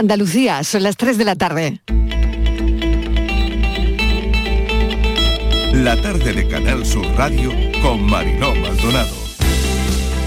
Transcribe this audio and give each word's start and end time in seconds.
Andalucía, 0.00 0.64
son 0.64 0.82
las 0.82 0.96
3 0.96 1.18
de 1.18 1.24
la 1.26 1.34
tarde. 1.34 1.82
La 5.74 5.94
tarde 6.00 6.32
de 6.32 6.48
Canal 6.48 6.86
Sur 6.86 7.04
Radio 7.18 7.52
con 7.82 8.02
Mariló 8.06 8.54
Maldonado. 8.54 9.14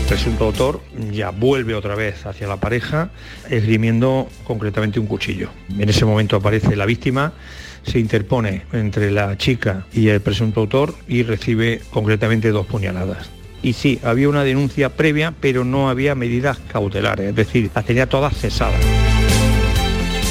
El 0.01 0.05
presunto 0.07 0.45
autor 0.45 0.83
ya 1.11 1.31
vuelve 1.31 1.73
otra 1.73 1.95
vez 1.95 2.23
hacia 2.27 2.47
la 2.47 2.57
pareja 2.57 3.09
esgrimiendo 3.49 4.29
concretamente 4.43 4.99
un 4.99 5.07
cuchillo. 5.07 5.49
En 5.75 5.89
ese 5.89 6.05
momento 6.05 6.35
aparece 6.35 6.75
la 6.75 6.85
víctima, 6.85 7.33
se 7.81 7.97
interpone 7.97 8.65
entre 8.73 9.09
la 9.09 9.35
chica 9.39 9.87
y 9.91 10.09
el 10.09 10.21
presunto 10.21 10.59
autor 10.59 10.93
y 11.07 11.23
recibe 11.23 11.81
concretamente 11.89 12.51
dos 12.51 12.67
puñaladas. 12.67 13.31
Y 13.63 13.73
sí, 13.73 13.99
había 14.03 14.29
una 14.29 14.43
denuncia 14.43 14.89
previa, 14.89 15.33
pero 15.41 15.65
no 15.65 15.89
había 15.89 16.13
medidas 16.13 16.59
cautelares, 16.71 17.29
es 17.29 17.35
decir, 17.35 17.71
las 17.73 17.85
tenía 17.85 18.07
todas 18.07 18.37
cesadas. 18.37 19.12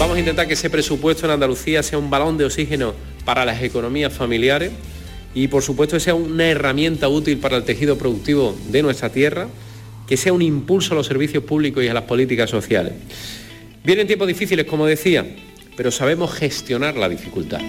Vamos 0.03 0.17
a 0.17 0.19
intentar 0.19 0.49
que 0.49 0.55
ese 0.55 0.69
presupuesto 0.69 1.27
en 1.27 1.31
Andalucía 1.31 1.81
sea 1.81 1.97
un 1.97 2.11
balón 2.11 2.37
de 2.37 2.45
oxígeno 2.45 2.93
para 3.25 3.45
las 3.45 3.63
economías 3.63 4.13
familiares 4.13 4.73
y 5.33 5.47
por 5.47 5.63
supuesto 5.63 6.01
sea 6.01 6.17
una 6.17 6.45
herramienta 6.47 7.09
útil 7.09 7.39
para 7.39 7.57
el 7.57 7.63
tejido 7.63 7.97
productivo 7.97 8.53
de 8.67 8.83
nuestra 8.83 9.11
tierra, 9.11 9.47
que 10.09 10.17
sea 10.17 10.33
un 10.33 10.43
impulso 10.43 10.95
a 10.95 10.97
los 10.97 11.07
servicios 11.07 11.45
públicos 11.45 11.85
y 11.85 11.89
a 11.89 11.95
las 11.95 12.03
políticas 12.03 12.51
sociales. 12.51 12.95
Vienen 13.85 14.09
tiempos 14.09 14.27
difíciles, 14.27 14.67
como 14.67 14.87
decía, 14.87 15.25
pero 15.77 15.93
sabemos 15.93 16.35
gestionar 16.35 16.97
la 16.97 17.09
dificultad. 17.09 17.61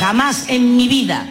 Jamás 0.00 0.48
en 0.48 0.76
mi 0.76 0.88
vida 0.88 1.28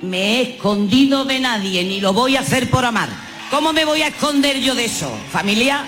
me 0.00 0.38
he 0.38 0.42
escondido 0.54 1.26
de 1.26 1.40
nadie, 1.40 1.84
ni 1.84 2.00
lo 2.00 2.14
voy 2.14 2.36
a 2.36 2.40
hacer 2.40 2.70
por 2.70 2.86
amar. 2.86 3.10
¿Cómo 3.50 3.74
me 3.74 3.84
voy 3.84 4.00
a 4.00 4.08
esconder 4.08 4.58
yo 4.60 4.74
de 4.74 4.86
eso? 4.86 5.14
Familia, 5.30 5.84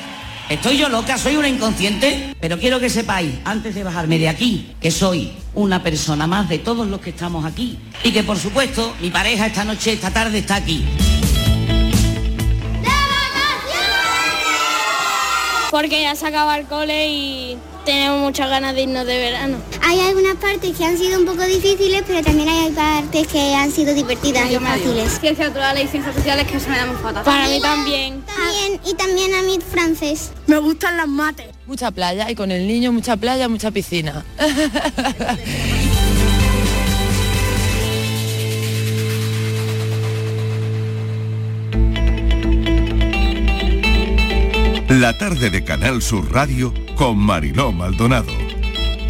¿estoy 0.49 0.79
yo 0.79 0.89
loca? 0.89 1.19
¿Soy 1.19 1.37
una 1.37 1.49
inconsciente? 1.49 2.35
Pero 2.41 2.59
quiero 2.59 2.81
que 2.81 2.91
sepáis, 2.91 3.35
antes 3.45 3.75
de 3.75 3.85
bajarme 3.85 4.19
de 4.19 4.29
aquí, 4.29 4.73
que 4.81 4.91
soy 4.91 5.33
una 5.55 5.83
persona 5.83 6.27
más 6.27 6.49
de 6.49 6.59
todos 6.59 6.87
los 6.87 7.01
que 7.01 7.11
estamos 7.11 7.45
aquí. 7.45 7.79
Y 8.05 8.13
que 8.13 8.23
por 8.23 8.39
supuesto, 8.39 8.95
mi 9.01 9.11
pareja 9.11 9.47
esta 9.47 9.65
noche, 9.65 9.93
esta 9.93 10.11
tarde 10.11 10.39
está 10.39 10.57
aquí. 10.57 10.85
Porque 15.71 16.03
ya 16.03 16.15
se 16.15 16.27
acaba 16.27 16.57
el 16.59 16.67
cole 16.67 17.09
y 17.09 17.59
tenemos 17.85 18.21
muchas 18.21 18.49
ganas 18.51 18.75
de 18.75 18.83
irnos 18.83 19.07
de 19.07 19.19
verano. 19.19 19.59
Hay 19.83 20.01
algunas 20.01 20.37
partes 20.37 20.77
que 20.77 20.85
han 20.85 20.99
sido 20.99 21.19
un 21.19 21.27
poco 21.27 21.43
difíciles, 21.45 22.03
pero 22.07 22.23
también 22.23 22.49
hay 22.49 22.71
partes 22.71 23.27
que 23.27 23.55
han 23.55 23.71
sido 23.71 23.95
divertidas 23.95 24.51
y 24.51 24.57
fáciles. 24.57 25.19
Ciencias 25.21 25.49
naturales 25.49 25.85
y 25.85 25.89
ciencias 25.89 26.15
sociales 26.15 26.47
que 26.47 26.61
se 26.61 26.69
me 26.69 26.77
dan 26.77 26.89
muy 26.89 26.97
fatal. 26.99 27.25
Para 27.25 27.49
mí 27.49 27.61
también. 27.61 28.23
También, 28.23 28.81
y 28.85 28.95
también 28.95 29.35
a 29.35 29.43
mí 29.43 29.59
francés. 29.61 30.33
Me 30.47 30.59
gustan 30.59 30.97
las 30.97 31.09
mates. 31.09 31.47
Mucha 31.67 31.91
playa 31.91 32.31
y 32.31 32.35
con 32.35 32.51
el 32.51 32.67
niño 32.67 32.93
mucha 32.93 33.17
playa, 33.17 33.49
mucha 33.49 33.71
piscina. 33.71 34.25
La 44.89 45.13
tarde 45.19 45.51
de 45.51 45.65
Canal 45.65 46.01
Sur 46.01 46.33
Radio 46.33 46.73
con 46.97 47.19
Mariló 47.19 47.73
Maldonado. 47.73 48.33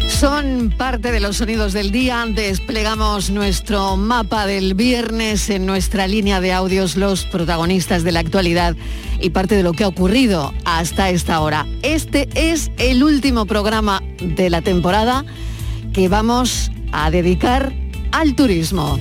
Son 0.09 0.73
parte 0.77 1.09
de 1.13 1.21
los 1.21 1.37
sonidos 1.37 1.71
del 1.71 1.91
día. 1.91 2.25
Desplegamos 2.27 3.29
nuestro 3.29 3.95
mapa 3.95 4.45
del 4.45 4.73
viernes 4.73 5.49
en 5.49 5.65
nuestra 5.65 6.05
línea 6.05 6.41
de 6.41 6.51
audios, 6.51 6.97
los 6.97 7.23
protagonistas 7.23 8.03
de 8.03 8.11
la 8.11 8.19
actualidad 8.19 8.75
y 9.21 9.29
parte 9.29 9.55
de 9.55 9.63
lo 9.63 9.71
que 9.71 9.85
ha 9.85 9.87
ocurrido 9.87 10.53
hasta 10.65 11.11
esta 11.11 11.39
hora. 11.39 11.65
Este 11.81 12.27
es 12.35 12.71
el 12.77 13.01
último 13.01 13.45
programa 13.45 14.03
de 14.19 14.49
la 14.49 14.61
temporada 14.61 15.23
que 15.93 16.09
vamos 16.09 16.71
a 16.91 17.09
dedicar 17.09 17.71
al 18.11 18.35
turismo. 18.35 18.99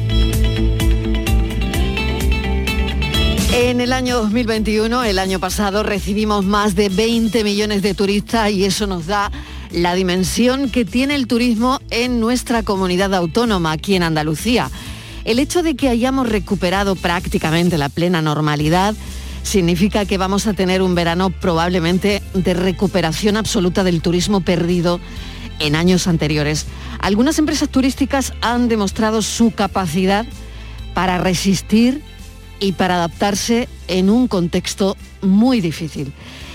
En 3.52 3.80
el 3.80 3.94
año 3.94 4.18
2021, 4.18 5.04
el 5.04 5.18
año 5.18 5.40
pasado, 5.40 5.82
recibimos 5.82 6.44
más 6.44 6.74
de 6.74 6.90
20 6.90 7.42
millones 7.44 7.80
de 7.80 7.94
turistas 7.94 8.50
y 8.50 8.64
eso 8.64 8.86
nos 8.86 9.06
da 9.06 9.32
la 9.70 9.94
dimensión 9.94 10.70
que 10.70 10.84
tiene 10.84 11.14
el 11.14 11.26
turismo 11.26 11.80
en 11.90 12.20
nuestra 12.20 12.62
comunidad 12.62 13.14
autónoma, 13.14 13.72
aquí 13.72 13.94
en 13.94 14.02
Andalucía. 14.02 14.70
El 15.24 15.38
hecho 15.38 15.62
de 15.62 15.76
que 15.76 15.88
hayamos 15.88 16.28
recuperado 16.28 16.94
prácticamente 16.94 17.78
la 17.78 17.88
plena 17.88 18.20
normalidad 18.20 18.94
significa 19.42 20.04
que 20.04 20.18
vamos 20.18 20.46
a 20.46 20.52
tener 20.52 20.82
un 20.82 20.94
verano 20.94 21.30
probablemente 21.30 22.22
de 22.34 22.52
recuperación 22.52 23.38
absoluta 23.38 23.82
del 23.82 24.02
turismo 24.02 24.42
perdido 24.42 25.00
en 25.58 25.74
años 25.74 26.06
anteriores. 26.06 26.66
Algunas 27.00 27.38
empresas 27.38 27.70
turísticas 27.70 28.34
han 28.42 28.68
demostrado 28.68 29.22
su 29.22 29.52
capacidad 29.52 30.26
para 30.92 31.16
resistir 31.16 32.02
y 32.60 32.72
para 32.72 32.96
adaptarse 32.96 33.68
en 33.86 34.10
un 34.10 34.28
contexto 34.28 34.96
muy 35.22 35.60
difícil. 35.60 36.12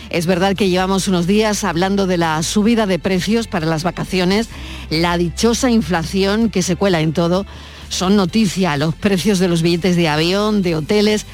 Es 0.10 0.28
verdad 0.28 0.56
que 0.56 0.70
llevamos 0.70 1.08
unos 1.08 1.26
días 1.26 1.64
hablando 1.64 2.06
de 2.06 2.18
la 2.18 2.42
subida 2.44 2.86
de 2.86 3.00
precios 3.00 3.48
para 3.48 3.66
las 3.66 3.84
vacaciones, 3.84 4.48
la 4.90 5.18
dichosa 5.18 5.72
inflación 5.72 6.50
que 6.50 6.62
se 6.62 6.76
cuela 6.76 7.02
en 7.02 7.14
todo, 7.14 7.48
son 7.90 8.16
noticia 8.16 8.78
los 8.78 8.94
precios 8.94 9.40
de 9.40 9.48
los 9.48 9.62
billetes 9.62 9.96
de 9.96 10.10
avión, 10.10 10.62
de 10.62 10.76
hoteles. 10.76 11.26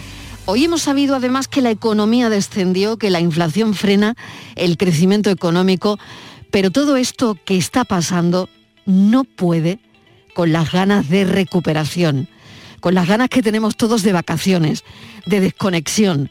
Hoy 0.45 0.65
hemos 0.65 0.83
sabido 0.83 1.15
además 1.15 1.47
que 1.47 1.61
la 1.61 1.71
economía 1.71 2.29
descendió, 2.29 2.97
que 2.97 3.09
la 3.09 3.19
inflación 3.19 3.73
frena 3.73 4.15
el 4.55 4.77
crecimiento 4.77 5.29
económico, 5.29 5.99
pero 6.49 6.71
todo 6.71 6.95
esto 6.95 7.37
que 7.45 7.57
está 7.57 7.83
pasando 7.83 8.49
no 8.85 9.25
puede 9.25 9.79
con 10.33 10.53
las 10.53 10.71
ganas 10.71 11.09
de 11.09 11.25
recuperación 11.25 12.29
con 12.79 12.95
las 12.95 13.07
ganas 13.07 13.29
que 13.29 13.41
tenemos 13.41 13.75
todos 13.75 14.03
de 14.03 14.13
vacaciones, 14.13 14.83
de 15.25 15.39
desconexión, 15.39 16.29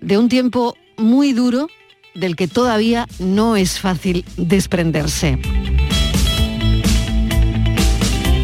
de 0.00 0.18
un 0.18 0.28
tiempo 0.28 0.76
muy 0.96 1.32
duro 1.32 1.68
del 2.14 2.36
que 2.36 2.48
todavía 2.48 3.06
no 3.18 3.56
es 3.56 3.78
fácil 3.78 4.24
desprenderse. 4.36 5.38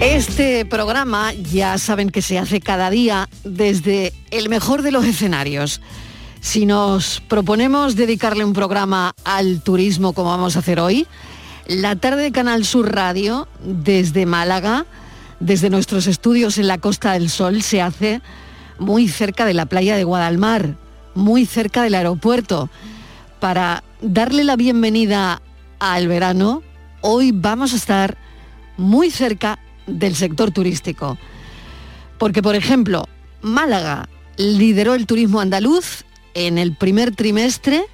Este 0.01 0.67
programa 0.67 1.33
ya 1.33 1.79
saben 1.79 2.11
que 2.11 2.23
se 2.23 2.39
hace 2.39 2.61
cada 2.61 2.91
día 2.91 3.29
desde 3.43 4.13
el 4.31 4.49
mejor 4.49 4.83
de 4.83 4.93
los 4.93 5.05
escenarios. 5.07 5.81
Si 6.41 6.67
nos 6.67 7.23
proponemos 7.27 7.97
dedicarle 7.97 8.45
un 8.45 8.53
programa 8.53 9.15
al 9.25 9.63
turismo 9.63 10.13
como 10.13 10.31
vamos 10.31 10.57
a 10.57 10.59
hacer 10.59 10.79
hoy, 10.79 11.07
la 11.67 11.97
tarde 11.97 12.23
de 12.23 12.33
Canal 12.33 12.67
Sur 12.67 12.95
Radio 12.95 13.49
desde 13.65 14.27
Málaga 14.27 14.85
desde 15.45 15.69
nuestros 15.69 16.07
estudios 16.07 16.57
en 16.57 16.67
la 16.67 16.79
Costa 16.79 17.13
del 17.13 17.29
Sol 17.29 17.61
se 17.63 17.83
hace 17.83 18.23
muy 18.79 19.09
cerca 19.09 19.45
de 19.45 19.53
la 19.53 19.67
playa 19.67 19.95
de 19.95 20.05
Guadalmar, 20.05 20.77
muy 21.15 21.45
cerca 21.45 21.83
del 21.83 21.95
aeropuerto. 21.95 22.71
Para 23.41 23.85
darle 24.01 24.43
la 24.45 24.57
bienvenida 24.57 25.43
al 25.81 26.09
verano, 26.09 26.63
hoy 27.03 27.31
vamos 27.31 27.75
a 27.75 27.77
estar 27.77 28.17
muy 28.79 29.11
cerca 29.11 29.59
del 29.87 30.17
sector 30.17 30.51
turístico. 30.51 31.19
Porque, 32.19 32.43
por 32.43 32.55
ejemplo, 32.55 33.07
Málaga 33.43 34.09
lideró 34.39 34.95
el 34.95 35.07
turismo 35.07 35.41
andaluz 35.41 36.05
en 36.33 36.57
el 36.57 36.75
primer 36.75 37.15
trimestre 37.15 37.85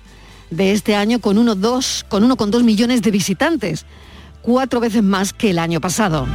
de 0.51 0.71
este 0.71 0.95
año 0.95 1.19
con 1.19 1.37
1,2 1.37 2.05
con 2.07 2.29
1,2 2.29 2.63
millones 2.63 3.03
de 3.03 3.11
visitantes, 3.11 3.87
cuatro 4.41 4.79
veces 4.79 5.03
más 5.03 5.33
que 5.33 5.51
el 5.51 5.59
año 5.59 5.81
pasado. 5.81 6.29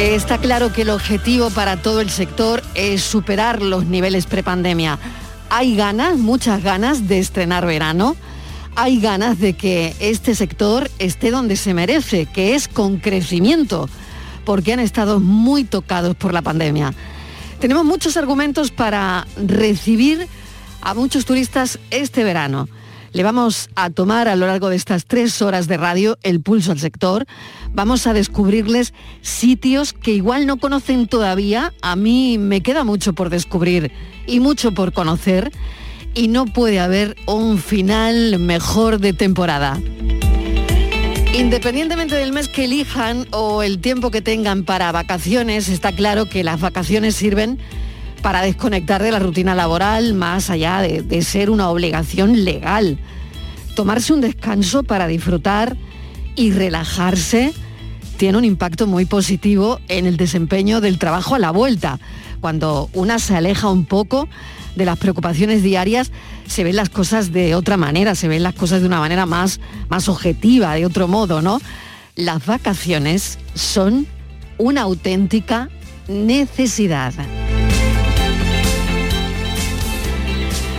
Está 0.00 0.38
claro 0.38 0.72
que 0.72 0.80
el 0.80 0.88
objetivo 0.88 1.50
para 1.50 1.76
todo 1.76 2.00
el 2.00 2.08
sector 2.08 2.62
es 2.74 3.02
superar 3.02 3.60
los 3.60 3.84
niveles 3.84 4.24
prepandemia. 4.24 4.98
Hay 5.50 5.76
ganas, 5.76 6.16
muchas 6.16 6.62
ganas 6.62 7.06
de 7.06 7.18
estrenar 7.18 7.66
verano. 7.66 8.16
Hay 8.76 8.98
ganas 8.98 9.38
de 9.38 9.52
que 9.52 9.94
este 10.00 10.34
sector 10.34 10.90
esté 10.98 11.30
donde 11.30 11.54
se 11.54 11.74
merece, 11.74 12.24
que 12.24 12.54
es 12.54 12.66
con 12.66 12.96
crecimiento, 12.96 13.90
porque 14.46 14.72
han 14.72 14.80
estado 14.80 15.20
muy 15.20 15.64
tocados 15.64 16.16
por 16.16 16.32
la 16.32 16.40
pandemia. 16.40 16.94
Tenemos 17.60 17.84
muchos 17.84 18.16
argumentos 18.16 18.70
para 18.70 19.26
recibir 19.36 20.26
a 20.80 20.94
muchos 20.94 21.26
turistas 21.26 21.78
este 21.90 22.24
verano. 22.24 22.70
Le 23.12 23.24
vamos 23.24 23.70
a 23.74 23.90
tomar 23.90 24.28
a 24.28 24.36
lo 24.36 24.46
largo 24.46 24.68
de 24.68 24.76
estas 24.76 25.04
tres 25.04 25.42
horas 25.42 25.66
de 25.66 25.76
radio 25.76 26.16
el 26.22 26.40
pulso 26.40 26.70
al 26.70 26.78
sector. 26.78 27.26
Vamos 27.72 28.06
a 28.06 28.12
descubrirles 28.12 28.94
sitios 29.20 29.92
que 29.92 30.12
igual 30.12 30.46
no 30.46 30.58
conocen 30.58 31.08
todavía. 31.08 31.72
A 31.82 31.96
mí 31.96 32.38
me 32.38 32.60
queda 32.62 32.84
mucho 32.84 33.12
por 33.12 33.28
descubrir 33.28 33.90
y 34.26 34.38
mucho 34.38 34.72
por 34.72 34.92
conocer. 34.92 35.50
Y 36.14 36.28
no 36.28 36.46
puede 36.46 36.78
haber 36.78 37.16
un 37.26 37.58
final 37.58 38.38
mejor 38.38 39.00
de 39.00 39.12
temporada. 39.12 39.80
Independientemente 41.34 42.14
del 42.14 42.32
mes 42.32 42.48
que 42.48 42.64
elijan 42.64 43.26
o 43.30 43.62
el 43.62 43.80
tiempo 43.80 44.10
que 44.10 44.22
tengan 44.22 44.64
para 44.64 44.92
vacaciones, 44.92 45.68
está 45.68 45.92
claro 45.92 46.28
que 46.28 46.44
las 46.44 46.60
vacaciones 46.60 47.16
sirven 47.16 47.58
para 48.22 48.42
desconectar 48.42 49.02
de 49.02 49.10
la 49.10 49.18
rutina 49.18 49.54
laboral 49.54 50.14
más 50.14 50.50
allá 50.50 50.80
de, 50.80 51.02
de 51.02 51.22
ser 51.22 51.50
una 51.50 51.70
obligación 51.70 52.44
legal. 52.44 52.98
tomarse 53.74 54.12
un 54.12 54.20
descanso 54.20 54.82
para 54.82 55.06
disfrutar 55.06 55.76
y 56.36 56.50
relajarse 56.52 57.52
tiene 58.16 58.36
un 58.36 58.44
impacto 58.44 58.86
muy 58.86 59.06
positivo 59.06 59.80
en 59.88 60.04
el 60.04 60.18
desempeño 60.18 60.82
del 60.82 60.98
trabajo 60.98 61.34
a 61.34 61.38
la 61.38 61.50
vuelta. 61.50 61.98
Cuando 62.40 62.90
una 62.92 63.18
se 63.18 63.34
aleja 63.34 63.68
un 63.68 63.86
poco 63.86 64.28
de 64.76 64.84
las 64.84 64.98
preocupaciones 64.98 65.62
diarias, 65.62 66.12
se 66.46 66.62
ven 66.62 66.76
las 66.76 66.90
cosas 66.90 67.32
de 67.32 67.54
otra 67.54 67.78
manera, 67.78 68.14
se 68.14 68.28
ven 68.28 68.42
las 68.42 68.54
cosas 68.54 68.82
de 68.82 68.86
una 68.86 69.00
manera 69.00 69.24
más, 69.24 69.60
más 69.88 70.08
objetiva, 70.08 70.74
de 70.74 70.84
otro 70.84 71.08
modo, 71.08 71.40
¿no? 71.40 71.60
Las 72.16 72.44
vacaciones 72.44 73.38
son 73.54 74.06
una 74.58 74.82
auténtica 74.82 75.70
necesidad. 76.08 77.14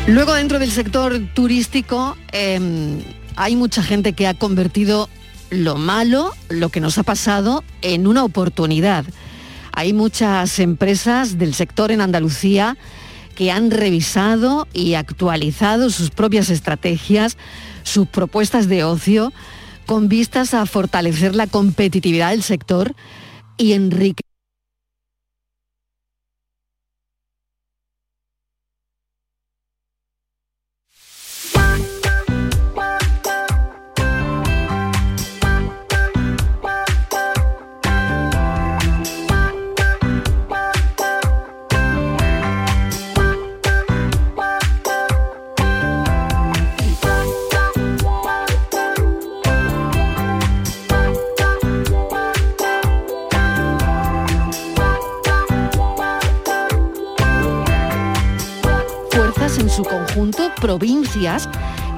Luego 0.07 0.33
dentro 0.33 0.59
del 0.59 0.71
sector 0.71 1.19
turístico 1.33 2.18
em, 2.31 3.00
hay 3.36 3.56
mucha 3.56 3.83
gente 3.83 4.13
que 4.13 4.27
ha 4.27 4.33
convertido 4.33 5.09
lo 5.51 5.75
malo, 5.75 6.33
lo 6.50 6.69
que 6.69 6.80
nos 6.80 6.98
ha 6.98 7.03
pasado, 7.03 7.63
en 7.81 8.07
una 8.07 8.24
oportunidad. 8.24 9.06
Hay 9.74 9.94
muchas 9.94 10.59
empresas 10.59 11.38
del 11.38 11.53
sector 11.53 11.92
en 11.92 12.01
Andalucía 12.01 12.77
que 13.36 13.51
han 13.51 13.71
revisado 13.71 14.68
y 14.74 14.95
actualizado 14.95 15.89
sus 15.89 16.09
propias 16.09 16.50
estrategias, 16.50 17.38
sus 17.83 18.07
propuestas 18.07 18.68
de 18.68 18.83
ocio, 18.83 19.31
con 19.86 20.09
vistas 20.09 20.53
a 20.53 20.65
fortalecer 20.65 21.36
la 21.36 21.48
competitividad 21.48 22.31
del 22.31 22.44
sector 22.44 22.95
y 23.57 23.74
enriquecer 23.74 24.20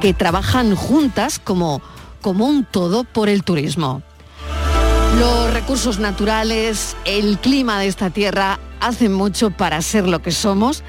que 0.01 0.13
trabajan 0.13 0.75
juntas 0.75 1.39
como, 1.39 1.81
como 2.21 2.45
un 2.45 2.65
todo 2.65 3.05
por 3.05 3.29
el 3.29 3.43
turismo. 3.43 4.01
Los 5.17 5.53
recursos 5.53 5.99
naturales, 5.99 6.97
el 7.05 7.37
clima 7.37 7.79
de 7.79 7.87
esta 7.87 8.09
tierra 8.09 8.59
hacen 8.81 9.13
mucho 9.13 9.51
para 9.51 9.81
ser 9.81 10.07
lo 10.07 10.21
que 10.21 10.31
somos, 10.31 10.83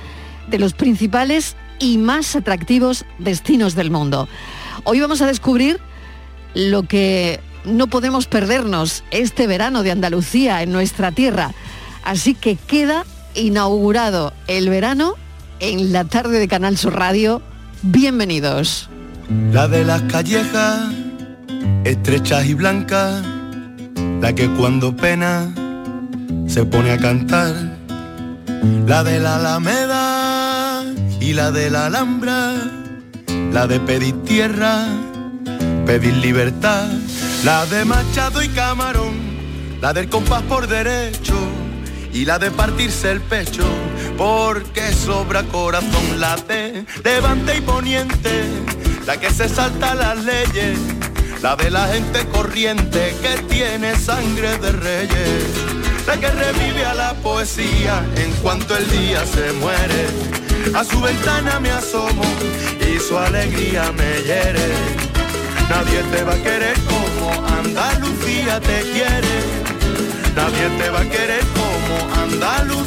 de 0.48 0.58
los 0.58 0.72
principales 0.72 1.54
y 1.78 1.96
más 1.98 2.34
atractivos 2.34 3.04
destinos 3.20 3.76
del 3.76 3.92
mundo. 3.92 4.28
Hoy 4.82 4.98
vamos 4.98 5.22
a 5.22 5.26
descubrir 5.26 5.78
lo 6.54 6.82
que 6.82 7.38
no 7.64 7.86
podemos 7.86 8.26
perdernos 8.26 9.04
este 9.12 9.46
verano 9.46 9.84
de 9.84 9.92
Andalucía 9.92 10.62
en 10.62 10.72
nuestra 10.72 11.12
tierra. 11.12 11.52
Así 12.02 12.34
que 12.34 12.56
queda 12.56 13.04
inaugurado 13.34 14.32
el 14.48 14.68
verano 14.70 15.14
en 15.60 15.92
la 15.92 16.04
tarde 16.04 16.40
de 16.40 16.48
Canal 16.48 16.76
Sur 16.76 16.94
Radio 16.94 17.40
Bienvenidos. 17.86 18.88
La 19.52 19.68
de 19.68 19.84
las 19.84 20.00
callejas, 20.04 20.90
estrechas 21.84 22.46
y 22.46 22.54
blancas, 22.54 23.22
la 24.22 24.34
que 24.34 24.48
cuando 24.48 24.96
pena 24.96 25.52
se 26.46 26.64
pone 26.64 26.92
a 26.92 26.98
cantar. 26.98 27.54
La 28.86 29.04
de 29.04 29.20
la 29.20 29.36
Alameda 29.36 30.82
y 31.20 31.34
la 31.34 31.50
de 31.50 31.68
la 31.68 31.86
Alhambra, 31.86 32.54
la 33.52 33.66
de 33.66 33.78
pedir 33.80 34.14
tierra, 34.22 34.86
pedir 35.84 36.14
libertad. 36.14 36.88
La 37.44 37.66
de 37.66 37.84
Machado 37.84 38.42
y 38.42 38.48
Camarón, 38.48 39.12
la 39.82 39.92
del 39.92 40.08
compás 40.08 40.40
por 40.44 40.66
derecho 40.66 41.34
y 42.14 42.24
la 42.24 42.38
de 42.38 42.52
partirse 42.52 43.10
el 43.10 43.20
pecho 43.20 43.64
porque 44.16 44.92
sobra 44.92 45.42
corazón 45.42 46.20
late, 46.20 46.86
levante 47.02 47.56
y 47.56 47.60
poniente, 47.60 48.44
la 49.04 49.18
que 49.18 49.30
se 49.30 49.48
salta 49.48 49.96
las 49.96 50.24
leyes, 50.24 50.78
la 51.42 51.56
de 51.56 51.70
la 51.70 51.88
gente 51.88 52.24
corriente 52.28 53.16
que 53.20 53.42
tiene 53.52 53.96
sangre 53.96 54.56
de 54.58 54.70
reyes, 54.70 55.44
la 56.06 56.16
que 56.16 56.30
revive 56.30 56.84
a 56.84 56.94
la 56.94 57.14
poesía 57.14 58.04
en 58.16 58.30
cuanto 58.34 58.76
el 58.76 58.88
día 58.90 59.26
se 59.26 59.52
muere, 59.54 60.06
a 60.72 60.84
su 60.84 61.00
ventana 61.00 61.58
me 61.58 61.72
asomo 61.72 62.24
y 62.80 63.00
su 63.00 63.18
alegría 63.18 63.90
me 63.90 64.22
hiere, 64.22 64.68
nadie 65.68 66.00
te 66.12 66.22
va 66.22 66.34
a 66.34 66.42
querer 66.42 66.76
como 66.84 67.44
Andalucía 67.48 68.60
te 68.60 68.82
quiere, 68.92 69.36
nadie 70.36 70.68
te 70.78 70.90
va 70.90 71.00
a 71.00 71.10
querer 71.10 71.44
como 71.54 71.63
Andalucía. 72.22 72.84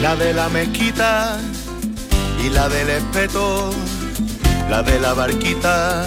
La 0.00 0.16
de 0.16 0.32
la 0.34 0.48
mezquita 0.48 1.38
y 2.44 2.48
la 2.48 2.68
del 2.68 2.88
espeto, 2.88 3.70
la 4.68 4.82
de 4.82 4.98
la 4.98 5.12
barquita 5.12 6.04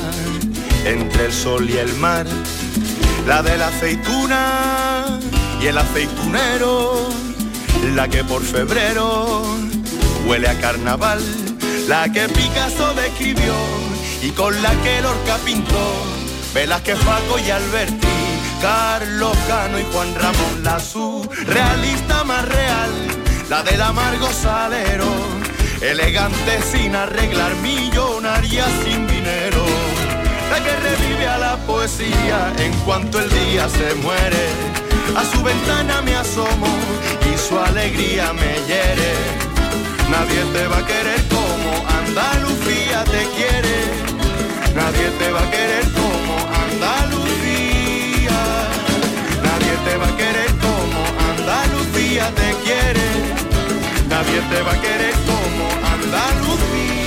entre 0.85 1.25
el 1.25 1.33
sol 1.33 1.69
y 1.69 1.77
el 1.77 1.93
mar 1.95 2.25
la 3.25 3.41
de 3.41 3.57
la 3.57 3.67
aceituna 3.67 5.19
y 5.61 5.67
el 5.67 5.77
aceitunero, 5.77 7.09
la 7.95 8.07
que 8.07 8.23
por 8.23 8.43
febrero 8.43 9.43
huele 10.25 10.49
a 10.49 10.59
carnaval, 10.59 11.21
la 11.87 12.11
que 12.11 12.27
Picasso 12.27 12.93
describió 12.95 13.53
y 14.21 14.31
con 14.31 14.61
la 14.61 14.71
que 14.81 15.01
Lorca 15.01 15.37
pintó, 15.45 16.03
que 16.83 16.95
Faco 16.95 17.39
y 17.39 17.49
Alberti, 17.49 18.07
Carlos 18.61 19.37
Cano 19.47 19.79
y 19.79 19.83
Juan 19.93 20.13
Ramón, 20.15 20.63
la 20.63 20.79
realista 21.45 22.23
más 22.25 22.45
real, 22.45 22.91
la 23.49 23.63
del 23.63 23.81
amargo 23.81 24.29
salero, 24.31 25.07
elegante 25.81 26.61
sin 26.61 26.93
arreglar, 26.95 27.55
millonaria 27.55 28.65
sin 28.83 29.07
dinero 29.07 29.52
que 30.61 30.75
revive 30.75 31.27
a 31.27 31.37
la 31.37 31.57
poesía 31.65 32.53
en 32.59 32.73
cuanto 32.85 33.19
el 33.19 33.29
día 33.29 33.67
se 33.69 33.95
muere. 33.95 34.45
A 35.15 35.23
su 35.25 35.41
ventana 35.43 36.01
me 36.01 36.15
asomo 36.15 36.67
y 37.33 37.37
su 37.37 37.57
alegría 37.57 38.33
me 38.33 38.53
hiere. 38.67 39.13
Nadie 40.11 40.43
te 40.53 40.67
va 40.67 40.77
a 40.77 40.85
querer 40.85 41.21
como 41.29 41.71
Andalucía 42.01 43.03
te 43.05 43.23
quiere. 43.35 43.77
Nadie 44.75 45.07
te 45.19 45.31
va 45.31 45.41
a 45.41 45.49
querer 45.49 45.85
como 46.01 46.35
Andalucía. 46.65 48.39
Nadie 49.47 49.73
te 49.85 49.97
va 49.97 50.07
a 50.07 50.17
querer 50.17 50.51
como 50.65 50.99
Andalucía 51.31 52.29
te 52.39 52.49
quiere. 52.63 53.07
Nadie 54.07 54.39
te 54.51 54.61
va 54.61 54.71
a 54.71 54.81
querer 54.81 55.15
como 55.25 55.65
Andalucía 55.95 57.02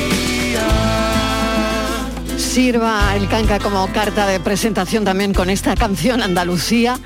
sirva 2.57 3.15
el 3.15 3.29
canca 3.29 3.59
como 3.59 3.87
carta 3.89 4.27
de 4.27 4.41
presentación 4.41 5.05
también 5.05 5.35
con 5.35 5.51
esta 5.51 5.75
canción 5.75 6.23
Andalucía 6.23 6.99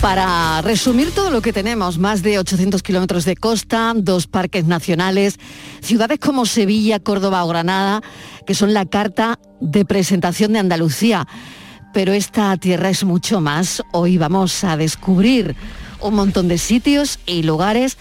para 0.00 0.62
resumir 0.62 1.10
todo 1.10 1.30
lo 1.30 1.42
que 1.42 1.52
tenemos, 1.52 1.98
más 1.98 2.22
de 2.22 2.38
800 2.38 2.82
kilómetros 2.82 3.26
de 3.26 3.36
costa, 3.36 3.92
dos 3.94 4.26
parques 4.26 4.64
nacionales, 4.64 5.38
ciudades 5.82 6.18
como 6.18 6.46
Sevilla, 6.46 7.00
Córdoba 7.00 7.44
o 7.44 7.48
Granada, 7.48 8.00
que 8.46 8.54
son 8.54 8.72
la 8.72 8.86
carta 8.86 9.38
de 9.60 9.84
presentación 9.84 10.54
de 10.54 10.60
Andalucía. 10.60 11.28
Pero 11.92 12.14
esta 12.14 12.56
tierra 12.56 12.88
es 12.88 13.04
mucho 13.04 13.42
más. 13.42 13.82
Hoy 13.92 14.16
vamos 14.16 14.64
a 14.64 14.78
descubrir 14.78 15.54
un 16.00 16.14
montón 16.14 16.48
de 16.48 16.56
sitios 16.56 17.18
y 17.26 17.42
lugares 17.42 17.98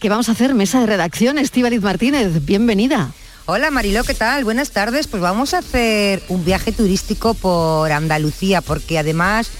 que 0.00 0.08
vamos 0.08 0.28
a 0.28 0.32
hacer 0.32 0.52
mesa 0.52 0.80
de 0.80 0.86
redacción. 0.86 1.38
Estíbaliz 1.38 1.80
Martínez, 1.80 2.44
bienvenida. 2.44 3.12
Hola 3.46 3.70
Marilo, 3.70 4.02
¿qué 4.04 4.14
tal? 4.14 4.42
Buenas 4.42 4.70
tardes. 4.70 5.06
Pues 5.06 5.22
vamos 5.22 5.52
a 5.52 5.58
hacer 5.58 6.22
un 6.30 6.46
viaje 6.46 6.72
turístico 6.72 7.34
por 7.34 7.92
Andalucía, 7.92 8.62
porque 8.62 8.98
además 8.98 9.50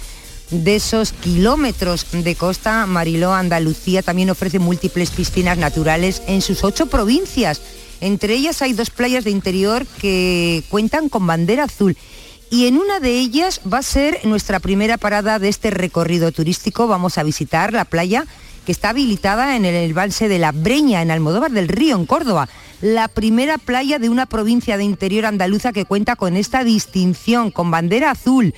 de 0.49 0.77
esos 0.77 1.13
kilómetros 1.13 2.07
de 2.13 2.35
costa, 2.35 2.87
Mariló, 2.87 3.35
Andalucía 3.35 4.01
también 4.01 4.31
ofrece 4.31 4.59
múltiples 4.59 5.11
piscinas 5.11 5.59
naturales 5.59 6.23
en 6.27 6.41
sus 6.41 6.65
ocho 6.65 6.87
provincias. 6.87 7.61
Entre 8.01 8.33
ellas 8.33 8.63
hay 8.63 8.73
dos 8.73 8.89
playas 8.89 9.25
de 9.25 9.33
interior 9.33 9.85
que 10.01 10.65
cuentan 10.71 11.11
con 11.11 11.27
bandera 11.27 11.65
azul. 11.65 11.95
Y 12.49 12.67
en 12.69 12.79
una 12.79 13.01
de 13.01 13.19
ellas 13.19 13.61
va 13.71 13.79
a 13.79 13.83
ser 13.83 14.19
nuestra 14.25 14.61
primera 14.61 14.97
parada 14.97 15.39
de 15.39 15.51
este 15.51 15.69
recorrido 15.69 16.33
turístico. 16.33 16.87
Vamos 16.87 17.19
a 17.19 17.23
visitar 17.23 17.75
la 17.75 17.85
playa 17.85 18.25
que 18.65 18.73
está 18.73 18.91
habilitada 18.91 19.57
en 19.57 19.65
el 19.65 19.75
embalse 19.75 20.29
de 20.29 20.39
La 20.39 20.53
Breña, 20.53 21.03
en 21.03 21.11
Almodóvar 21.11 21.51
del 21.51 21.69
Río, 21.69 21.97
en 21.97 22.07
Córdoba. 22.07 22.49
La 22.81 23.09
primera 23.09 23.59
playa 23.59 23.99
de 23.99 24.09
una 24.09 24.27
provincia 24.27 24.77
de 24.77 24.85
interior 24.85 25.27
andaluza 25.27 25.73
que 25.73 25.85
cuenta 25.85 26.17
con 26.17 26.37
esta 26.37 26.65
distinción, 26.65 27.51
con 27.51 27.71
bandera 27.71 28.11
azul. 28.11 28.55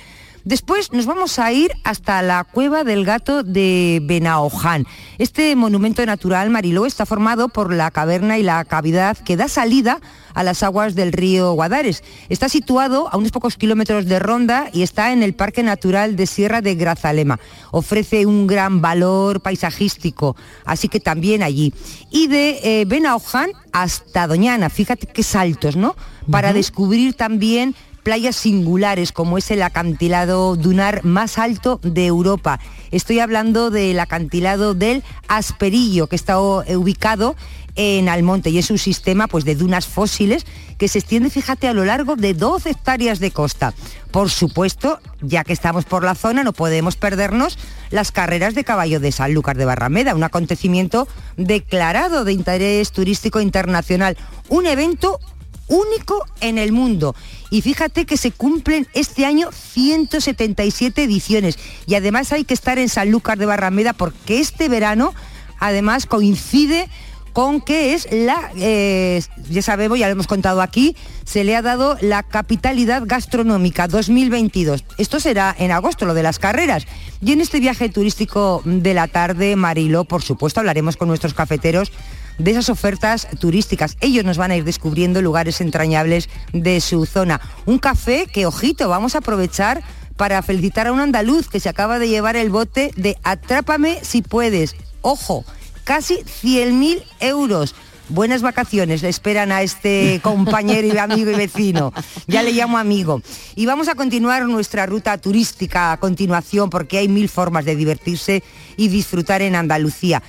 Después 0.47 0.93
nos 0.93 1.05
vamos 1.05 1.39
a 1.39 1.51
ir 1.51 1.73
hasta 1.83 2.21
la 2.21 2.45
cueva 2.45 2.85
del 2.85 3.03
gato 3.03 3.43
de 3.43 3.99
Benaoján. 4.01 4.85
Este 5.17 5.53
monumento 5.57 6.05
natural, 6.05 6.49
Mariló, 6.49 6.85
está 6.85 7.05
formado 7.05 7.49
por 7.49 7.73
la 7.73 7.91
caverna 7.91 8.37
y 8.37 8.43
la 8.43 8.63
cavidad 8.63 9.17
que 9.17 9.35
da 9.35 9.49
salida 9.49 9.99
a 10.33 10.43
las 10.43 10.63
aguas 10.63 10.95
del 10.95 11.11
río 11.11 11.51
Guadares. 11.51 12.01
Está 12.29 12.47
situado 12.47 13.09
a 13.11 13.17
unos 13.17 13.31
pocos 13.31 13.57
kilómetros 13.57 14.05
de 14.05 14.19
Ronda 14.19 14.69
y 14.71 14.83
está 14.83 15.11
en 15.11 15.21
el 15.21 15.33
Parque 15.33 15.63
Natural 15.63 16.15
de 16.15 16.27
Sierra 16.27 16.61
de 16.61 16.75
Grazalema. 16.75 17.41
Ofrece 17.71 18.25
un 18.25 18.47
gran 18.47 18.79
valor 18.79 19.41
paisajístico, 19.41 20.37
así 20.63 20.87
que 20.87 21.01
también 21.01 21.43
allí. 21.43 21.73
Y 22.09 22.27
de 22.27 22.59
eh, 22.63 22.85
Benaoján 22.85 23.51
hasta 23.73 24.27
Doñana, 24.27 24.69
fíjate 24.69 25.07
qué 25.07 25.23
saltos, 25.23 25.75
¿no? 25.75 25.97
Para 26.31 26.53
descubrir 26.53 27.15
también 27.15 27.75
playas 28.07 28.37
singulares 28.37 29.11
como 29.11 29.37
es 29.37 29.51
el 29.51 29.61
acantilado 29.61 30.55
dunar 30.55 31.03
más 31.03 31.37
alto 31.37 31.81
de 31.83 32.05
Europa. 32.05 32.57
Estoy 32.89 33.19
hablando 33.19 33.69
del 33.69 33.99
acantilado 33.99 34.73
del 34.73 35.03
Asperillo, 35.27 36.07
que 36.07 36.15
está 36.15 36.39
ubicado 36.39 37.35
en 37.75 38.07
Almonte 38.07 38.49
y 38.49 38.59
es 38.59 38.71
un 38.71 38.77
sistema 38.77 39.27
pues, 39.27 39.43
de 39.43 39.55
dunas 39.55 39.87
fósiles 39.87 40.45
que 40.77 40.87
se 40.87 40.99
extiende, 40.99 41.29
fíjate, 41.29 41.67
a 41.67 41.73
lo 41.73 41.83
largo 41.83 42.15
de 42.15 42.33
12 42.33 42.69
hectáreas 42.69 43.19
de 43.19 43.31
costa. 43.31 43.73
Por 44.11 44.29
supuesto, 44.29 45.01
ya 45.19 45.43
que 45.43 45.51
estamos 45.51 45.83
por 45.83 46.05
la 46.05 46.15
zona, 46.15 46.45
no 46.45 46.53
podemos 46.53 46.95
perdernos 46.95 47.59
las 47.89 48.13
carreras 48.13 48.55
de 48.55 48.63
caballo 48.63 49.01
de 49.01 49.11
Sanlúcar 49.11 49.57
de 49.57 49.65
Barrameda, 49.65 50.15
un 50.15 50.23
acontecimiento 50.23 51.09
declarado 51.35 52.23
de 52.23 52.31
interés 52.31 52.93
turístico 52.93 53.41
internacional, 53.41 54.15
un 54.47 54.65
evento 54.65 55.19
único 55.67 56.25
en 56.41 56.57
el 56.57 56.71
mundo. 56.71 57.15
Y 57.49 57.61
fíjate 57.61 58.05
que 58.05 58.17
se 58.17 58.31
cumplen 58.31 58.87
este 58.93 59.25
año 59.25 59.49
177 59.51 61.03
ediciones. 61.03 61.57
Y 61.85 61.95
además 61.95 62.31
hay 62.31 62.43
que 62.43 62.53
estar 62.53 62.77
en 62.79 62.89
Sanlúcar 62.89 63.37
de 63.37 63.45
Barrameda 63.45 63.93
porque 63.93 64.39
este 64.39 64.69
verano 64.69 65.13
además 65.59 66.05
coincide 66.05 66.89
con 67.37 67.61
que 67.61 67.93
es 67.93 68.07
la, 68.11 68.51
eh, 68.57 69.21
ya 69.47 69.61
sabemos, 69.61 69.99
ya 69.99 70.07
lo 70.07 70.13
hemos 70.13 70.25
contado 70.25 70.59
aquí, 70.59 70.95
se 71.23 71.43
le 71.43 71.55
ha 71.55 71.61
dado 71.61 71.95
la 72.01 72.23
capitalidad 72.23 73.03
gastronómica 73.05 73.87
2022. 73.87 74.83
Esto 74.97 75.19
será 75.19 75.55
en 75.59 75.69
agosto, 75.69 76.07
lo 76.07 76.15
de 76.15 76.23
las 76.23 76.39
carreras. 76.39 76.87
Y 77.21 77.33
en 77.33 77.41
este 77.41 77.59
viaje 77.59 77.89
turístico 77.89 78.63
de 78.65 78.95
la 78.95 79.07
tarde, 79.07 79.55
Marilo, 79.55 80.03
por 80.03 80.23
supuesto, 80.23 80.61
hablaremos 80.61 80.97
con 80.97 81.09
nuestros 81.09 81.35
cafeteros 81.35 81.91
de 82.37 82.51
esas 82.51 82.69
ofertas 82.69 83.27
turísticas. 83.39 83.97
Ellos 84.01 84.25
nos 84.25 84.37
van 84.37 84.51
a 84.51 84.55
ir 84.55 84.63
descubriendo 84.63 85.21
lugares 85.21 85.61
entrañables 85.61 86.29
de 86.53 86.81
su 86.81 87.05
zona. 87.05 87.41
Un 87.65 87.79
café 87.79 88.27
que, 88.31 88.45
ojito, 88.45 88.89
vamos 88.89 89.15
a 89.15 89.19
aprovechar 89.19 89.83
para 90.15 90.41
felicitar 90.41 90.87
a 90.87 90.91
un 90.91 90.99
andaluz 90.99 91.47
que 91.47 91.59
se 91.59 91.69
acaba 91.69 91.99
de 91.99 92.09
llevar 92.09 92.35
el 92.35 92.49
bote 92.49 92.91
de 92.95 93.17
Atrápame 93.23 93.99
si 94.01 94.21
puedes. 94.21 94.75
Ojo, 95.01 95.45
casi 95.83 96.15
100.000 96.15 97.03
euros. 97.19 97.75
Buenas 98.09 98.41
vacaciones 98.41 99.01
le 99.01 99.09
esperan 99.09 99.51
a 99.51 99.61
este 99.61 100.19
compañero 100.23 100.87
y 100.87 100.97
amigo 100.97 101.29
y 101.29 101.35
vecino. 101.35 101.93
Ya 102.25 102.41
le 102.41 102.53
llamo 102.53 102.77
amigo. 102.77 103.21
Y 103.55 103.65
vamos 103.65 103.89
a 103.89 103.95
continuar 103.95 104.45
nuestra 104.45 104.85
ruta 104.85 105.17
turística 105.17 105.91
a 105.91 105.97
continuación 105.97 106.69
porque 106.69 106.99
hay 106.99 107.09
mil 107.09 107.27
formas 107.27 107.65
de 107.65 107.75
divertirse 107.75 108.43
y 108.77 108.87
disfrutar 108.87 109.41
en 109.41 109.55
Andalucía. 109.55 110.23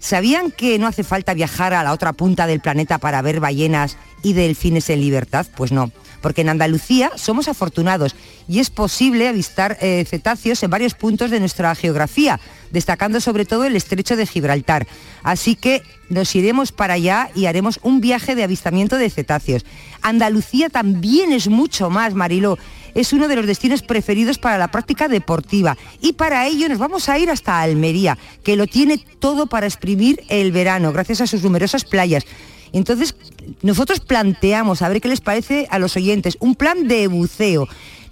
¿Sabían 0.00 0.52
que 0.52 0.78
no 0.78 0.86
hace 0.86 1.02
falta 1.02 1.34
viajar 1.34 1.74
a 1.74 1.82
la 1.82 1.92
otra 1.92 2.12
punta 2.12 2.46
del 2.46 2.60
planeta 2.60 2.98
para 2.98 3.20
ver 3.20 3.40
ballenas 3.40 3.96
y 4.22 4.32
delfines 4.32 4.88
en 4.90 5.00
libertad? 5.00 5.46
Pues 5.56 5.72
no, 5.72 5.90
porque 6.20 6.42
en 6.42 6.48
Andalucía 6.48 7.10
somos 7.16 7.48
afortunados 7.48 8.14
y 8.46 8.60
es 8.60 8.70
posible 8.70 9.28
avistar 9.28 9.76
eh, 9.80 10.04
cetáceos 10.08 10.62
en 10.62 10.70
varios 10.70 10.94
puntos 10.94 11.30
de 11.30 11.40
nuestra 11.40 11.74
geografía, 11.74 12.38
destacando 12.70 13.20
sobre 13.20 13.44
todo 13.44 13.64
el 13.64 13.74
estrecho 13.74 14.16
de 14.16 14.26
Gibraltar. 14.26 14.86
Así 15.24 15.56
que 15.56 15.82
nos 16.08 16.34
iremos 16.34 16.70
para 16.70 16.94
allá 16.94 17.30
y 17.34 17.46
haremos 17.46 17.80
un 17.82 18.00
viaje 18.00 18.34
de 18.34 18.44
avistamiento 18.44 18.96
de 18.96 19.10
cetáceos. 19.10 19.64
Andalucía 20.00 20.68
también 20.68 21.32
es 21.32 21.48
mucho 21.48 21.90
más, 21.90 22.14
Mariló 22.14 22.56
es 22.94 23.12
uno 23.12 23.28
de 23.28 23.36
los 23.36 23.46
destinos 23.46 23.82
preferidos 23.82 24.38
para 24.38 24.58
la 24.58 24.70
práctica 24.70 25.08
deportiva 25.08 25.76
y 26.00 26.14
para 26.14 26.46
ello 26.46 26.68
nos 26.68 26.78
vamos 26.78 27.08
a 27.08 27.18
ir 27.18 27.30
hasta 27.30 27.60
Almería, 27.60 28.18
que 28.42 28.56
lo 28.56 28.66
tiene 28.66 28.98
todo 29.18 29.46
para 29.46 29.66
exprimir 29.66 30.22
el 30.28 30.52
verano 30.52 30.92
gracias 30.92 31.20
a 31.20 31.26
sus 31.26 31.42
numerosas 31.42 31.84
playas. 31.84 32.24
Entonces, 32.72 33.14
nosotros 33.62 34.00
planteamos, 34.00 34.82
a 34.82 34.88
ver 34.88 35.00
qué 35.00 35.08
les 35.08 35.20
parece 35.20 35.66
a 35.70 35.78
los 35.78 35.96
oyentes, 35.96 36.36
un 36.40 36.54
plan 36.54 36.86
de 36.86 37.06
buceo 37.06 37.68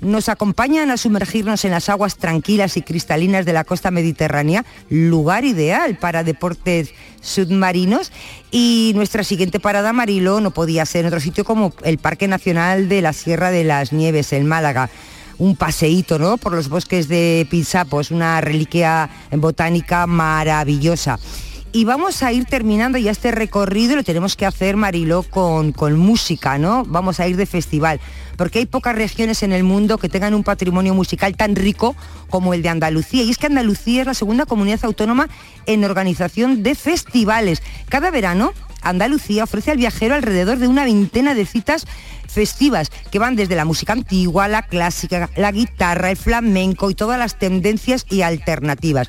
nos 0.06 0.28
acompañan 0.28 0.90
a 0.90 0.96
sumergirnos 0.96 1.64
en 1.64 1.72
las 1.72 1.88
aguas 1.88 2.16
tranquilas 2.16 2.76
y 2.76 2.82
cristalinas 2.82 3.44
de 3.44 3.52
la 3.52 3.64
costa 3.64 3.90
mediterránea, 3.90 4.64
lugar 4.88 5.44
ideal 5.44 5.98
para 5.98 6.25
deportes 6.25 6.92
submarinos. 7.20 8.12
Y 8.50 8.92
nuestra 8.94 9.25
siguiente 9.25 9.60
parada, 9.60 9.92
Marilo, 9.92 10.40
no 10.40 10.52
podía 10.52 10.86
ser 10.86 11.02
en 11.02 11.08
otro 11.08 11.20
sitio 11.20 11.44
como 11.44 11.72
el 11.82 11.98
Parque 11.98 12.28
Nacional 12.28 12.88
de 12.88 13.02
la 13.02 13.12
Sierra 13.12 13.50
de 13.50 13.64
las 13.64 13.92
Nieves, 13.92 14.32
en 14.32 14.46
Málaga 14.46 14.88
un 15.38 15.54
paseíto 15.54 16.18
¿no? 16.18 16.38
por 16.38 16.54
los 16.54 16.70
bosques 16.70 17.08
de 17.08 17.46
Pinzapos, 17.50 18.10
una 18.10 18.40
reliquia 18.40 19.10
botánica 19.32 20.06
maravillosa. 20.06 21.18
Y 21.73 21.85
vamos 21.85 22.23
a 22.23 22.32
ir 22.32 22.46
terminando 22.46 22.96
ya 22.96 23.11
este 23.11 23.32
recorrido, 23.32 23.96
lo 23.96 24.04
tenemos 24.04 24.35
que 24.35 24.46
hacer, 24.46 24.76
Mariló, 24.76 25.23
con, 25.23 25.73
con 25.73 25.99
música, 25.99 26.56
¿no? 26.56 26.85
Vamos 26.87 27.20
a 27.20 27.28
ir 27.28 27.37
de 27.37 27.44
festival, 27.44 28.00
porque 28.37 28.61
hay 28.61 28.66
pocas 28.66 28.94
regiones 28.94 29.42
en 29.42 29.52
el 29.52 29.62
mundo 29.62 29.99
que 29.99 30.08
tengan 30.08 30.32
un 30.32 30.42
patrimonio 30.42 30.94
musical 30.94 31.37
tan 31.37 31.54
rico 31.54 31.94
como 32.30 32.54
el 32.54 32.62
de 32.62 32.70
Andalucía. 32.70 33.25
Y 33.25 33.30
es 33.30 33.37
que 33.37 33.46
Andalucía 33.46 34.00
es 34.00 34.06
la 34.06 34.14
segunda 34.14 34.46
comunidad 34.46 34.85
autónoma 34.85 35.28
en 35.66 35.85
organización 35.85 36.62
de 36.62 36.75
festivales. 36.75 37.62
Cada 37.90 38.11
verano 38.11 38.52
Andalucía 38.80 39.44
ofrece 39.44 39.73
al 39.73 39.76
viajero 39.76 40.14
alrededor 40.14 40.58
de 40.58 40.68
una 40.68 40.85
veintena 40.85 41.35
de 41.35 41.44
citas 41.44 41.87
festivas 42.28 42.90
que 43.11 43.18
van 43.18 43.37
desde 43.37 43.56
la 43.56 43.64
música 43.64 43.92
antigua, 43.92 44.49
la 44.49 44.62
clásica, 44.62 45.30
la 45.37 45.52
guitarra, 45.52 46.11
el 46.11 46.16
flamenco 46.16 46.90
y 46.90 46.94
todas 46.94 47.18
las 47.18 47.38
tendencias 47.38 48.06
y 48.08 48.23
alternativas. 48.23 49.08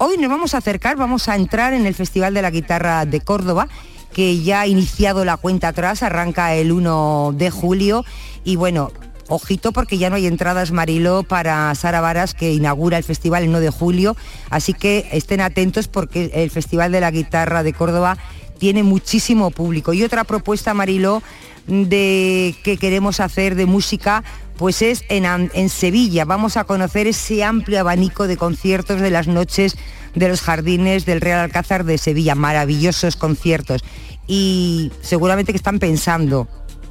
Hoy 0.00 0.16
nos 0.16 0.30
vamos 0.30 0.54
a 0.54 0.58
acercar, 0.58 0.96
vamos 0.96 1.28
a 1.28 1.34
entrar 1.34 1.72
en 1.72 1.84
el 1.84 1.92
Festival 1.92 2.32
de 2.32 2.40
la 2.40 2.52
Guitarra 2.52 3.04
de 3.04 3.20
Córdoba, 3.20 3.66
que 4.12 4.40
ya 4.42 4.60
ha 4.60 4.66
iniciado 4.68 5.24
la 5.24 5.36
cuenta 5.36 5.68
atrás, 5.68 6.04
arranca 6.04 6.54
el 6.54 6.70
1 6.70 7.34
de 7.36 7.50
julio 7.50 8.04
y 8.44 8.54
bueno, 8.54 8.92
ojito 9.26 9.72
porque 9.72 9.98
ya 9.98 10.08
no 10.08 10.14
hay 10.14 10.28
entradas 10.28 10.70
Marilo 10.70 11.24
para 11.24 11.74
Sara 11.74 12.00
Varas 12.00 12.34
que 12.34 12.52
inaugura 12.52 12.96
el 12.96 13.02
festival 13.02 13.42
el 13.42 13.48
1 13.48 13.58
de 13.58 13.70
julio, 13.70 14.16
así 14.50 14.72
que 14.72 15.08
estén 15.10 15.40
atentos 15.40 15.88
porque 15.88 16.30
el 16.32 16.50
Festival 16.50 16.92
de 16.92 17.00
la 17.00 17.10
Guitarra 17.10 17.64
de 17.64 17.72
Córdoba 17.72 18.18
tiene 18.58 18.84
muchísimo 18.84 19.50
público. 19.50 19.94
Y 19.94 20.04
otra 20.04 20.22
propuesta 20.22 20.74
Marilo 20.74 21.24
de 21.66 22.54
que 22.62 22.76
queremos 22.76 23.18
hacer 23.18 23.56
de 23.56 23.66
música 23.66 24.22
pues 24.58 24.82
es 24.82 25.04
en, 25.08 25.24
en, 25.24 25.68
Sevilla. 25.70 26.24
Vamos 26.24 26.56
a 26.56 26.64
conocer 26.64 27.06
ese 27.06 27.44
amplio 27.44 27.80
abanico 27.80 28.26
de 28.26 28.36
conciertos 28.36 29.00
de 29.00 29.10
las 29.10 29.28
noches 29.28 29.76
de 30.14 30.28
los 30.28 30.42
jardines 30.42 31.06
del 31.06 31.20
Real 31.20 31.40
Alcázar 31.40 31.84
de 31.84 31.96
Sevilla. 31.96 32.34
Maravillosos 32.34 33.16
conciertos. 33.16 33.82
Y 34.26 34.92
seguramente 35.00 35.52
que 35.52 35.56
están 35.56 35.78
pensando, 35.78 36.48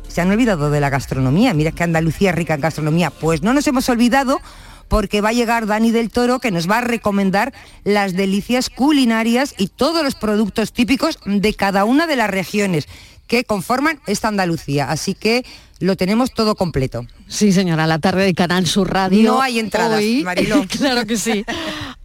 se 0.07 0.21
han 0.21 0.31
olvidado 0.31 0.71
de 0.71 0.79
la 0.79 0.89
gastronomía. 0.89 1.53
Mira 1.53 1.71
que 1.71 1.83
Andalucía 1.83 2.31
es 2.31 2.36
rica 2.36 2.55
en 2.55 2.62
gastronomía. 2.62 3.12
Pues 3.12 3.43
no 3.43 3.53
nos 3.53 3.67
hemos 3.67 3.89
olvidado 3.89 4.39
porque 4.88 5.19
va 5.19 5.29
a 5.29 5.33
llegar 5.33 5.67
Dani 5.67 5.91
del 5.91 6.09
Toro 6.09 6.39
que 6.39 6.51
nos 6.51 6.69
va 6.69 6.77
a 6.77 6.81
recomendar 6.81 7.53
las 7.83 8.13
delicias 8.13 8.69
culinarias 8.69 9.53
y 9.57 9.67
todos 9.67 10.03
los 10.03 10.15
productos 10.15 10.71
típicos 10.71 11.19
de 11.25 11.53
cada 11.53 11.83
una 11.83 12.07
de 12.07 12.15
las 12.15 12.29
regiones 12.29 12.88
que 13.27 13.43
conforman 13.43 14.00
esta 14.07 14.29
Andalucía. 14.29 14.89
Así 14.89 15.13
que 15.13 15.46
lo 15.79 15.96
tenemos 15.96 16.34
todo 16.34 16.55
completo. 16.55 17.05
Sí, 17.27 17.51
señora, 17.51 17.86
la 17.86 18.00
tarde 18.00 18.25
de 18.25 18.34
Canal 18.34 18.65
Sur 18.65 18.91
Radio. 18.91 19.34
No 19.34 19.41
hay 19.41 19.60
entradas, 19.60 20.01
Mariló. 20.24 20.65
claro 20.69 21.05
que 21.05 21.17
sí. 21.17 21.46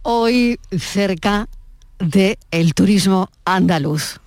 Hoy 0.03 0.59
cerca 0.77 1.47
del 1.99 2.37
el 2.51 2.73
turismo 2.73 3.29
andaluz. 3.45 4.19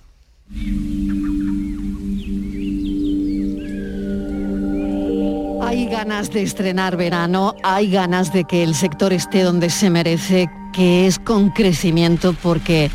Hay 5.61 5.85
ganas 5.87 6.31
de 6.31 6.43
estrenar 6.43 6.95
verano, 6.95 7.55
hay 7.63 7.91
ganas 7.91 8.31
de 8.31 8.45
que 8.45 8.63
el 8.63 8.73
sector 8.73 9.11
esté 9.11 9.43
donde 9.43 9.69
se 9.69 9.89
merece, 9.89 10.49
que 10.73 11.07
es 11.07 11.19
con 11.19 11.49
crecimiento, 11.49 12.33
porque 12.41 12.89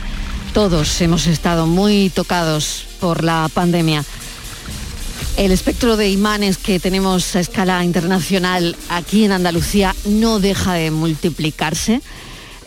todos 0.54 1.00
hemos 1.02 1.26
estado 1.26 1.66
muy 1.66 2.10
tocados 2.10 2.86
por 3.02 3.24
la 3.24 3.50
pandemia. 3.52 4.04
El 5.36 5.50
espectro 5.50 5.96
de 5.96 6.08
imanes 6.08 6.56
que 6.56 6.78
tenemos 6.78 7.34
a 7.34 7.40
escala 7.40 7.84
internacional 7.84 8.76
aquí 8.88 9.24
en 9.24 9.32
Andalucía 9.32 9.92
no 10.04 10.38
deja 10.38 10.74
de 10.74 10.92
multiplicarse. 10.92 12.00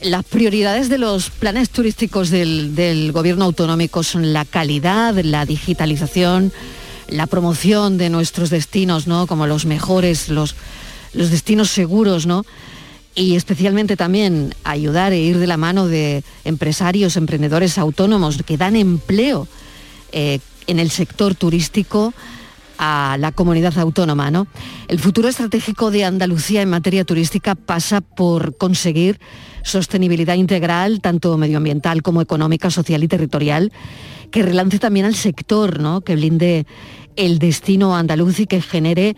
Las 0.01 0.25
prioridades 0.25 0.89
de 0.89 0.97
los 0.97 1.29
planes 1.29 1.69
turísticos 1.69 2.31
del, 2.31 3.11
gobierno 3.13 3.45
autonómico 3.45 4.03
son 4.03 4.33
la 4.33 4.43
calidad, 4.43 5.15
la 5.23 5.45
digitalización, 5.45 6.51
la 7.07 7.27
promoción 7.27 7.97
de 7.97 8.09
nuestros 8.09 8.49
destinos, 8.49 9.07
¿no? 9.07 9.27
Como 9.27 9.47
los 9.47 9.65
mejores, 9.65 10.27
los, 10.27 10.55
los 11.13 11.31
destinos 11.31 11.69
seguros, 11.69 12.25
¿no? 12.25 12.45
Y 13.15 13.37
especialmente 13.37 13.95
también 13.95 14.53
ayudar 14.65 15.13
e 15.13 15.19
ir 15.19 15.37
de 15.37 15.47
la 15.47 15.55
mano 15.55 15.87
de 15.87 16.25
empresarios, 16.43 17.15
emprendedores 17.15 17.77
autónomos 17.77 18.43
que 18.45 18.57
dan 18.57 18.75
empleo 18.75 19.47
eh, 20.11 20.39
en 20.67 20.79
el 20.79 20.89
sector 20.89 21.35
turístico 21.35 22.13
a 22.77 23.17
la 23.19 23.31
comunidad 23.31 23.77
autónoma. 23.77 24.31
¿no? 24.31 24.47
El 24.87 24.99
futuro 24.99 25.27
estratégico 25.27 25.91
de 25.91 26.05
Andalucía 26.05 26.61
en 26.61 26.69
materia 26.69 27.05
turística 27.05 27.55
pasa 27.55 28.01
por 28.01 28.57
conseguir 28.57 29.19
sostenibilidad 29.63 30.35
integral, 30.35 31.01
tanto 31.01 31.37
medioambiental 31.37 32.01
como 32.01 32.21
económica, 32.21 32.69
social 32.69 33.03
y 33.03 33.07
territorial, 33.07 33.71
que 34.31 34.43
relance 34.43 34.79
también 34.79 35.05
al 35.05 35.15
sector, 35.15 35.79
¿no? 35.79 36.01
que 36.01 36.15
blinde 36.15 36.65
el 37.15 37.39
destino 37.39 37.95
andaluz 37.95 38.39
y 38.39 38.45
que 38.45 38.61
genere 38.61 39.15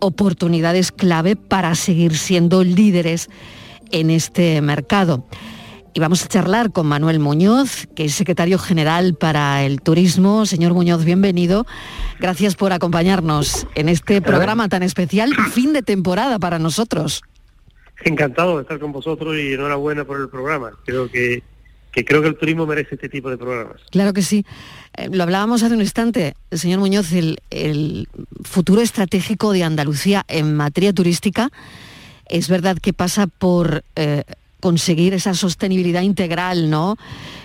oportunidades 0.00 0.92
clave 0.92 1.36
para 1.36 1.74
seguir 1.74 2.16
siendo 2.16 2.62
líderes 2.62 3.28
en 3.90 4.10
este 4.10 4.60
mercado. 4.60 5.26
Y 5.94 6.00
vamos 6.00 6.24
a 6.24 6.28
charlar 6.28 6.70
con 6.70 6.86
Manuel 6.86 7.18
Muñoz, 7.18 7.86
que 7.96 8.04
es 8.04 8.14
secretario 8.14 8.58
general 8.58 9.14
para 9.14 9.64
el 9.64 9.80
turismo. 9.80 10.46
Señor 10.46 10.74
Muñoz, 10.74 11.04
bienvenido. 11.04 11.66
Gracias 12.20 12.54
por 12.56 12.72
acompañarnos 12.72 13.66
en 13.74 13.88
este 13.88 14.20
programa 14.20 14.68
tan 14.68 14.82
especial, 14.82 15.32
fin 15.52 15.72
de 15.72 15.82
temporada 15.82 16.38
para 16.38 16.58
nosotros. 16.58 17.22
Encantado 18.04 18.56
de 18.56 18.62
estar 18.62 18.78
con 18.78 18.92
vosotros 18.92 19.36
y 19.36 19.54
enhorabuena 19.54 20.04
por 20.04 20.20
el 20.20 20.28
programa. 20.28 20.72
Creo 20.84 21.10
que, 21.10 21.42
creo 21.92 22.22
que 22.22 22.28
el 22.28 22.36
turismo 22.36 22.66
merece 22.66 22.94
este 22.94 23.08
tipo 23.08 23.30
de 23.30 23.38
programas. 23.38 23.80
Claro 23.90 24.12
que 24.12 24.22
sí. 24.22 24.44
Eh, 24.96 25.08
lo 25.10 25.22
hablábamos 25.22 25.62
hace 25.62 25.74
un 25.74 25.80
instante, 25.80 26.34
señor 26.52 26.80
Muñoz, 26.80 27.12
el, 27.12 28.08
futuro 28.44 28.82
estratégico 28.82 29.52
de 29.52 29.64
Andalucía 29.64 30.24
en 30.28 30.54
materia 30.54 30.92
turística 30.92 31.50
es 32.28 32.48
verdad 32.48 32.76
que 32.76 32.92
pasa 32.92 33.26
por 33.26 33.84
eh, 33.96 34.22
conseguir 34.60 35.14
esa 35.14 35.34
sostenibilidad 35.34 36.02
integral, 36.02 36.70
¿no? 36.70 36.96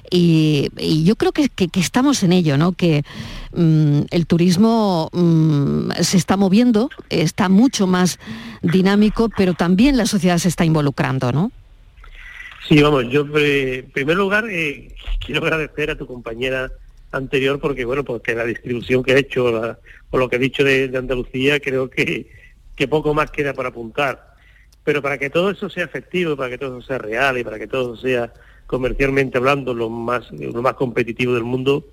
Y, 0.09 0.69
yo 1.03 1.15
creo 1.15 1.31
que, 1.31 1.49
estamos 1.79 2.23
en 2.23 2.33
ello, 2.33 2.57
¿no? 2.57 2.73
Que 2.73 3.03
mm, 3.53 4.01
el 4.11 4.27
turismo 4.27 5.09
mm, 5.11 5.91
se 6.01 6.17
está 6.17 6.37
moviendo, 6.37 6.89
está 7.09 7.49
mucho 7.49 7.87
más 7.87 8.19
dinámico, 8.61 9.29
pero 9.35 9.53
también 9.53 9.97
la 9.97 10.05
sociedad 10.05 10.37
se 10.37 10.49
está 10.49 10.65
involucrando, 10.65 11.31
¿no? 11.31 11.51
Sí, 12.67 12.81
vamos, 12.81 13.09
yo 13.09 13.25
eh, 13.37 13.79
en 13.79 13.91
primer 13.91 14.15
lugar 14.15 14.45
eh, 14.49 14.95
quiero 15.19 15.41
agradecer 15.41 15.91
a 15.91 15.97
tu 15.97 16.07
compañera 16.07 16.71
anterior 17.11 17.59
porque, 17.59 17.83
bueno, 17.83 18.03
porque 18.03 18.35
la 18.35 18.45
distribución 18.45 19.03
que 19.03 19.13
ha 19.13 19.17
hecho 19.17 19.77
o 20.09 20.17
lo 20.17 20.29
que 20.29 20.37
ha 20.37 20.39
dicho 20.39 20.63
de, 20.63 20.91
Andalucía, 20.95 21.59
creo 21.59 21.89
que, 21.89 22.27
que 22.75 22.87
poco 22.87 23.13
más 23.13 23.31
queda 23.31 23.53
para 23.53 23.69
apuntar 23.69 24.32
pero 24.83 25.01
para 25.01 25.17
que 25.17 25.29
todo 25.29 25.49
eso 25.49 25.69
sea 25.69 25.85
efectivo, 25.85 26.35
para 26.35 26.49
que 26.49 26.57
todo 26.57 26.77
eso 26.77 26.87
sea 26.87 26.97
real 26.97 27.37
y 27.37 27.43
para 27.43 27.57
que 27.57 27.67
todo 27.67 27.95
sea 27.95 28.33
comercialmente 28.67 29.37
hablando 29.37 29.73
lo 29.73 29.89
más, 29.89 30.31
lo 30.31 30.61
más 30.61 30.73
competitivo 30.73 31.33
del 31.33 31.43
mundo, 31.43 31.85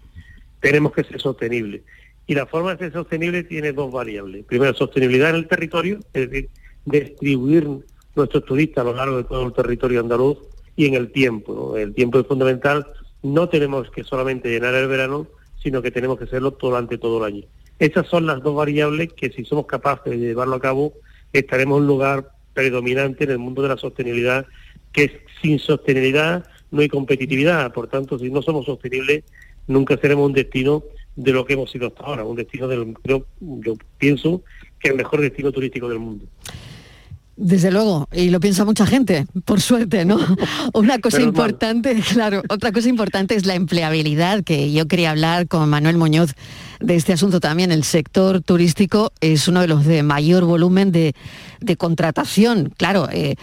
tenemos 0.60 0.92
que 0.92 1.04
ser 1.04 1.20
sostenibles. 1.20 1.82
Y 2.26 2.34
la 2.34 2.46
forma 2.46 2.74
de 2.74 2.78
ser 2.78 2.92
sostenible 2.92 3.44
tiene 3.44 3.72
dos 3.72 3.90
variables. 3.92 4.44
Primero, 4.44 4.74
sostenibilidad 4.74 5.30
en 5.30 5.36
el 5.36 5.48
territorio, 5.48 5.98
es 6.12 6.30
decir, 6.30 6.48
distribuir 6.84 7.66
nuestros 8.14 8.44
turistas 8.44 8.82
a 8.82 8.88
lo 8.88 8.94
largo 8.94 9.16
de 9.16 9.24
todo 9.24 9.46
el 9.46 9.52
territorio 9.52 10.00
andaluz 10.00 10.38
y 10.76 10.86
en 10.86 10.94
el 10.94 11.10
tiempo. 11.10 11.76
El 11.76 11.94
tiempo 11.94 12.20
es 12.20 12.26
fundamental. 12.26 12.86
No 13.22 13.48
tenemos 13.48 13.90
que 13.90 14.04
solamente 14.04 14.48
llenar 14.48 14.74
el 14.74 14.88
verano, 14.88 15.26
sino 15.62 15.82
que 15.82 15.90
tenemos 15.90 16.18
que 16.18 16.24
hacerlo 16.24 16.56
durante 16.60 16.98
todo 16.98 17.18
el 17.18 17.34
año. 17.34 17.46
Esas 17.78 18.06
son 18.06 18.26
las 18.26 18.42
dos 18.42 18.54
variables 18.54 19.12
que 19.12 19.30
si 19.30 19.44
somos 19.44 19.66
capaces 19.66 20.12
de 20.12 20.18
llevarlo 20.18 20.56
a 20.56 20.60
cabo, 20.60 20.92
estaremos 21.32 21.78
en 21.78 21.82
un 21.82 21.86
lugar 21.88 22.30
predominante 22.60 23.24
en 23.24 23.30
el 23.30 23.38
mundo 23.38 23.62
de 23.62 23.70
la 23.70 23.78
sostenibilidad, 23.78 24.44
que 24.92 25.22
sin 25.40 25.58
sostenibilidad 25.58 26.44
no 26.70 26.82
hay 26.82 26.88
competitividad. 26.88 27.72
Por 27.72 27.88
tanto, 27.88 28.18
si 28.18 28.28
no 28.30 28.42
somos 28.42 28.66
sostenibles, 28.66 29.24
nunca 29.66 29.96
seremos 29.96 30.26
un 30.26 30.34
destino 30.34 30.84
de 31.16 31.32
lo 31.32 31.46
que 31.46 31.54
hemos 31.54 31.70
sido 31.70 31.86
hasta 31.86 32.04
ahora, 32.04 32.22
un 32.22 32.36
destino 32.36 32.68
del, 32.68 32.92
creo, 33.02 33.24
yo 33.40 33.74
pienso 33.96 34.42
que 34.78 34.90
el 34.90 34.96
mejor 34.96 35.22
destino 35.22 35.50
turístico 35.50 35.88
del 35.88 36.00
mundo. 36.00 36.26
Desde 37.42 37.70
luego, 37.70 38.06
y 38.12 38.28
lo 38.28 38.38
piensa 38.38 38.66
mucha 38.66 38.84
gente, 38.84 39.26
por 39.46 39.62
suerte, 39.62 40.04
¿no? 40.04 40.18
Una 40.74 40.98
cosa 40.98 41.22
importante, 41.22 41.98
claro, 42.12 42.42
otra 42.50 42.70
cosa 42.70 42.90
importante 42.90 43.34
es 43.34 43.46
la 43.46 43.54
empleabilidad, 43.54 44.44
que 44.44 44.70
yo 44.72 44.86
quería 44.86 45.12
hablar 45.12 45.48
con 45.48 45.66
Manuel 45.70 45.96
Muñoz 45.96 46.34
de 46.80 46.96
este 46.96 47.14
asunto 47.14 47.40
también. 47.40 47.72
El 47.72 47.84
sector 47.84 48.42
turístico 48.42 49.12
es 49.22 49.48
uno 49.48 49.62
de 49.62 49.68
los 49.68 49.86
de 49.86 50.02
mayor 50.02 50.44
volumen 50.44 50.92
de, 50.92 51.14
contratación. 51.78 52.74
Claro, 52.76 53.08
eh, 53.10 53.36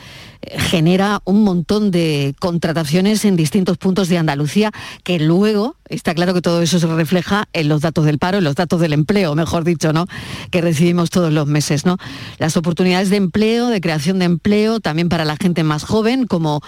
genera 0.55 1.21
un 1.25 1.43
montón 1.43 1.91
de 1.91 2.35
contrataciones 2.39 3.25
en 3.25 3.35
distintos 3.35 3.77
puntos 3.77 4.09
de 4.09 4.17
Andalucía 4.17 4.71
que 5.03 5.19
luego 5.19 5.75
está 5.89 6.13
claro 6.13 6.33
que 6.33 6.41
todo 6.41 6.61
eso 6.61 6.79
se 6.79 6.87
refleja 6.87 7.47
en 7.53 7.69
los 7.69 7.81
datos 7.81 8.05
del 8.05 8.19
paro, 8.19 8.39
en 8.39 8.43
los 8.43 8.55
datos 8.55 8.79
del 8.81 8.93
empleo, 8.93 9.35
mejor 9.35 9.63
dicho, 9.63 9.93
¿no? 9.93 10.05
Que 10.51 10.61
recibimos 10.61 11.09
todos 11.09 11.31
los 11.31 11.47
meses, 11.47 11.85
¿no? 11.85 11.97
Las 12.37 12.57
oportunidades 12.57 13.09
de 13.09 13.17
empleo, 13.17 13.67
de 13.67 13.81
creación 13.81 14.19
de 14.19 14.25
empleo, 14.25 14.79
también 14.79 15.09
para 15.09 15.25
la 15.25 15.37
gente 15.37 15.63
más 15.63 15.83
joven, 15.83 16.27
como 16.27 16.61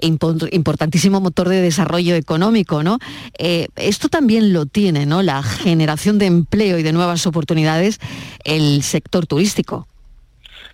importantísimo 0.00 1.20
motor 1.20 1.48
de 1.48 1.60
desarrollo 1.60 2.14
económico, 2.14 2.82
¿no? 2.82 2.98
Eh, 3.38 3.68
esto 3.76 4.08
también 4.08 4.52
lo 4.52 4.66
tiene, 4.66 5.06
¿no? 5.06 5.22
La 5.22 5.42
generación 5.42 6.18
de 6.18 6.26
empleo 6.26 6.78
y 6.78 6.82
de 6.82 6.92
nuevas 6.92 7.26
oportunidades 7.26 7.98
el 8.44 8.82
sector 8.82 9.26
turístico. 9.26 9.88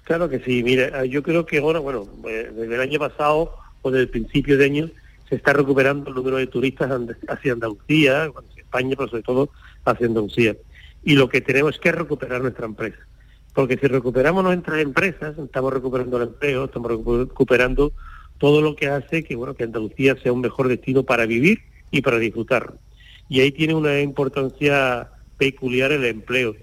Claro 0.04 0.28
que 0.28 0.40
sí, 0.40 0.62
mira, 0.62 1.04
yo 1.06 1.22
creo 1.22 1.46
que 1.46 1.58
ahora, 1.58 1.78
bueno, 1.78 2.06
eh, 2.28 2.50
desde 2.54 2.74
el 2.74 2.80
año 2.80 2.98
pasado 2.98 3.56
o 3.82 3.90
desde 3.90 4.02
el 4.02 4.10
principio 4.10 4.58
de 4.58 4.66
año 4.66 4.90
se 5.28 5.36
está 5.36 5.54
recuperando 5.54 6.10
el 6.10 6.14
número 6.14 6.36
de 6.36 6.46
turistas 6.46 6.90
hacia 7.28 7.52
Andalucía, 7.52 8.24
hacia 8.24 8.62
España, 8.62 8.94
pero 8.96 9.08
sobre 9.08 9.22
todo 9.22 9.50
hacia 9.84 10.06
Andalucía. 10.06 10.56
Y 11.04 11.14
lo 11.14 11.28
que 11.28 11.40
tenemos 11.40 11.74
es 11.74 11.80
que 11.80 11.92
recuperar 11.92 12.42
nuestra 12.42 12.66
empresa. 12.66 12.98
Porque 13.54 13.78
si 13.78 13.86
recuperamos 13.86 14.44
nuestras 14.44 14.80
empresas, 14.80 15.38
estamos 15.38 15.72
recuperando 15.72 16.18
el 16.18 16.24
empleo, 16.24 16.64
estamos 16.64 16.90
recuperando 16.90 17.92
todo 18.38 18.60
lo 18.60 18.74
que 18.76 18.88
hace 18.88 19.22
que 19.22 19.36
bueno 19.36 19.54
que 19.54 19.64
Andalucía 19.64 20.16
sea 20.22 20.32
un 20.32 20.40
mejor 20.40 20.68
destino 20.68 21.04
para 21.04 21.24
vivir 21.24 21.60
y 21.90 22.02
para 22.02 22.18
disfrutar. 22.18 22.74
Y 23.28 23.40
ahí 23.40 23.52
tiene 23.52 23.74
una 23.74 24.00
importancia 24.00 25.08
peculiar 25.38 25.92
el 25.92 26.04
empleo. 26.04 26.56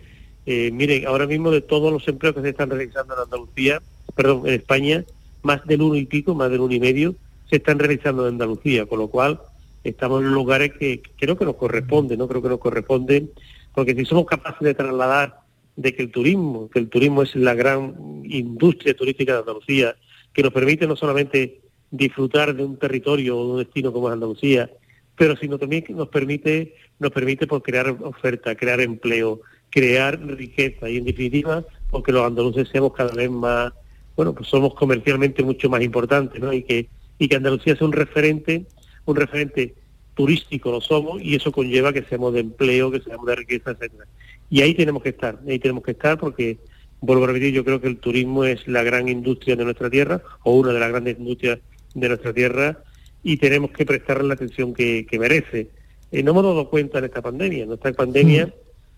Eh, 0.45 0.71
miren, 0.71 1.05
ahora 1.05 1.27
mismo 1.27 1.51
de 1.51 1.61
todos 1.61 1.91
los 1.91 2.07
empleos 2.07 2.35
que 2.35 2.41
se 2.41 2.49
están 2.49 2.69
realizando 2.69 3.13
en 3.13 3.21
Andalucía, 3.21 3.81
perdón, 4.15 4.47
en 4.47 4.53
España, 4.55 5.05
más 5.43 5.65
del 5.65 5.81
uno 5.81 5.95
y 5.95 6.05
pico, 6.05 6.33
más 6.33 6.49
del 6.49 6.61
uno 6.61 6.73
y 6.73 6.79
medio, 6.79 7.15
se 7.49 7.57
están 7.57 7.79
realizando 7.79 8.27
en 8.27 8.33
Andalucía, 8.33 8.85
con 8.85 8.99
lo 8.99 9.07
cual 9.07 9.39
estamos 9.83 10.23
en 10.23 10.31
lugares 10.31 10.73
que 10.73 11.01
creo 11.19 11.37
que 11.37 11.45
nos 11.45 11.55
corresponden, 11.55 12.17
no 12.17 12.27
creo 12.27 12.41
que 12.41 12.49
nos 12.49 12.59
corresponden, 12.59 13.31
porque 13.73 13.95
si 13.95 14.05
somos 14.05 14.25
capaces 14.25 14.61
de 14.61 14.73
trasladar 14.73 15.41
de 15.75 15.95
que 15.95 16.03
el 16.03 16.11
turismo, 16.11 16.69
que 16.69 16.79
el 16.79 16.89
turismo 16.89 17.23
es 17.23 17.35
la 17.35 17.53
gran 17.53 18.23
industria 18.25 18.95
turística 18.95 19.33
de 19.33 19.39
Andalucía, 19.39 19.95
que 20.33 20.43
nos 20.43 20.53
permite 20.53 20.87
no 20.87 20.95
solamente 20.95 21.61
disfrutar 21.89 22.55
de 22.55 22.63
un 22.63 22.77
territorio 22.77 23.37
o 23.37 23.45
de 23.45 23.51
un 23.51 23.57
destino 23.59 23.91
como 23.91 24.07
es 24.07 24.13
Andalucía, 24.13 24.69
pero 25.17 25.35
sino 25.35 25.57
también 25.57 25.83
que 25.83 25.93
nos 25.93 26.07
permite, 26.07 26.75
nos 26.99 27.11
permite 27.11 27.47
por 27.47 27.61
crear 27.61 27.89
oferta, 28.01 28.55
crear 28.55 28.79
empleo, 28.79 29.41
crear 29.71 30.21
riqueza 30.21 30.87
y 30.89 30.97
en 30.97 31.05
definitiva 31.05 31.65
porque 31.89 32.11
los 32.11 32.25
andaluces 32.25 32.69
seamos 32.69 32.93
cada 32.93 33.13
vez 33.13 33.31
más, 33.31 33.73
bueno, 34.15 34.33
pues 34.33 34.47
somos 34.47 34.75
comercialmente 34.75 35.43
mucho 35.43 35.69
más 35.69 35.81
importantes, 35.81 36.39
¿no? 36.39 36.53
Y 36.53 36.63
que, 36.63 36.87
y 37.17 37.27
que 37.27 37.35
Andalucía 37.35 37.75
sea 37.75 37.87
un 37.87 37.93
referente, 37.93 38.65
un 39.05 39.15
referente 39.15 39.73
turístico 40.13 40.71
lo 40.71 40.81
somos 40.81 41.21
y 41.21 41.35
eso 41.35 41.51
conlleva 41.51 41.91
que 41.91 42.03
seamos 42.03 42.33
de 42.33 42.41
empleo, 42.41 42.91
que 42.91 43.01
seamos 43.01 43.25
de 43.25 43.35
riqueza, 43.35 43.71
etcétera. 43.71 44.05
Y 44.49 44.61
ahí 44.61 44.75
tenemos 44.75 45.01
que 45.01 45.09
estar, 45.09 45.39
ahí 45.47 45.57
tenemos 45.57 45.83
que 45.83 45.91
estar 45.91 46.19
porque 46.19 46.59
vuelvo 47.01 47.23
a 47.23 47.27
repetir, 47.27 47.53
yo 47.53 47.65
creo 47.65 47.81
que 47.81 47.87
el 47.87 47.97
turismo 47.97 48.45
es 48.45 48.67
la 48.67 48.83
gran 48.83 49.09
industria 49.09 49.55
de 49.55 49.65
nuestra 49.65 49.89
tierra, 49.89 50.21
o 50.43 50.55
una 50.55 50.71
de 50.71 50.79
las 50.79 50.89
grandes 50.89 51.17
industrias 51.17 51.59
de 51.93 52.07
nuestra 52.07 52.33
tierra, 52.33 52.83
y 53.23 53.37
tenemos 53.37 53.71
que 53.71 53.85
prestarle 53.85 54.27
la 54.27 54.35
atención 54.35 54.73
que, 54.73 55.05
merece. 55.19 55.67
Eh, 56.11 56.23
no 56.23 56.31
hemos 56.31 56.43
dado 56.43 56.69
cuenta 56.69 56.99
en 56.99 57.05
esta 57.05 57.21
pandemia. 57.21 57.63
En 57.63 57.71
esta 57.71 57.91
pandemia 57.93 58.47
mm. 58.47 58.51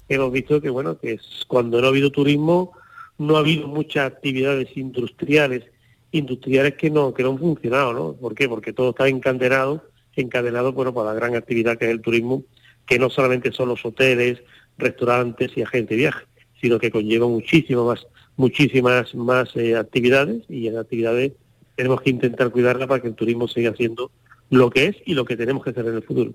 Hemos 0.10 0.32
visto 0.32 0.62
que, 0.62 0.70
bueno, 0.70 0.98
que 0.98 1.20
cuando 1.48 1.80
no 1.80 1.88
ha 1.88 1.90
habido 1.90 2.12
turismo, 2.12 2.72
no 3.18 3.38
ha 3.38 3.40
habido 3.40 3.68
muchas 3.68 4.12
actividades 4.12 4.76
industriales, 4.76 5.64
industriales 6.12 6.76
que 6.76 6.90
no, 6.90 7.14
que 7.14 7.24
no 7.24 7.32
han 7.32 7.40
funcionado, 7.40 7.94
¿no? 7.94 8.14
¿Por 8.14 8.36
qué? 8.36 8.48
Porque 8.50 8.74
todo 8.74 8.92
está 8.92 9.08
encadenado, 9.08 9.84
encadenado, 10.16 10.74
bueno, 10.74 10.94
para 10.94 11.14
la 11.14 11.16
gran 11.16 11.36
actividad 11.36 11.78
que 11.78 11.86
es 11.86 11.92
el 11.92 12.02
turismo, 12.02 12.44
que 12.86 13.00
no 13.00 13.10
solamente 13.10 13.52
son 13.52 13.70
los 13.70 13.86
hoteles, 13.86 14.42
restaurantes 14.78 15.52
y 15.56 15.62
agentes 15.62 15.90
de 15.90 15.96
viaje, 15.96 16.26
sino 16.62 16.80
que 16.80 16.92
conlleva 16.92 17.28
muchísimas 17.28 17.86
más, 17.86 18.08
muchísimas 18.36 19.14
más 19.16 19.56
eh, 19.56 19.76
actividades 19.76 20.44
y 20.50 20.68
en 20.68 20.78
actividades 20.78 21.34
tenemos 21.76 22.02
que 22.02 22.10
intentar 22.10 22.52
cuidarla 22.52 22.88
para 22.88 23.02
que 23.02 23.08
el 23.08 23.16
turismo 23.16 23.48
siga 23.48 23.74
siendo 23.76 24.12
lo 24.50 24.70
que 24.70 24.86
es 24.88 24.96
y 25.06 25.14
lo 25.14 25.26
que 25.26 25.36
tenemos 25.36 25.64
que 25.64 25.72
hacer 25.72 25.88
en 25.88 25.96
el 25.96 26.04
futuro. 26.04 26.34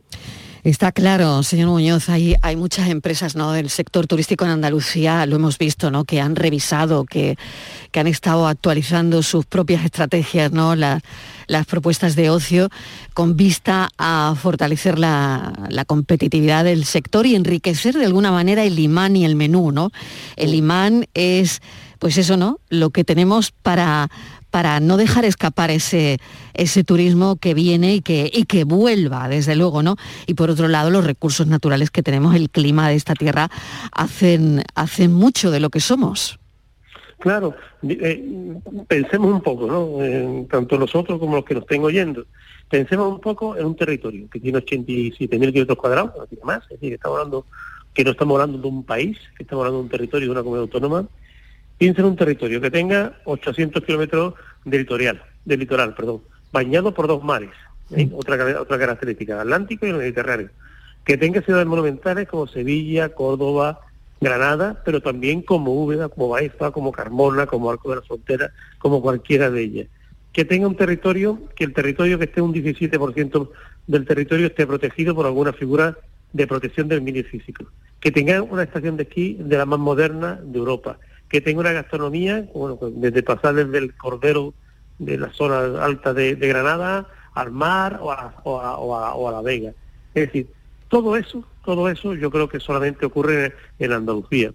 Está 0.64 0.90
claro, 0.90 1.44
señor 1.44 1.68
Muñoz, 1.68 2.08
hay, 2.08 2.34
hay 2.42 2.56
muchas 2.56 2.88
empresas 2.88 3.36
¿no? 3.36 3.52
del 3.52 3.70
sector 3.70 4.08
turístico 4.08 4.44
en 4.44 4.50
Andalucía, 4.50 5.24
lo 5.26 5.36
hemos 5.36 5.56
visto, 5.56 5.92
¿no? 5.92 6.04
que 6.04 6.20
han 6.20 6.34
revisado, 6.34 7.04
que, 7.04 7.38
que 7.92 8.00
han 8.00 8.08
estado 8.08 8.48
actualizando 8.48 9.22
sus 9.22 9.46
propias 9.46 9.84
estrategias, 9.84 10.50
¿no? 10.50 10.74
las 10.74 11.66
propuestas 11.66 12.16
de 12.16 12.30
ocio, 12.30 12.70
con 13.14 13.36
vista 13.36 13.88
a 13.98 14.34
fortalecer 14.40 14.98
la, 14.98 15.52
la, 15.68 15.84
competitividad 15.84 16.64
del 16.64 16.84
sector 16.84 17.24
y 17.24 17.36
enriquecer 17.36 17.94
de 17.94 18.06
alguna 18.06 18.32
manera 18.32 18.64
el 18.64 18.80
imán 18.80 19.14
y 19.14 19.24
el 19.24 19.36
menú. 19.36 19.70
¿no? 19.70 19.92
El 20.34 20.54
imán 20.54 21.06
es, 21.14 21.62
pues 22.00 22.18
eso, 22.18 22.36
¿no? 22.36 22.58
lo 22.68 22.90
que 22.90 23.04
tenemos 23.04 23.52
para 23.52 24.10
para 24.50 24.80
no 24.80 24.96
dejar 24.96 25.24
escapar 25.24 25.70
ese, 25.70 26.18
ese 26.54 26.84
turismo 26.84 27.36
que 27.36 27.54
viene 27.54 27.94
y 27.94 28.00
que, 28.00 28.30
y 28.32 28.44
que 28.44 28.64
vuelva, 28.64 29.28
desde 29.28 29.56
luego, 29.56 29.82
¿no? 29.82 29.96
Y 30.26 30.34
por 30.34 30.50
otro 30.50 30.68
lado, 30.68 30.90
los 30.90 31.04
recursos 31.04 31.46
naturales 31.46 31.90
que 31.90 32.02
tenemos, 32.02 32.34
el 32.34 32.50
clima 32.50 32.88
de 32.88 32.94
esta 32.94 33.14
tierra, 33.14 33.50
hacen, 33.92 34.62
hacen 34.74 35.12
mucho 35.12 35.50
de 35.50 35.60
lo 35.60 35.70
que 35.70 35.80
somos. 35.80 36.38
Claro, 37.18 37.54
eh, 37.82 38.60
pensemos 38.86 39.32
un 39.32 39.40
poco, 39.40 39.66
¿no? 39.66 40.46
tanto 40.48 40.78
nosotros 40.78 41.18
como 41.18 41.36
los 41.36 41.44
que 41.44 41.54
nos 41.54 41.64
estén 41.64 41.82
oyendo. 41.82 42.24
Pensemos 42.70 43.12
un 43.12 43.20
poco 43.20 43.56
en 43.56 43.66
un 43.66 43.74
territorio 43.74 44.28
que 44.30 44.38
tiene 44.38 44.58
87.000 44.58 45.28
kilómetros 45.28 45.78
cuadrados, 45.78 46.12
no 46.16 46.26
tiene 46.26 46.44
más, 46.44 46.62
es 46.64 46.80
decir, 46.80 46.92
estamos 46.92 47.18
hablando 47.18 47.46
que 47.92 48.04
no 48.04 48.12
estamos 48.12 48.34
hablando 48.34 48.58
de 48.58 48.68
un 48.68 48.84
país, 48.84 49.18
que 49.36 49.42
estamos 49.42 49.62
hablando 49.62 49.78
de 49.78 49.84
un 49.84 49.90
territorio 49.90 50.26
de 50.28 50.30
una 50.30 50.42
comunidad 50.42 50.62
autónoma, 50.62 51.08
Piensa 51.78 52.00
en 52.00 52.08
un 52.08 52.16
territorio 52.16 52.60
que 52.60 52.72
tenga 52.72 53.12
800 53.24 53.84
kilómetros 53.84 54.34
de 54.64 54.78
litoral, 54.78 55.22
de 55.44 55.56
litoral, 55.56 55.94
perdón, 55.94 56.22
bañado 56.50 56.92
por 56.92 57.06
dos 57.06 57.22
mares, 57.22 57.50
¿eh? 57.94 58.10
otra, 58.12 58.60
otra 58.60 58.78
característica, 58.78 59.40
Atlántico 59.40 59.86
y 59.86 59.90
el 59.90 59.96
Mediterráneo. 59.96 60.50
Que 61.04 61.16
tenga 61.16 61.40
ciudades 61.40 61.68
monumentales 61.68 62.28
como 62.28 62.48
Sevilla, 62.48 63.10
Córdoba, 63.10 63.80
Granada, 64.20 64.82
pero 64.84 65.00
también 65.00 65.42
como 65.42 65.72
Úbeda, 65.72 66.08
como 66.08 66.28
Baeza, 66.30 66.72
como 66.72 66.90
Carmona, 66.90 67.46
como 67.46 67.70
Arco 67.70 67.90
de 67.90 67.96
la 67.96 68.02
Frontera, 68.02 68.50
como 68.78 69.00
cualquiera 69.00 69.48
de 69.48 69.62
ellas. 69.62 69.88
Que 70.32 70.44
tenga 70.44 70.66
un 70.66 70.76
territorio, 70.76 71.40
que 71.54 71.62
el 71.62 71.72
territorio 71.72 72.18
que 72.18 72.24
esté 72.24 72.40
un 72.42 72.52
17% 72.52 73.50
del 73.86 74.04
territorio 74.04 74.48
esté 74.48 74.66
protegido 74.66 75.14
por 75.14 75.26
alguna 75.26 75.52
figura 75.52 75.96
de 76.32 76.46
protección 76.48 76.88
del 76.88 77.02
medio 77.02 77.22
físico. 77.24 77.66
Que 78.00 78.10
tenga 78.10 78.42
una 78.42 78.64
estación 78.64 78.96
de 78.96 79.04
esquí 79.04 79.36
de 79.38 79.56
la 79.56 79.64
más 79.64 79.78
moderna 79.78 80.40
de 80.42 80.58
Europa 80.58 80.98
que 81.28 81.40
tenga 81.40 81.60
una 81.60 81.72
gastronomía, 81.72 82.46
bueno, 82.54 82.76
pues, 82.76 82.92
desde 82.96 83.22
pasar 83.22 83.54
desde 83.54 83.78
el 83.78 83.94
cordero 83.94 84.54
de 84.98 85.18
la 85.18 85.32
zona 85.32 85.84
alta 85.84 86.14
de, 86.14 86.34
Granada 86.34 87.06
al 87.34 87.52
mar 87.52 88.00
o 88.02 88.10
a, 88.10 88.34
o, 88.44 89.28
a, 89.28 89.32
la 89.32 89.42
Vega. 89.42 89.72
Es 90.14 90.26
decir, 90.26 90.48
todo 90.88 91.16
eso, 91.16 91.44
todo 91.64 91.88
eso 91.88 92.14
yo 92.14 92.30
creo 92.30 92.48
que 92.48 92.60
solamente 92.60 93.06
ocurre 93.06 93.54
en, 93.78 93.92
Andalucía. 93.92 94.52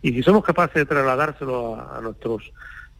Y 0.00 0.12
si 0.12 0.22
somos 0.22 0.44
capaces 0.44 0.74
de 0.74 0.86
trasladárselo 0.86 1.74
a, 1.74 2.00
nuestros 2.00 2.52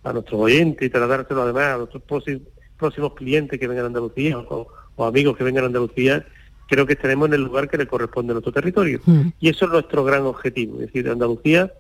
a 0.05 0.13
nuestros 0.13 0.41
oyentes 0.41 0.85
y 0.87 0.91
trasladárselo 0.91 1.43
además 1.43 1.65
a 1.65 1.77
nuestros 1.79 2.03
próximos, 2.03 3.15
clientes 3.15 3.59
que 3.59 3.69
vengan 3.69 3.85
a 3.85 3.89
Andalucía 3.89 4.39
o, 4.39 4.67
amigos 4.99 5.37
que 5.37 5.45
vengan 5.45 5.65
a 5.65 5.67
Andalucía, 5.69 6.27
creo 6.69 6.87
que 6.87 6.95
estaremos 6.95 7.29
en 7.29 7.35
el 7.35 7.43
lugar 7.43 7.69
que 7.69 7.79
le 7.79 7.87
corresponde 7.87 8.33
a 8.33 8.35
nuestro 8.35 8.53
territorio. 8.53 9.01
Mm. 9.07 9.29
Y 9.41 9.49
eso 9.49 9.65
es 9.67 9.71
nuestro 9.71 10.05
gran 10.05 10.23
objetivo. 10.23 10.75
Es 10.75 10.87
decir, 10.87 11.09
Andalucía 11.09 11.73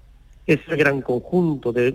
ese 0.46 0.76
gran 0.76 1.02
conjunto 1.02 1.72
de, 1.72 1.92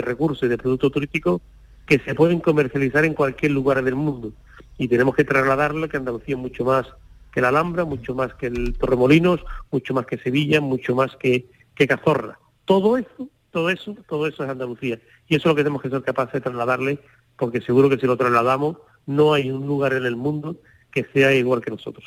recursos 0.00 0.44
y 0.44 0.48
de 0.48 0.58
productos 0.58 0.92
turísticos 0.92 1.40
que 1.86 1.98
se 1.98 2.14
pueden 2.14 2.40
comercializar 2.40 3.04
en 3.04 3.14
cualquier 3.14 3.52
lugar 3.52 3.82
del 3.82 3.94
mundo. 3.94 4.32
Y 4.78 4.88
tenemos 4.88 5.14
que 5.14 5.24
trasladarlo 5.24 5.88
que 5.88 5.96
Andalucía 5.96 6.34
es 6.34 6.40
mucho 6.40 6.64
más 6.64 6.86
que 7.32 7.40
la 7.40 7.48
Alhambra, 7.48 7.84
mucho 7.84 8.14
más 8.14 8.34
que 8.34 8.46
el 8.46 8.74
Torremolinos, 8.74 9.40
mucho 9.70 9.94
más 9.94 10.06
que 10.06 10.18
Sevilla, 10.18 10.60
mucho 10.60 10.94
más 10.94 11.16
que, 11.16 11.46
que 11.74 11.86
Cazorla. 11.86 12.38
Todo 12.64 12.96
eso, 12.98 13.28
todo 13.50 13.70
eso, 13.70 13.96
todo 14.08 14.26
eso 14.26 14.44
es 14.44 14.50
Andalucía. 14.50 14.98
Y 15.28 15.36
eso 15.36 15.48
es 15.48 15.52
lo 15.52 15.54
que 15.54 15.62
tenemos 15.62 15.82
que 15.82 15.90
ser 15.90 16.02
capaces 16.02 16.34
de 16.34 16.40
trasladarle, 16.40 16.98
porque 17.36 17.60
seguro 17.60 17.88
que 17.88 17.98
si 17.98 18.06
lo 18.06 18.16
trasladamos, 18.16 18.76
no 19.06 19.34
hay 19.34 19.50
un 19.50 19.66
lugar 19.66 19.94
en 19.94 20.06
el 20.06 20.16
mundo 20.16 20.56
que 20.92 21.06
sea 21.12 21.32
igual 21.32 21.62
que 21.62 21.70
nosotros. 21.70 22.04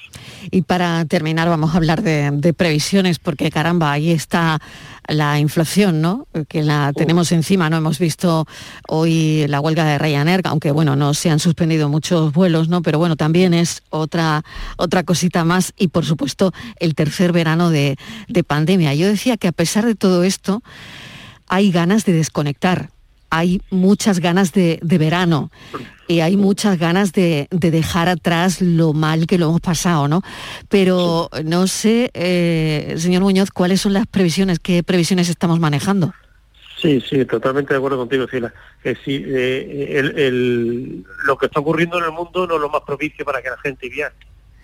Y 0.52 0.62
para 0.62 1.04
terminar 1.06 1.50
vamos 1.50 1.74
a 1.74 1.78
hablar 1.78 2.02
de, 2.04 2.54
previsiones, 2.56 3.19
porque 3.19 3.50
caramba, 3.50 3.91
ahí 3.91 4.12
está 4.12 4.60
la 5.08 5.39
inflación, 5.39 6.02
¿no? 6.02 6.28
Que 6.48 6.63
la 6.63 6.93
tenemos 6.93 7.32
encima, 7.32 7.69
¿no? 7.69 7.78
Hemos 7.78 8.00
visto 8.00 8.45
hoy 8.88 9.45
la 9.48 9.60
huelga 9.60 9.86
de 9.86 9.98
Ryanair, 9.98 10.41
aunque 10.45 10.71
bueno, 10.71 10.95
no 10.95 11.13
se 11.13 11.30
han 11.30 11.39
suspendido 11.39 11.89
muchos 11.89 12.32
vuelos, 12.32 12.69
¿no? 12.69 12.82
Pero 12.82 13.00
bueno, 13.00 13.15
también 13.15 13.54
es 13.54 13.84
otra, 13.89 14.43
otra 14.78 15.04
cosita 15.04 15.43
más 15.43 15.74
y 15.78 15.89
por 15.89 16.06
supuesto 16.06 16.54
el 16.80 16.95
tercer 16.95 17.32
verano 17.32 17.71
de, 17.71 17.98
de 18.28 18.43
pandemia. 18.43 18.93
Yo 18.93 19.08
decía 19.08 19.38
que 19.38 19.48
a 19.48 19.52
pesar 19.52 19.86
de 19.86 19.95
todo 19.95 20.24
esto, 20.24 20.62
hay 21.48 21.71
ganas 21.71 22.06
de 22.06 22.13
desconectar, 22.13 22.89
hay 23.29 23.61
muchas 23.69 24.19
ganas 24.19 24.53
de, 24.53 24.79
verano 24.81 25.51
y 26.07 26.19
hay 26.21 26.38
muchas 26.38 26.77
ganas 26.77 27.11
de, 27.11 27.47
dejar 27.51 28.09
atrás 28.09 28.61
lo 28.61 28.93
mal 28.93 29.27
que 29.27 29.38
lo 29.38 29.47
hemos 29.47 29.61
pasado, 29.61 30.07
¿no? 30.07 30.21
Pero 30.69 31.29
no 31.43 31.67
sé, 31.67 32.11
eh, 32.13 32.95
señor 32.97 33.23
Muñoz, 33.23 33.51
¿cuáles 33.51 33.81
son 33.81 33.93
las 33.93 34.07
previsiones? 34.07 34.59
¿Qué 34.59 34.83
previsiones 34.83 35.29
estamos 35.29 35.59
manejando? 35.59 36.13
Sí, 36.81 37.01
sí, 37.01 37.25
totalmente 37.25 37.73
de 37.73 37.77
acuerdo 37.77 37.97
contigo, 37.97 38.27
Sila. 38.27 38.53
Que 38.83 38.95
sí, 38.95 39.23
eh, 39.25 41.03
lo 41.25 41.38
que 41.38 41.47
está 41.47 41.59
ocurriendo 41.59 41.97
en 41.97 42.05
el 42.05 42.11
mundo 42.11 42.45
no 42.45 42.55
es 42.55 42.61
lo 42.61 42.69
más 42.69 42.81
propicio 42.81 43.25
para 43.25 43.41
que 43.41 43.49
la 43.49 43.57
gente 43.57 43.89
viaje. 43.89 44.15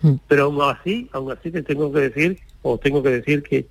Mm. 0.02 0.16
Pero 0.28 0.46
aún 0.46 0.62
así, 0.62 1.10
aún 1.14 1.32
así 1.32 1.52
te 1.52 1.64
tengo 1.64 1.92
que 1.92 2.00
decir, 2.02 2.40
o 2.62 2.78
tengo 2.78 3.02
que 3.02 3.10
decir 3.10 3.44
que 3.44 3.68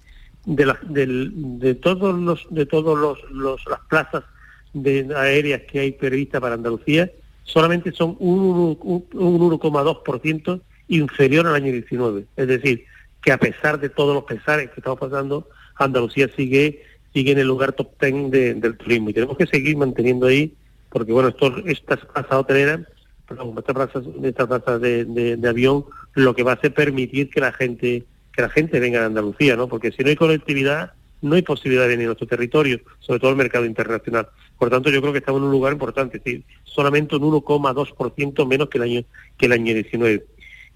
de, 0.46 0.74
de 0.88 1.74
todos 1.74 2.18
los, 2.18 2.46
de 2.50 2.66
todos 2.66 2.98
los 3.30 3.60
las 3.66 3.80
plazas 3.88 4.24
de 4.72 5.08
aéreas 5.16 5.62
que 5.62 5.80
hay 5.80 5.92
previstas 5.92 6.40
para 6.40 6.54
Andalucía 6.54 7.10
solamente 7.44 7.92
son 7.92 8.16
un, 8.20 8.78
un, 8.80 9.02
1,2% 9.12 10.60
inferior 10.88 11.46
al 11.46 11.54
año 11.54 11.72
19. 11.72 12.24
Es 12.36 12.48
decir, 12.48 12.84
que 13.22 13.32
a 13.32 13.38
pesar 13.38 13.80
de 13.80 13.88
todos 13.88 14.14
los 14.14 14.24
pesares 14.24 14.70
que 14.70 14.80
estamos 14.80 14.98
pasando, 14.98 15.48
Andalucía 15.76 16.28
sigue 16.36 16.82
sigue 17.12 17.32
en 17.32 17.38
el 17.38 17.48
lugar 17.48 17.72
top 17.72 17.90
10 18.00 18.60
del 18.60 18.76
turismo 18.76 19.10
y 19.10 19.12
tenemos 19.12 19.36
que 19.36 19.46
seguir 19.46 19.76
manteniendo 19.76 20.26
ahí, 20.26 20.54
porque 20.90 21.12
bueno, 21.12 21.30
esto, 21.30 21.56
estas 21.66 21.98
plazas 22.06 22.32
hoteleras, 22.32 22.80
estas 23.28 23.74
plazas, 23.74 24.04
plazas 24.48 24.80
de, 24.80 25.04
de, 25.04 25.48
avión, 25.48 25.84
lo 26.14 26.34
que 26.34 26.42
va 26.42 26.52
a 26.52 26.54
hacer 26.54 26.72
permitir 26.72 27.30
que 27.30 27.40
la 27.40 27.52
gente 27.52 28.04
que 28.32 28.42
la 28.42 28.48
gente 28.48 28.78
venga 28.78 29.02
a 29.02 29.06
Andalucía, 29.06 29.56
¿no? 29.56 29.66
Porque 29.66 29.90
si 29.90 30.04
no 30.04 30.08
hay 30.08 30.14
conectividad, 30.14 30.92
no 31.22 31.34
hay 31.34 31.42
posibilidad 31.42 31.82
de 31.82 31.88
venir 31.88 32.04
a 32.04 32.08
nuestro 32.08 32.26
territorio, 32.26 32.80
sobre 32.98 33.20
todo 33.20 33.30
el 33.30 33.36
mercado 33.36 33.64
internacional. 33.64 34.28
Por 34.58 34.70
tanto, 34.70 34.90
yo 34.90 35.00
creo 35.00 35.12
que 35.12 35.18
estamos 35.18 35.40
en 35.40 35.46
un 35.46 35.52
lugar 35.52 35.72
importante, 35.72 36.18
es 36.18 36.24
decir, 36.24 36.44
solamente 36.64 37.16
un 37.16 37.22
1,2% 37.22 38.46
menos 38.46 38.68
que 38.68 38.78
el 38.78 38.84
año 38.84 39.04
que 39.36 39.46
el 39.46 39.52
año 39.52 39.74
19. 39.74 40.24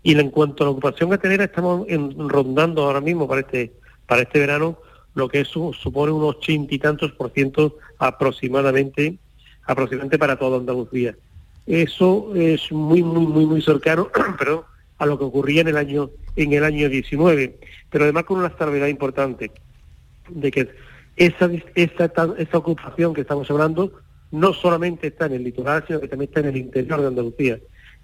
Y 0.02 0.18
en 0.18 0.30
cuanto 0.30 0.62
a 0.62 0.66
la 0.66 0.70
ocupación 0.72 1.12
hotelera, 1.12 1.44
estamos 1.44 1.86
rondando 2.28 2.82
ahora 2.84 3.00
mismo 3.00 3.26
para 3.26 3.40
este 3.40 3.72
para 4.06 4.22
este 4.22 4.38
verano 4.38 4.78
lo 5.14 5.28
que 5.28 5.44
supone 5.44 6.12
unos 6.12 6.36
ochenta 6.36 6.74
y 6.74 6.78
tantos 6.78 7.12
por 7.12 7.30
ciento 7.30 7.78
aproximadamente 7.98 9.16
aproximadamente 9.66 10.18
para 10.18 10.38
toda 10.38 10.58
Andalucía. 10.58 11.16
Eso 11.66 12.34
es 12.34 12.70
muy 12.70 13.02
muy 13.02 13.26
muy 13.26 13.46
muy 13.46 13.62
cercano, 13.62 14.10
a 14.98 15.06
lo 15.06 15.18
que 15.18 15.24
ocurría 15.24 15.62
en 15.62 15.68
el 15.68 15.76
año 15.78 16.10
en 16.36 16.52
el 16.52 16.64
año 16.64 16.88
19, 16.88 17.58
pero 17.88 18.04
además 18.04 18.24
con 18.24 18.38
una 18.40 18.56
salvedad 18.58 18.88
importante 18.88 19.50
de 20.28 20.50
que 20.50 20.68
esa, 21.16 21.50
esa, 21.74 22.58
ocupación 22.58 23.14
que 23.14 23.20
estamos 23.20 23.50
hablando 23.50 23.92
no 24.30 24.52
solamente 24.52 25.08
está 25.08 25.26
en 25.26 25.34
el 25.34 25.44
litoral, 25.44 25.84
sino 25.86 26.00
que 26.00 26.08
también 26.08 26.28
está 26.28 26.40
en 26.40 26.46
el 26.46 26.56
interior 26.56 27.00
de 27.00 27.06
Andalucía. 27.06 27.58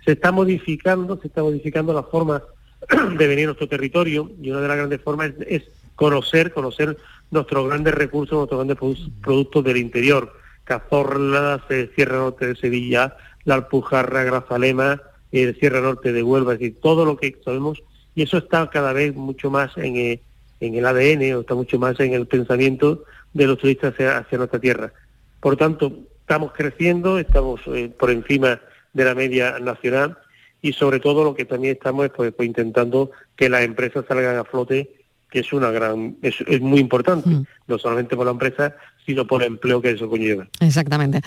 Se 0.04 0.12
está 0.12 0.30
modificando, 0.30 1.20
se 1.20 1.26
está 1.26 1.42
modificando 1.42 1.92
la 1.92 2.04
forma 2.04 2.42
de 3.18 3.26
venir 3.26 3.44
a 3.44 3.46
nuestro 3.46 3.68
territorio 3.68 4.30
y 4.40 4.50
una 4.50 4.61
de 4.61 4.68
las 4.68 4.76
grandes 4.76 5.00
formas 5.02 5.33
es, 5.46 5.64
conocer, 5.96 6.52
conocer 6.52 6.96
nuestros 7.30 7.66
grandes 7.68 7.94
recursos, 7.94 8.37
nuestros 8.37 8.64
grandes 8.64 9.00
productos 9.20 9.64
del 9.64 9.76
interior. 9.76 10.33
Cazorla, 10.64 11.64
Sierra 11.96 12.18
Norte 12.18 12.46
de 12.46 12.56
Sevilla, 12.56 13.16
la 13.44 13.56
Alpujarra, 13.56 14.22
Grazalema, 14.22 15.02
el 15.33 15.59
Sierra 15.59 15.80
Norte 15.80 16.12
de 16.12 16.22
Huelva, 16.22 16.52
es 16.52 16.61
decir, 16.61 16.78
todo 16.80 17.04
lo 17.04 17.16
que 17.16 17.37
sabemos, 17.44 17.83
y 18.14 18.22
eso 18.22 18.38
está 18.38 18.68
cada 18.70 18.92
vez 18.92 19.14
mucho 19.14 19.50
más 19.50 19.76
en, 19.76 19.96
eh, 19.96 20.22
en 20.60 20.74
el 20.74 20.86
ADN 20.86 21.34
o 21.34 21.40
está 21.40 21.54
mucho 21.54 21.78
más 21.78 21.98
en 22.00 22.12
el 22.12 22.26
pensamiento 22.26 23.04
de 23.32 23.46
los 23.46 23.58
turistas 23.58 23.94
hacia, 23.94 24.38
nuestra 24.38 24.58
tierra. 24.58 24.92
Por 25.40 25.56
tanto, 25.56 25.92
estamos 26.20 26.52
creciendo, 26.52 27.18
estamos 27.18 27.60
eh, 27.68 27.88
por 27.88 28.10
encima 28.10 28.60
de 28.92 29.04
la 29.04 29.14
media 29.14 29.58
nacional 29.58 30.18
y 30.62 30.72
sobre 30.72 31.00
todo 31.00 31.24
lo 31.24 31.34
que 31.34 31.44
también 31.44 31.74
estamos 31.74 32.06
es 32.06 32.12
pues, 32.12 32.32
pues 32.32 32.46
intentando 32.46 33.10
que 33.36 33.48
las 33.48 33.62
empresas 33.62 34.04
salgan 34.06 34.36
a 34.36 34.44
flote 34.44 34.94
que 35.30 35.40
es 35.40 35.52
una 35.52 35.70
gran 35.70 36.16
es, 36.22 36.60
muy 36.60 36.80
importante 36.80 37.30
mm. 37.30 37.46
no 37.68 37.78
solamente 37.78 38.16
por 38.16 38.26
la 38.26 38.32
empresa 38.32 38.76
sino 39.06 39.26
por 39.26 39.42
el 39.42 39.48
empleo 39.48 39.80
que 39.80 39.90
eso 39.90 40.08
conlleva. 40.08 40.46
Exactamente. 40.60 41.20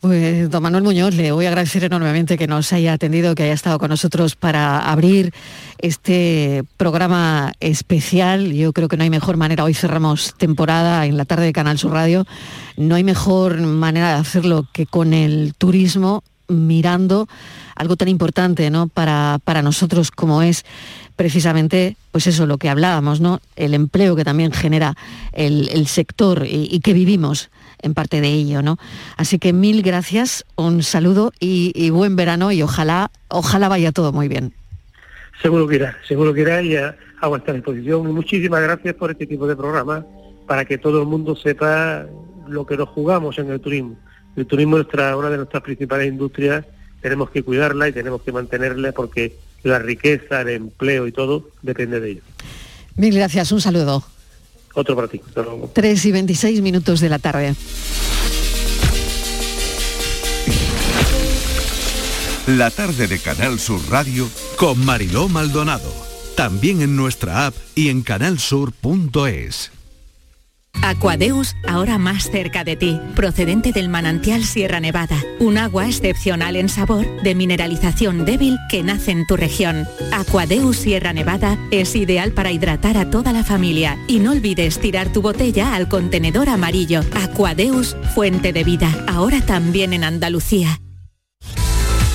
Pues 0.00 0.50
don 0.50 0.62
Manuel 0.62 0.82
Muñoz 0.82 1.14
le 1.14 1.32
voy 1.32 1.46
a 1.46 1.48
agradecer 1.48 1.84
enormemente 1.84 2.36
que 2.36 2.46
nos 2.46 2.72
haya 2.72 2.92
atendido 2.92 3.34
que 3.34 3.44
haya 3.44 3.52
estado 3.52 3.78
con 3.78 3.88
nosotros 3.88 4.36
para 4.36 4.78
abrir 4.78 5.32
este 5.78 6.64
programa 6.76 7.52
especial. 7.60 8.52
Yo 8.52 8.72
creo 8.72 8.88
que 8.88 8.96
no 8.96 9.04
hay 9.04 9.10
mejor 9.10 9.36
manera 9.36 9.64
hoy 9.64 9.74
cerramos 9.74 10.34
temporada 10.36 11.06
en 11.06 11.16
la 11.16 11.24
tarde 11.24 11.46
de 11.46 11.52
Canal 11.52 11.78
Sur 11.78 11.92
Radio 11.92 12.26
no 12.76 12.94
hay 12.94 13.04
mejor 13.04 13.60
manera 13.60 14.08
de 14.08 14.20
hacerlo 14.20 14.66
que 14.72 14.86
con 14.86 15.12
el 15.14 15.54
turismo 15.56 16.24
mirando 16.48 17.28
algo 17.76 17.96
tan 17.96 18.08
importante 18.08 18.70
¿no? 18.70 18.88
para, 18.88 19.38
para 19.44 19.62
nosotros 19.62 20.10
como 20.10 20.42
es 20.42 20.64
precisamente, 21.16 21.96
pues 22.10 22.26
eso, 22.26 22.46
lo 22.46 22.58
que 22.58 22.68
hablábamos, 22.68 23.20
¿no? 23.20 23.40
El 23.56 23.74
empleo 23.74 24.16
que 24.16 24.24
también 24.24 24.52
genera 24.52 24.94
el, 25.32 25.86
sector 25.86 26.44
y, 26.46 26.80
que 26.80 26.92
vivimos 26.92 27.50
en 27.80 27.94
parte 27.94 28.20
de 28.20 28.28
ello, 28.28 28.62
¿no? 28.62 28.78
Así 29.16 29.38
que 29.38 29.52
mil 29.52 29.82
gracias, 29.82 30.44
un 30.56 30.82
saludo 30.82 31.32
y, 31.40 31.90
buen 31.90 32.16
verano 32.16 32.52
y 32.52 32.62
ojalá, 32.62 33.10
ojalá 33.28 33.68
vaya 33.68 33.92
todo 33.92 34.12
muy 34.12 34.28
bien. 34.28 34.52
Seguro 35.40 35.66
que 35.66 35.76
irá, 35.76 35.96
seguro 36.06 36.32
que 36.32 36.42
irá 36.42 36.62
y 36.62 36.76
a, 36.76 36.96
a 37.20 37.28
vuestra 37.28 37.54
disposición. 37.54 38.14
Muchísimas 38.14 38.62
gracias 38.62 38.94
por 38.94 39.10
este 39.10 39.26
tipo 39.26 39.46
de 39.46 39.56
programa 39.56 40.06
para 40.46 40.64
que 40.64 40.78
todo 40.78 41.00
el 41.00 41.08
mundo 41.08 41.34
sepa 41.34 42.06
lo 42.48 42.66
que 42.66 42.76
nos 42.76 42.88
jugamos 42.88 43.38
en 43.38 43.50
el 43.50 43.60
turismo. 43.60 43.96
El 44.36 44.46
turismo 44.46 44.78
es 44.78 44.86
una 44.92 45.30
de 45.30 45.36
nuestras 45.36 45.62
principales 45.62 46.08
industrias, 46.08 46.64
tenemos 47.00 47.30
que 47.30 47.42
cuidarla 47.42 47.88
y 47.88 47.92
tenemos 47.92 48.22
que 48.22 48.32
mantenerla 48.32 48.92
porque 48.92 49.36
la 49.62 49.78
riqueza, 49.78 50.42
el 50.42 50.48
empleo 50.50 51.06
y 51.06 51.12
todo 51.12 51.48
depende 51.62 52.00
de 52.00 52.10
ello. 52.12 52.22
Mil 52.96 53.14
gracias, 53.14 53.52
un 53.52 53.60
saludo. 53.60 54.04
Otro 54.74 54.96
para 54.96 55.08
ti. 55.08 55.20
3 55.72 56.04
y 56.04 56.12
26 56.12 56.62
minutos 56.62 57.00
de 57.00 57.08
la 57.08 57.18
tarde. 57.18 57.54
La 62.46 62.70
tarde 62.70 63.06
de 63.06 63.18
Canal 63.18 63.60
Sur 63.60 63.80
Radio 63.88 64.28
con 64.56 64.84
Mariló 64.84 65.28
Maldonado. 65.28 65.92
También 66.36 66.82
en 66.82 66.96
nuestra 66.96 67.46
app 67.46 67.54
y 67.74 67.88
en 67.88 68.02
canalsur.es. 68.02 69.81
Aquadeus, 70.82 71.56
ahora 71.66 71.96
más 71.96 72.28
cerca 72.30 72.64
de 72.64 72.76
ti, 72.76 73.00
procedente 73.14 73.72
del 73.72 73.88
manantial 73.88 74.44
Sierra 74.44 74.80
Nevada, 74.80 75.16
un 75.38 75.56
agua 75.56 75.86
excepcional 75.86 76.56
en 76.56 76.68
sabor, 76.68 77.06
de 77.22 77.36
mineralización 77.36 78.24
débil 78.24 78.58
que 78.68 78.82
nace 78.82 79.12
en 79.12 79.26
tu 79.26 79.36
región. 79.36 79.86
Aquadeus 80.12 80.76
Sierra 80.76 81.12
Nevada 81.12 81.56
es 81.70 81.94
ideal 81.94 82.32
para 82.32 82.50
hidratar 82.50 82.96
a 82.98 83.10
toda 83.10 83.32
la 83.32 83.44
familia 83.44 83.96
y 84.08 84.18
no 84.18 84.32
olvides 84.32 84.80
tirar 84.80 85.12
tu 85.12 85.22
botella 85.22 85.74
al 85.74 85.88
contenedor 85.88 86.48
amarillo. 86.48 87.02
Aquadeus, 87.14 87.96
fuente 88.14 88.52
de 88.52 88.64
vida, 88.64 89.04
ahora 89.06 89.40
también 89.40 89.92
en 89.92 90.02
Andalucía. 90.02 90.80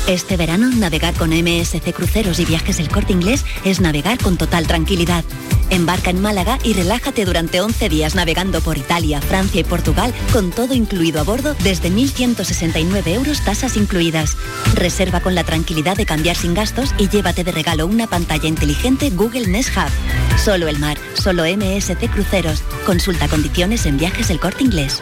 Este 0.08 0.38
verano, 0.38 0.70
navegar 0.70 1.14
con 1.16 1.32
MSC 1.32 1.94
Cruceros 1.94 2.40
y 2.40 2.46
Viajes 2.46 2.80
El 2.80 2.90
Corte 2.90 3.12
Inglés 3.12 3.46
es 3.66 3.82
navegar 3.82 4.18
con 4.18 4.38
total 4.38 4.66
tranquilidad. 4.66 5.26
Embarca 5.70 6.10
en 6.10 6.22
Málaga 6.22 6.60
y 6.64 6.74
relájate 6.74 7.26
durante 7.26 7.62
11 7.62 7.90
días 7.90 8.16
navegando 8.16 8.62
por 8.62 8.78
Italia, 8.78 9.22
Francia 9.22 9.62
y 9.62 9.64
Portugal 9.64 10.14
con 10.32 10.52
todo 10.52 10.74
incluido 10.74 11.20
a 11.20 11.24
bordo 11.24 11.56
desde 11.64 11.92
1.169 11.92 13.08
euros 13.08 13.42
tasas 13.44 13.78
incluidas. 13.78 14.38
Reserva 14.76 15.20
con 15.20 15.36
la 15.36 15.44
tranquilidad 15.44 15.98
de 15.98 16.06
cambiar 16.06 16.36
sin 16.36 16.54
gastos 16.54 16.94
y 16.98 17.10
llévate 17.10 17.44
de 17.44 17.52
regalo 17.52 17.88
una 17.88 18.08
pantalla 18.08 18.48
inteligente 18.48 19.10
Google 19.10 19.48
Nest 19.48 19.76
Hub. 19.76 20.38
Solo 20.38 20.68
el 20.68 20.80
mar, 20.80 20.98
solo 21.16 21.44
MSC 21.44 22.10
Cruceros. 22.12 22.64
Consulta 22.86 23.28
condiciones 23.28 23.86
en 23.86 23.98
Viajes 23.98 24.30
El 24.30 24.40
Corte 24.40 24.64
Inglés. 24.64 25.02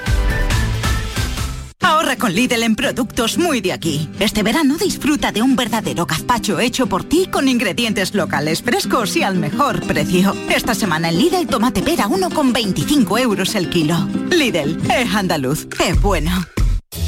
Con 2.20 2.34
Lidl 2.34 2.64
en 2.64 2.76
productos 2.76 3.38
muy 3.38 3.62
de 3.62 3.74
aquí. 3.74 4.10
Este 4.20 4.42
verano 4.42 4.78
disfruta 4.78 5.32
de 5.32 5.42
un 5.42 5.56
verdadero 5.56 6.06
gazpacho 6.06 6.60
hecho 6.60 6.88
por 6.88 7.04
ti 7.04 7.28
con 7.32 7.48
ingredientes 7.48 8.14
locales 8.14 8.62
frescos 8.62 9.16
y 9.16 9.24
al 9.24 9.36
mejor 9.36 9.86
precio. 9.86 10.34
Esta 10.50 10.74
semana 10.76 11.10
en 11.10 11.18
Lidl 11.18 11.48
tomate 11.48 11.82
pera 11.82 12.08
1,25 12.08 13.20
euros 13.20 13.56
el 13.56 13.70
kilo. 13.70 14.08
Lidl, 14.30 14.80
es 14.92 15.14
andaluz, 15.14 15.68
es 15.86 16.02
bueno. 16.02 16.32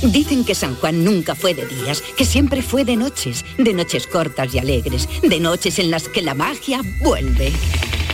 Dicen 0.01 0.43
que 0.43 0.55
San 0.55 0.75
Juan 0.75 1.03
nunca 1.03 1.35
fue 1.35 1.53
de 1.53 1.65
días, 1.65 2.03
que 2.17 2.25
siempre 2.25 2.61
fue 2.61 2.83
de 2.83 2.97
noches, 2.97 3.45
de 3.57 3.73
noches 3.73 4.07
cortas 4.07 4.53
y 4.53 4.59
alegres, 4.59 5.07
de 5.21 5.39
noches 5.39 5.79
en 5.79 5.89
las 5.89 6.07
que 6.09 6.21
la 6.21 6.33
magia 6.33 6.81
vuelve. 7.01 7.53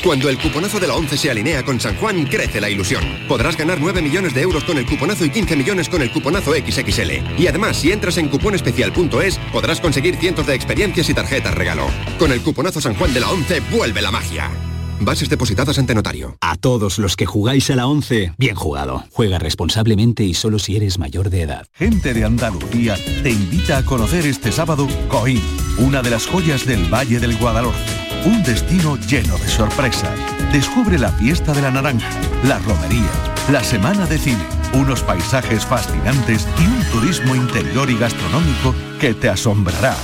Cuando 0.04 0.28
el 0.28 0.38
cuponazo 0.38 0.82
de 0.82 0.88
la 0.88 0.96
11 0.96 1.18
se 1.18 1.32
alinea 1.32 1.64
con 1.64 1.80
San 1.80 1.96
Juan, 1.96 2.26
crece 2.26 2.60
la 2.60 2.70
ilusión. 2.70 3.02
Podrás 3.26 3.56
ganar 3.56 3.80
9 3.80 4.02
millones 4.02 4.34
de 4.34 4.42
euros 4.42 4.66
con 4.66 4.78
el 4.78 4.86
cuponazo 4.86 5.24
y 5.24 5.30
15 5.30 5.56
millones 5.56 5.88
con 5.88 6.02
el 6.02 6.12
cuponazo 6.12 6.52
XXL. 6.52 7.40
Y 7.40 7.48
además, 7.48 7.78
si 7.78 7.94
entras 7.94 8.18
en 8.18 8.28
cuponespecial.es, 8.28 9.40
podrás 9.54 9.80
conseguir 9.80 10.18
cientos 10.18 10.46
de 10.46 10.56
experiencias 10.56 11.10
y 11.10 11.14
tarjetas 11.14 11.56
regalo. 11.56 11.88
Con 12.20 12.34
el 12.34 12.42
cuponazo 12.42 12.82
San 12.82 12.96
Juan 12.96 13.14
de 13.14 13.22
la 13.22 13.32
11, 13.32 13.62
vuelve 13.72 14.02
la 14.02 14.12
magia. 14.12 14.52
Bases 15.00 15.30
depositadas 15.30 15.80
ante 15.80 15.96
notario. 15.96 16.36
A 16.42 16.58
todos 16.58 17.00
los 17.00 17.16
que 17.16 17.26
jugáis 17.26 17.70
a 17.70 17.78
la 17.78 17.88
11, 17.88 18.34
bien 18.38 18.56
jugado. 18.56 19.06
Juega 19.10 19.40
responsablemente 19.40 20.26
y 20.26 20.34
solo 20.34 20.60
si 20.60 20.76
eres 20.76 21.00
mayor 21.00 21.30
de 21.30 21.44
edad. 21.44 21.66
Gente 21.72 22.14
de 22.14 22.26
Andalucía 22.26 22.98
te 23.24 23.32
invita 23.32 23.78
a 23.78 23.86
conocer 23.86 24.26
este 24.26 24.52
sábado 24.52 24.86
Coín, 25.08 25.42
una 25.78 26.02
de 26.02 26.10
las 26.10 26.28
joyas 26.28 26.66
del 26.66 26.94
Valle 26.94 27.22
del 27.22 27.38
Guadalhorce 27.38 28.03
un 28.26 28.44
destino 28.44 28.98
lleno 28.98 29.38
de 29.38 29.48
sorpresas. 29.48 30.12
Descubre 30.52 30.98
la 30.98 31.12
fiesta 31.12 31.54
de 31.54 31.62
la 31.62 31.72
naranja, 31.72 32.10
la 32.48 32.60
romería, 32.60 33.10
la 33.52 33.64
semana 33.64 34.06
de 34.06 34.18
cine, 34.18 34.44
unos 34.74 35.02
paisajes 35.02 35.66
fascinantes 35.66 36.48
y 36.60 36.66
un 36.66 36.84
turismo 36.92 37.36
interior 37.36 37.90
y 37.90 37.98
gastronómico 37.98 38.74
que 39.00 39.14
te 39.14 39.30
asombrará. 39.30 39.96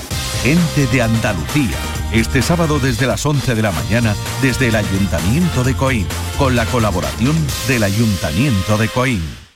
Gente 0.44 0.88
de 0.88 1.02
Andalucía. 1.02 1.78
Este 2.12 2.42
sábado 2.42 2.80
desde 2.80 3.06
las 3.06 3.26
11 3.26 3.56
de 3.56 3.62
la 3.62 3.72
mañana 3.72 4.16
desde 4.42 4.68
el 4.68 4.76
Ayuntamiento 4.76 5.64
de 5.64 5.76
Coín, 5.76 6.08
con 6.38 6.56
la 6.56 6.66
colaboración 6.66 7.36
del 7.68 7.84
Ayuntamiento 7.84 8.78
de 8.78 8.88
Coín. 8.88 9.49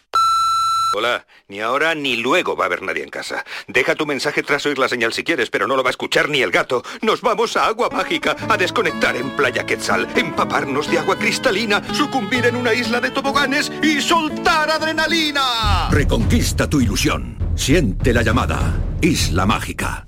Hola, 0.96 1.26
ni 1.48 1.60
ahora 1.60 1.96
ni 1.96 2.18
luego 2.18 2.56
va 2.56 2.66
a 2.66 2.68
haber 2.68 2.84
nadie 2.84 3.04
en 3.04 3.10
casa. 3.10 3.44
Deja 3.68 3.96
tu 3.96 4.06
mensaje 4.06 4.44
tras 4.44 4.66
oír 4.68 4.78
la 4.78 4.88
señal 4.88 5.12
si 5.12 5.24
quieres, 5.24 5.50
pero 5.50 5.68
no 5.68 5.76
lo 5.76 5.84
va 5.84 5.90
a 5.90 5.92
escuchar 5.92 6.30
ni 6.30 6.42
el 6.42 6.52
gato. 6.52 6.84
Nos 7.02 7.22
vamos 7.22 7.58
a 7.58 7.66
agua 7.66 7.90
mágica, 7.90 8.36
a 8.48 8.58
desconectar 8.58 9.16
en 9.16 9.32
Playa 9.32 9.66
Quetzal, 9.66 10.08
empaparnos 10.16 10.90
de 10.92 11.00
agua 11.00 11.18
cristalina, 11.18 11.82
sucumbir 11.94 12.46
en 12.46 12.56
una 12.56 12.76
isla 12.76 13.02
de 13.02 13.10
toboganes 13.10 13.72
y 13.82 14.02
soltar 14.02 14.70
adrenalina. 14.70 15.90
Reconquista 15.90 16.70
tu 16.70 16.80
ilusión. 16.80 17.38
Siente 17.56 18.14
la 18.14 18.22
llamada. 18.22 18.80
Isla 19.02 19.48
Mágica. 19.48 20.08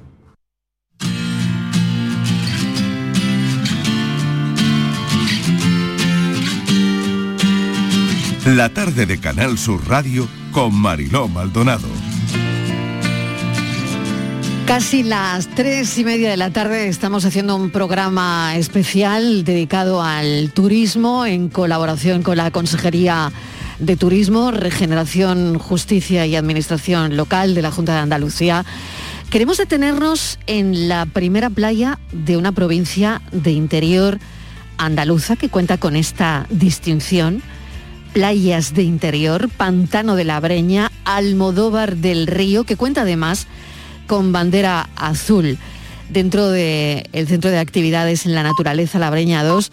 La 8.45 8.69
tarde 8.69 9.05
de 9.05 9.19
Canal 9.19 9.55
Sur 9.59 9.87
Radio 9.87 10.27
con 10.51 10.73
Mariló 10.73 11.27
Maldonado. 11.27 11.87
Casi 14.65 15.03
las 15.03 15.47
tres 15.47 15.95
y 15.99 16.03
media 16.03 16.31
de 16.31 16.37
la 16.37 16.49
tarde 16.49 16.87
estamos 16.87 17.23
haciendo 17.23 17.55
un 17.55 17.69
programa 17.69 18.55
especial 18.55 19.43
dedicado 19.43 20.01
al 20.01 20.51
turismo 20.53 21.27
en 21.27 21.49
colaboración 21.49 22.23
con 22.23 22.35
la 22.35 22.49
Consejería 22.49 23.31
de 23.77 23.95
Turismo, 23.95 24.49
Regeneración, 24.49 25.59
Justicia 25.59 26.25
y 26.25 26.35
Administración 26.35 27.15
Local 27.17 27.53
de 27.53 27.61
la 27.61 27.69
Junta 27.69 27.93
de 27.93 27.99
Andalucía. 27.99 28.65
Queremos 29.29 29.57
detenernos 29.59 30.39
en 30.47 30.89
la 30.89 31.05
primera 31.05 31.51
playa 31.51 31.99
de 32.11 32.37
una 32.37 32.51
provincia 32.51 33.21
de 33.31 33.51
interior 33.51 34.17
andaluza 34.79 35.35
que 35.35 35.49
cuenta 35.49 35.77
con 35.77 35.95
esta 35.95 36.47
distinción 36.49 37.43
playas 38.13 38.73
de 38.73 38.83
interior, 38.83 39.49
Pantano 39.49 40.15
de 40.15 40.23
la 40.23 40.39
Breña, 40.39 40.91
Almodóvar 41.05 41.97
del 41.97 42.27
Río, 42.27 42.63
que 42.63 42.75
cuenta 42.75 43.01
además 43.01 43.47
con 44.07 44.31
bandera 44.31 44.89
azul. 44.95 45.57
Dentro 46.09 46.49
del 46.49 47.27
Centro 47.27 47.49
de 47.49 47.59
Actividades 47.59 48.25
en 48.25 48.35
la 48.35 48.43
Naturaleza 48.43 48.99
La 48.99 49.09
Breña 49.09 49.43
2, 49.43 49.71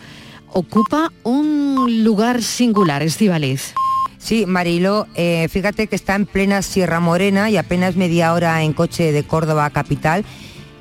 ocupa 0.52 1.12
un 1.24 2.04
lugar 2.04 2.42
singular, 2.42 3.02
Estivaliz. 3.02 3.74
Sí, 4.18 4.46
Marilo, 4.46 5.06
eh, 5.14 5.48
fíjate 5.50 5.86
que 5.86 5.96
está 5.96 6.14
en 6.14 6.26
plena 6.26 6.62
Sierra 6.62 7.00
Morena 7.00 7.50
y 7.50 7.56
apenas 7.56 7.96
media 7.96 8.32
hora 8.32 8.62
en 8.62 8.72
coche 8.72 9.12
de 9.12 9.22
Córdoba 9.24 9.70
capital 9.70 10.24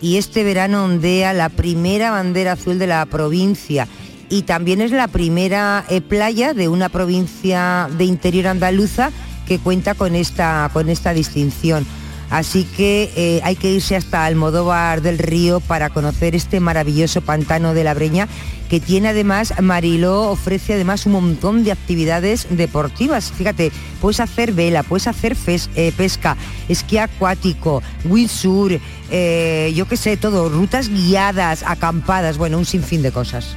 y 0.01 0.17
este 0.17 0.43
verano 0.43 0.85
ondea 0.85 1.33
la 1.33 1.49
primera 1.49 2.11
bandera 2.11 2.53
azul 2.53 2.79
de 2.79 2.87
la 2.87 3.05
provincia 3.05 3.87
y 4.29 4.43
también 4.43 4.81
es 4.81 4.91
la 4.91 5.07
primera 5.07 5.85
eh, 5.89 6.01
playa 6.01 6.53
de 6.53 6.67
una 6.67 6.89
provincia 6.89 7.89
de 7.97 8.05
interior 8.05 8.47
andaluza 8.47 9.11
que 9.47 9.59
cuenta 9.59 9.95
con 9.95 10.15
esta, 10.15 10.69
con 10.73 10.89
esta 10.89 11.13
distinción. 11.13 11.85
Así 12.29 12.65
que 12.65 13.09
eh, 13.15 13.41
hay 13.43 13.55
que 13.55 13.71
irse 13.71 13.95
hasta 13.95 14.25
Almodóvar 14.25 15.01
del 15.01 15.17
Río 15.17 15.61
para 15.61 15.89
conocer 15.89 16.35
este 16.35 16.59
maravilloso 16.59 17.21
pantano 17.21 17.73
de 17.73 17.85
la 17.85 17.93
Breña 17.93 18.27
que 18.69 18.79
tiene 18.79 19.09
además, 19.09 19.53
Mariló 19.61 20.23
ofrece 20.23 20.73
además 20.73 21.05
un 21.05 21.13
montón 21.13 21.63
de 21.63 21.71
actividades 21.71 22.47
deportivas. 22.49 23.31
Fíjate, 23.31 23.71
puedes 24.01 24.19
hacer 24.19 24.51
vela, 24.51 24.83
puedes 24.83 25.07
hacer 25.07 25.37
eh, 25.47 25.93
pesca, 25.95 26.35
esquí 26.67 26.97
acuático, 26.97 27.81
windsurf, 28.03 28.81
eh, 29.09 29.71
yo 29.73 29.87
qué 29.87 29.95
sé, 29.95 30.17
todo, 30.17 30.49
rutas 30.49 30.89
guiadas, 30.89 31.63
acampadas, 31.65 32.37
bueno, 32.37 32.57
un 32.57 32.65
sinfín 32.65 33.01
de 33.01 33.11
cosas. 33.11 33.55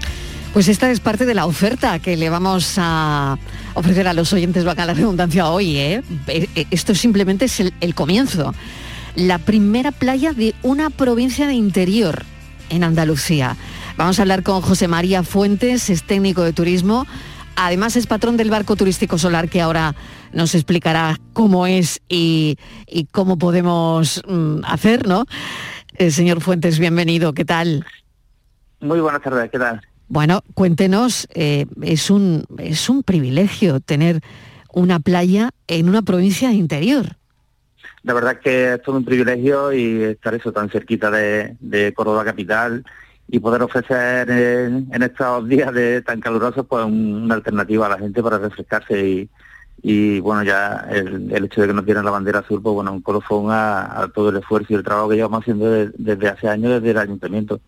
Pues 0.53 0.67
esta 0.67 0.91
es 0.91 0.99
parte 1.01 1.27
de 1.27 1.35
la 1.35 1.47
oferta 1.47 1.99
que 2.01 2.17
le 2.17 2.29
vamos 2.29 2.75
a 2.77 3.39
ofrecer 3.75 4.09
a 4.09 4.15
los 4.15 4.33
oyentes, 4.33 4.67
a 4.67 4.75
la 4.75 4.95
redundancia 4.95 5.49
hoy. 5.49 5.77
¿eh? 5.77 6.03
Esto 6.71 6.95
simplemente 6.95 7.45
es 7.45 7.61
el 7.61 7.95
comienzo. 7.95 8.53
La 9.15 9.39
primera 9.39 9.93
playa 9.93 10.33
de 10.33 10.55
una 10.63 10.91
provincia 10.91 11.47
de 11.47 11.55
interior 11.55 12.25
en 12.71 12.85
Andalucía. 12.85 13.57
Vamos 13.97 14.19
a 14.19 14.23
hablar 14.23 14.43
con 14.43 14.63
José 14.63 14.89
María 14.89 15.23
Fuentes, 15.23 15.91
es 15.91 16.05
técnico 16.05 16.43
de 16.43 16.53
turismo. 16.53 17.07
Además 17.57 17.97
es 17.97 18.07
patrón 18.07 18.37
del 18.37 18.51
barco 18.51 18.77
turístico 18.77 19.19
solar 19.19 19.49
que 19.49 19.61
ahora 19.61 19.95
nos 20.33 20.55
explicará 20.55 21.19
cómo 21.33 21.67
es 21.67 22.01
y, 22.09 22.57
cómo 23.13 23.37
podemos 23.37 24.23
mm, 24.27 24.65
hacer, 24.65 25.07
¿no? 25.07 25.27
Eh, 25.95 26.11
señor 26.11 26.41
Fuentes, 26.41 26.79
bienvenido, 26.79 27.35
¿qué 27.35 27.45
tal? 27.45 27.85
Muy 28.81 29.01
buenas 29.01 29.21
tardes, 29.21 29.51
¿qué 29.51 29.59
tal? 29.59 29.83
Bueno, 30.11 30.43
cuéntenos, 30.55 31.29
eh, 31.35 31.67
es, 31.83 32.11
un, 32.11 32.45
es 32.59 32.89
un 32.91 33.05
privilegio 33.05 33.79
tener 33.79 34.21
una 34.73 34.99
playa 34.99 35.51
en 35.69 35.89
una 35.89 36.03
provincia 36.03 36.49
de 36.49 36.57
interior. 36.57 37.17
La 38.03 38.13
verdad 38.13 38.41
que 38.41 38.75
es 38.75 38.83
todo 38.83 38.97
un 38.97 39.05
privilegio 39.05 39.73
y 39.73 40.03
estar 40.03 40.35
eso 40.35 40.51
tan 40.51 40.69
cerquita 40.69 41.13
de, 41.13 41.55
de 41.61 41.95
Córdoba 41.95 42.25
capital 42.25 42.85
y 43.29 43.39
poder 43.39 43.63
ofrecer 43.63 44.29
en, 44.29 45.01
estos 45.01 45.49
días 45.49 45.73
de 45.73 46.03
tan 46.03 46.21
calurosos 46.21 46.67
pues 46.67 46.85
una 46.85 47.37
alternativa 47.37 47.87
a 47.87 47.91
la 47.91 47.99
gente 47.99 48.21
para 48.21 48.39
refrescarse 48.39 49.29
y, 49.81 50.19
bueno 50.19 50.43
ya 50.43 50.89
el, 50.91 51.45
hecho 51.45 51.61
de 51.61 51.69
que 51.69 51.73
nos 51.73 51.85
dieran 51.85 52.05
la 52.05 52.11
bandera 52.11 52.41
azul 52.41 52.61
pues 52.61 52.75
bueno 52.75 52.93
un 52.93 53.01
colofón 53.01 53.47
a, 53.51 54.11
todo 54.13 54.31
el 54.31 54.39
esfuerzo 54.39 54.73
y 54.73 54.75
el 54.75 54.83
trabajo 54.83 55.09
que 55.09 55.17
llevamos 55.17 55.43
haciendo 55.43 55.71
desde 55.71 56.29
hace 56.29 56.49
años 56.49 56.73
desde 56.73 56.91
el 56.91 56.99
ayuntamiento. 56.99 57.61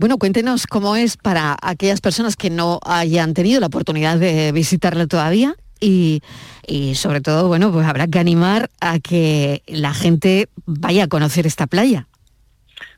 Bueno, 0.00 0.16
cuéntenos 0.16 0.66
cómo 0.66 0.96
es 0.96 1.18
para 1.18 1.58
aquellas 1.60 2.00
personas 2.00 2.34
que 2.34 2.48
no 2.48 2.80
hayan 2.86 3.34
tenido 3.34 3.60
la 3.60 3.66
oportunidad 3.66 4.16
de 4.18 4.50
visitarla 4.50 5.06
todavía 5.06 5.56
y, 5.78 6.22
y, 6.66 6.94
sobre 6.94 7.20
todo, 7.20 7.48
bueno, 7.48 7.70
pues 7.70 7.86
habrá 7.86 8.06
que 8.06 8.18
animar 8.18 8.70
a 8.80 8.98
que 8.98 9.62
la 9.66 9.92
gente 9.92 10.48
vaya 10.64 11.04
a 11.04 11.08
conocer 11.08 11.46
esta 11.46 11.66
playa. 11.66 12.08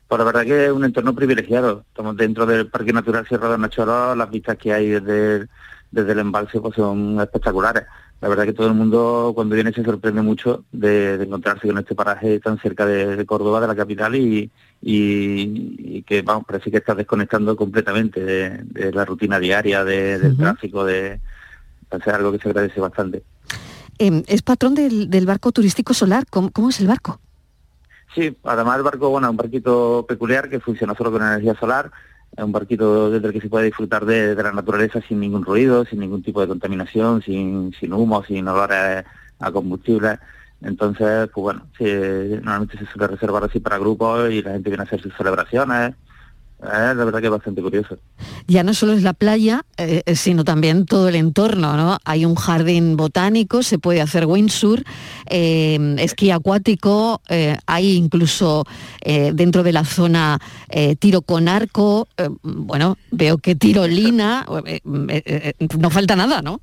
Pues 0.07 0.17
la 0.17 0.23
verdad 0.23 0.43
que 0.43 0.67
es 0.67 0.71
un 0.71 0.85
entorno 0.85 1.13
privilegiado. 1.13 1.83
Estamos 1.89 2.15
dentro 2.15 2.45
del 2.45 2.69
Parque 2.69 2.93
Natural 2.93 3.27
Sierra 3.27 3.51
de 3.51 3.57
Nachoro, 3.57 4.15
las 4.15 4.29
vistas 4.29 4.57
que 4.57 4.71
hay 4.71 4.91
desde, 4.91 5.49
desde 5.91 6.11
el 6.13 6.19
embalse 6.19 6.61
pues 6.61 6.73
son 6.73 7.19
espectaculares. 7.19 7.83
La 8.23 8.29
verdad 8.29 8.45
que 8.45 8.53
todo 8.53 8.67
el 8.67 8.73
mundo 8.73 9.33
cuando 9.35 9.53
viene 9.53 9.73
se 9.73 9.83
sorprende 9.83 10.21
mucho 10.21 10.63
de, 10.71 11.15
encontrarse 11.15 11.67
con 11.67 11.77
este 11.77 11.93
paraje 11.93 12.39
tan 12.39 12.57
cerca 12.57 12.85
de, 12.85 13.25
Córdoba, 13.25 13.59
de 13.59 13.67
la 13.67 13.75
capital, 13.75 14.15
y, 14.15 14.49
que 16.07 16.21
vamos, 16.21 16.45
parece 16.47 16.71
que 16.71 16.77
está 16.77 16.95
desconectando 16.95 17.57
completamente 17.57 18.23
de, 18.23 18.93
la 18.93 19.03
rutina 19.03 19.39
diaria, 19.39 19.83
del 19.83 20.37
tráfico, 20.37 20.85
de 20.85 21.19
hacer 21.91 22.15
algo 22.15 22.31
que 22.31 22.39
se 22.39 22.47
agradece 22.47 22.79
bastante. 22.79 23.23
Em, 23.99 24.23
es 24.27 24.41
patrón 24.41 24.73
del, 24.73 25.25
barco 25.25 25.51
turístico 25.51 25.93
solar. 25.93 26.23
¿Cómo 26.29 26.69
es 26.69 26.79
el 26.79 26.87
barco? 26.87 27.19
Sí, 28.15 28.37
además 28.45 28.77
el 28.77 28.83
barco, 28.83 29.09
bueno, 29.09 29.27
es 29.27 29.31
un 29.31 29.37
barquito 29.37 30.05
peculiar 30.07 30.49
que 30.49 30.61
funciona 30.61 30.95
solo 30.95 31.11
con 31.11 31.23
energía 31.23 31.55
solar, 31.59 31.87
es 31.87 31.91
un 32.37 32.51
barquito 32.51 33.11
desde 33.11 33.27
el 33.27 33.33
que 33.33 33.41
se 33.41 33.49
puede 33.49 33.65
disfrutar 33.65 34.05
de, 34.05 34.35
la 34.35 34.51
naturaleza 34.51 35.01
sin 35.07 35.19
ningún 35.19 35.43
ruido, 35.43 35.85
sin 35.85 35.99
ningún 35.99 36.23
tipo 36.23 36.41
de 36.41 36.47
contaminación, 36.47 37.21
sin, 37.21 37.73
sin 37.79 37.93
humo, 37.93 38.23
sin 38.23 38.47
olores 38.47 39.03
a 39.39 39.51
combustible. 39.51 40.19
Entonces, 40.61 41.29
pues 41.33 41.43
bueno, 41.43 41.67
normalmente 41.79 42.77
se 42.77 42.85
suele 42.85 43.07
reservar 43.07 43.43
así 43.43 43.59
para 43.59 43.77
grupos 43.77 44.31
y 44.31 44.41
la 44.41 44.53
gente 44.53 44.69
viene 44.69 44.83
a 44.83 44.85
hacer 44.85 45.01
sus 45.01 45.13
celebraciones, 45.15 45.93
la 46.63 46.93
verdad 46.93 47.19
que 47.19 47.27
es 47.27 47.31
bastante 47.31 47.61
curioso. 47.61 47.97
Ya 48.47 48.63
no 48.63 48.73
solo 48.73 48.93
es 48.93 49.03
la 49.03 49.13
playa, 49.13 49.65
eh, 49.77 50.03
eh, 50.05 50.15
sino 50.15 50.43
también 50.43 50.85
todo 50.85 51.09
el 51.09 51.15
entorno, 51.15 51.75
¿no? 51.75 51.97
Hay 52.05 52.25
un 52.25 52.35
jardín 52.35 52.95
botánico, 52.95 53.63
se 53.63 53.79
puede 53.79 54.01
hacer 54.01 54.25
windsurf, 54.25 54.83
eh, 55.29 55.95
esquí 55.99 56.31
acuático, 56.31 57.21
hay 57.65 57.95
incluso 57.95 58.65
dentro 59.03 59.63
de 59.63 59.71
la 59.71 59.83
zona 59.83 60.39
tiro 60.99 61.21
con 61.21 61.47
arco, 61.47 62.07
bueno, 62.41 62.97
veo 63.11 63.37
que 63.37 63.55
tirolina, 63.55 64.45
no 64.83 65.89
falta 65.89 66.15
nada, 66.15 66.41
¿no? 66.41 66.61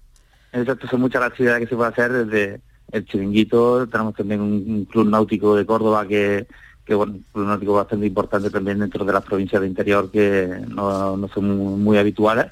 Exacto, 0.52 0.86
son 0.88 1.00
muchas 1.00 1.20
las 1.20 1.30
actividades 1.30 1.62
que 1.62 1.68
se 1.68 1.76
puede 1.76 1.90
hacer 1.90 2.12
desde 2.12 2.60
el 2.92 3.04
chiringuito, 3.04 3.86
tenemos 3.88 4.14
también 4.14 4.40
un 4.40 4.84
club 4.84 5.08
náutico 5.08 5.54
de 5.54 5.64
Córdoba 5.64 6.06
que 6.06 6.46
que 6.90 6.96
bueno, 6.96 7.20
un 7.34 7.66
bastante 7.72 8.04
importante 8.04 8.50
también 8.50 8.80
dentro 8.80 9.04
de 9.04 9.12
las 9.12 9.22
provincias 9.22 9.62
de 9.62 9.68
interior 9.68 10.10
que 10.10 10.60
no, 10.66 11.28
son 11.32 11.80
muy, 11.84 11.98
habituales. 11.98 12.46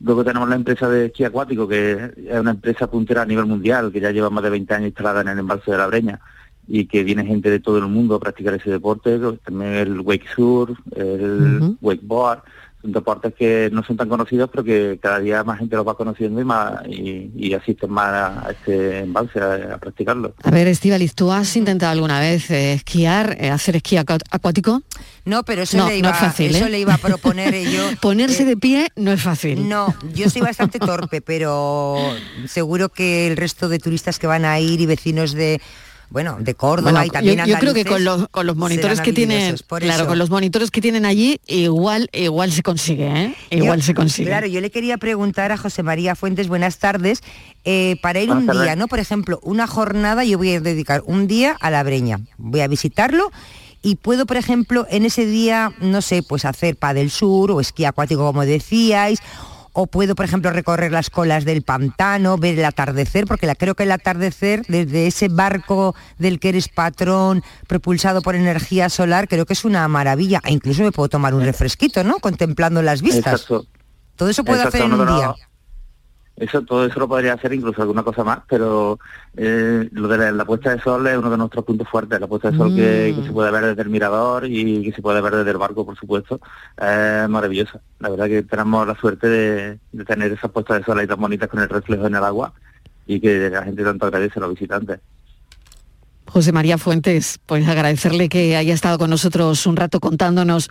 Luego 0.00 0.24
tenemos 0.24 0.48
la 0.48 0.54
empresa 0.54 0.88
de 0.88 1.06
esquí 1.06 1.22
acuático, 1.22 1.68
que 1.68 2.12
es 2.16 2.40
una 2.40 2.52
empresa 2.52 2.90
puntera 2.90 3.20
a 3.20 3.26
nivel 3.26 3.44
mundial, 3.44 3.92
que 3.92 4.00
ya 4.00 4.10
lleva 4.10 4.30
más 4.30 4.42
de 4.42 4.48
20 4.48 4.72
años 4.72 4.86
instalada 4.86 5.20
en 5.20 5.28
el 5.28 5.38
embalse 5.38 5.70
de 5.70 5.76
la 5.76 5.86
Breña 5.86 6.18
y 6.66 6.86
que 6.86 7.04
viene 7.04 7.26
gente 7.26 7.50
de 7.50 7.60
todo 7.60 7.76
el 7.76 7.88
mundo 7.88 8.14
a 8.14 8.20
practicar 8.20 8.54
ese 8.54 8.70
deporte, 8.70 9.20
también 9.44 9.74
el 9.74 10.00
wake 10.00 10.28
surf, 10.34 10.78
el 10.96 11.76
wakeboard, 11.82 12.40
deportes 12.92 13.34
que 13.34 13.70
no 13.72 13.82
son 13.82 13.96
tan 13.96 14.08
conocidos, 14.08 14.50
pero 14.50 14.64
que 14.64 14.98
cada 15.00 15.18
día 15.18 15.44
más 15.44 15.58
gente 15.58 15.76
los 15.76 15.86
va 15.86 15.96
conociendo 15.96 16.40
y 16.40 16.44
más 16.44 16.86
y, 16.88 17.54
asisten 17.54 17.90
más 17.90 18.08
a 18.08 18.50
este 18.50 19.00
embalse 19.00 19.40
a, 19.40 19.78
practicarlo. 19.78 20.34
A 20.42 20.50
ver, 20.50 20.66
Estivalis, 20.66 21.14
¿tú 21.14 21.30
has 21.30 21.56
intentado 21.56 21.92
alguna 21.92 22.18
vez 22.18 22.50
eh, 22.50 22.74
esquiar, 22.74 23.36
eh, 23.40 23.50
hacer 23.50 23.76
esquí 23.76 23.96
acuático? 23.96 24.82
No, 25.24 25.44
pero 25.44 25.62
eso, 25.62 25.86
le, 25.86 25.98
iba, 25.98 26.10
eso 26.10 26.66
¿eh? 26.66 26.70
le 26.70 26.80
iba 26.80 26.94
a 26.94 26.98
proponer 26.98 27.54
yo. 27.70 27.82
Ponerse 28.00 28.44
de 28.44 28.56
pie 28.56 28.88
no 28.96 29.12
es 29.12 29.22
fácil. 29.22 29.68
No, 29.68 29.94
yo 30.12 30.28
soy 30.28 30.42
bastante 30.42 30.78
torpe, 30.78 31.20
pero 31.20 31.98
seguro 32.46 32.88
que 32.88 33.28
el 33.28 33.36
resto 33.36 33.68
de 33.68 33.78
turistas 33.78 34.18
que 34.18 34.26
van 34.26 34.44
a 34.44 34.58
ir 34.60 34.80
y 34.80 34.86
vecinos 34.86 35.32
de 35.32 35.60
bueno, 36.10 36.36
de 36.40 36.54
Córdoba 36.54 37.06
y 37.06 37.10
también 37.10 37.38
yo, 37.38 37.46
yo 37.46 37.58
creo 37.58 37.74
que 37.74 37.84
con 37.84 38.04
los, 38.04 38.28
con 38.28 38.46
los 38.46 38.56
monitores 38.56 39.00
que 39.00 39.12
tienen, 39.12 39.56
claro, 39.78 40.06
con 40.06 40.18
los 40.18 40.30
monitores 40.30 40.70
que 40.70 40.80
tienen 40.80 41.04
allí, 41.04 41.40
igual, 41.46 42.08
igual 42.12 42.52
se 42.52 42.62
consigue, 42.62 43.06
¿eh? 43.06 43.34
Igual 43.50 43.82
se 43.82 43.94
consigue. 43.94 44.28
Claro, 44.28 44.46
yo 44.46 44.60
le 44.60 44.70
quería 44.70 44.98
preguntar 44.98 45.52
a 45.52 45.56
José 45.56 45.82
María 45.82 46.14
Fuentes, 46.14 46.48
buenas 46.48 46.78
tardes, 46.78 47.22
eh, 47.64 47.96
para 48.02 48.20
ir 48.20 48.30
un 48.30 48.46
día, 48.46 48.76
¿no? 48.76 48.88
Por 48.88 48.98
ejemplo, 48.98 49.40
una 49.42 49.66
jornada, 49.66 50.24
yo 50.24 50.38
voy 50.38 50.54
a 50.54 50.60
dedicar 50.60 51.02
un 51.06 51.26
día 51.26 51.56
a 51.60 51.70
la 51.70 51.82
Breña, 51.82 52.20
voy 52.38 52.60
a 52.60 52.68
visitarlo 52.68 53.30
y 53.84 53.96
puedo, 53.96 54.24
por 54.24 54.38
ejemplo, 54.38 54.86
en 54.88 55.04
ese 55.04 55.26
día, 55.26 55.74
no 55.78 56.00
sé, 56.00 56.22
pues 56.22 56.46
hacer 56.46 56.78
del 56.94 57.10
sur 57.10 57.50
o 57.50 57.60
esquí 57.60 57.84
acuático, 57.84 58.24
como 58.24 58.44
decíais, 58.46 59.20
o 59.74 59.86
puedo, 59.86 60.14
por 60.14 60.24
ejemplo, 60.24 60.50
recorrer 60.50 60.92
las 60.92 61.10
colas 61.10 61.44
del 61.44 61.62
pantano, 61.62 62.38
ver 62.38 62.58
el 62.58 62.64
atardecer, 62.64 63.26
porque 63.26 63.46
la, 63.46 63.56
creo 63.56 63.74
que 63.74 63.82
el 63.82 63.90
atardecer 63.90 64.64
desde 64.68 65.08
ese 65.08 65.28
barco 65.28 65.94
del 66.16 66.38
que 66.38 66.50
eres 66.50 66.68
patrón, 66.68 67.42
propulsado 67.66 68.22
por 68.22 68.36
energía 68.36 68.88
solar, 68.88 69.28
creo 69.28 69.46
que 69.46 69.52
es 69.52 69.64
una 69.64 69.86
maravilla. 69.88 70.40
E 70.44 70.52
incluso 70.52 70.82
me 70.82 70.92
puedo 70.92 71.08
tomar 71.08 71.34
un 71.34 71.42
refresquito, 71.42 72.04
¿no? 72.04 72.20
Contemplando 72.20 72.82
las 72.82 73.02
vistas. 73.02 73.46
Todo 74.16 74.28
eso 74.28 74.44
puedo 74.44 74.66
hacer 74.66 74.82
en 74.82 74.92
un 74.92 75.06
día. 75.06 75.34
Eso 76.36 76.62
todo 76.62 76.84
eso 76.84 76.98
lo 76.98 77.08
podría 77.08 77.34
hacer 77.34 77.52
incluso 77.52 77.80
alguna 77.80 78.02
cosa 78.02 78.24
más, 78.24 78.40
pero 78.48 78.98
eh, 79.36 79.88
lo 79.92 80.08
de 80.08 80.32
la, 80.32 80.44
puesta 80.44 80.74
de 80.74 80.82
sol 80.82 81.06
es 81.06 81.16
uno 81.16 81.30
de 81.30 81.36
nuestros 81.36 81.64
puntos 81.64 81.88
fuertes, 81.88 82.20
la 82.20 82.26
puesta 82.26 82.50
de 82.50 82.56
sol 82.56 82.74
que, 82.74 83.14
se 83.24 83.32
puede 83.32 83.52
ver 83.52 83.66
desde 83.66 83.82
el 83.82 83.88
mirador 83.88 84.44
y 84.46 84.82
que 84.82 84.92
se 84.92 85.00
puede 85.00 85.20
ver 85.20 85.36
desde 85.36 85.52
el 85.52 85.58
barco, 85.58 85.86
por 85.86 85.96
supuesto, 85.96 86.40
es 86.76 87.28
maravillosa. 87.28 87.80
La 88.00 88.08
verdad 88.08 88.26
que 88.26 88.42
tenemos 88.42 88.86
la 88.86 88.96
suerte 88.96 89.28
de, 89.28 89.78
tener 90.04 90.32
esas 90.32 90.50
puestas 90.50 90.78
de 90.78 90.84
sol 90.84 90.98
ahí 90.98 91.06
tan 91.06 91.20
bonitas 91.20 91.48
con 91.48 91.60
el 91.60 91.68
reflejo 91.68 92.06
en 92.06 92.16
el 92.16 92.24
agua 92.24 92.52
y 93.06 93.20
que 93.20 93.48
la 93.48 93.62
gente 93.62 93.84
tanto 93.84 94.06
agradece 94.06 94.38
a 94.38 94.42
los 94.42 94.54
visitantes. 94.54 94.98
José 96.26 96.50
María 96.50 96.78
Fuentes, 96.78 97.38
pues 97.46 97.68
agradecerle 97.68 98.28
que 98.28 98.56
haya 98.56 98.74
estado 98.74 98.98
con 98.98 99.10
nosotros 99.10 99.66
un 99.66 99.76
rato 99.76 100.00
contándonos 100.00 100.68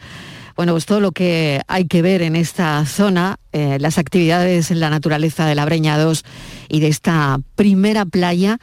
bueno, 0.55 0.73
pues 0.73 0.85
todo 0.85 0.99
lo 0.99 1.11
que 1.11 1.61
hay 1.67 1.85
que 1.85 2.01
ver 2.01 2.21
en 2.21 2.35
esta 2.35 2.85
zona, 2.85 3.37
eh, 3.51 3.77
las 3.79 3.97
actividades 3.97 4.71
en 4.71 4.79
la 4.79 4.89
naturaleza 4.89 5.45
de 5.45 5.55
la 5.55 5.65
Breña 5.65 5.97
2 5.97 6.23
y 6.69 6.79
de 6.79 6.87
esta 6.87 7.39
primera 7.55 8.05
playa 8.05 8.59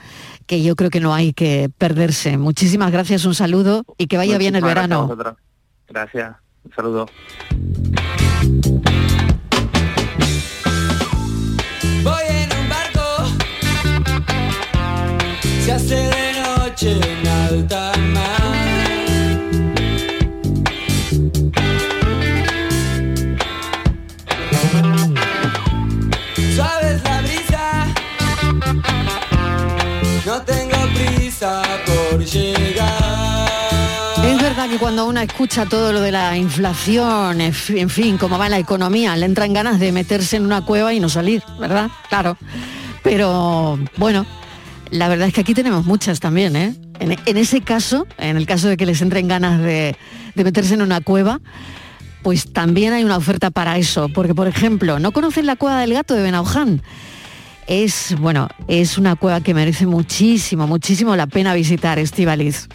que 0.46 0.62
yo 0.62 0.76
creo 0.76 0.90
que 0.90 1.00
no 1.00 1.14
hay 1.14 1.32
que 1.32 1.70
perderse. 1.78 2.38
Muchísimas 2.38 2.92
gracias, 2.92 3.24
un 3.24 3.34
saludo 3.34 3.84
y 3.98 4.06
que 4.06 4.16
vaya 4.16 4.38
bien 4.38 4.56
el 4.56 4.64
verano. 4.64 5.16
Gracias, 5.88 6.36
un 6.64 6.72
saludo. 6.72 7.06
Voy 12.02 12.24
en 12.28 12.50
un 12.58 12.68
barco, 12.68 13.26
se 15.64 15.72
hace 15.72 15.94
de 15.94 16.32
noche 16.42 16.92
en 16.92 17.28
alta 17.28 17.92
mar. 18.12 18.39
Cuando 34.80 35.06
uno 35.06 35.20
escucha 35.20 35.66
todo 35.66 35.92
lo 35.92 36.00
de 36.00 36.10
la 36.10 36.38
inflación, 36.38 37.42
en 37.42 37.52
fin, 37.52 38.16
cómo 38.16 38.38
va 38.38 38.48
la 38.48 38.58
economía, 38.58 39.14
le 39.14 39.26
entran 39.26 39.52
ganas 39.52 39.78
de 39.78 39.92
meterse 39.92 40.36
en 40.36 40.46
una 40.46 40.64
cueva 40.64 40.94
y 40.94 41.00
no 41.00 41.10
salir, 41.10 41.42
¿verdad? 41.60 41.90
Claro. 42.08 42.38
Pero 43.02 43.78
bueno, 43.98 44.24
la 44.90 45.08
verdad 45.08 45.28
es 45.28 45.34
que 45.34 45.42
aquí 45.42 45.52
tenemos 45.52 45.84
muchas 45.84 46.18
también, 46.18 46.56
¿eh? 46.56 46.74
En, 46.98 47.36
ese 47.36 47.60
caso, 47.60 48.06
en 48.16 48.38
el 48.38 48.46
caso 48.46 48.68
de 48.68 48.78
que 48.78 48.86
les 48.86 49.02
entren 49.02 49.28
ganas 49.28 49.60
de, 49.60 49.96
meterse 50.34 50.72
en 50.72 50.82
una 50.82 51.02
cueva, 51.02 51.40
pues 52.22 52.50
también 52.50 52.94
hay 52.94 53.04
una 53.04 53.18
oferta 53.18 53.50
para 53.50 53.76
eso. 53.76 54.08
Porque, 54.08 54.34
por 54.34 54.48
ejemplo, 54.48 54.98
¿no 54.98 55.12
conocen 55.12 55.44
la 55.44 55.56
cueva 55.56 55.80
del 55.80 55.92
gato 55.92 56.14
de 56.14 56.22
Benauján? 56.22 56.82
es, 57.66 58.16
bueno, 58.18 58.48
es 58.66 58.98
una 58.98 59.14
cueva 59.14 59.40
que 59.42 59.54
merece 59.54 59.86
muchísimo, 59.86 60.66
muchísimo 60.66 61.14
la 61.14 61.28
pena 61.28 61.54
visitar, 61.54 62.00
Estivaliz. 62.00 62.68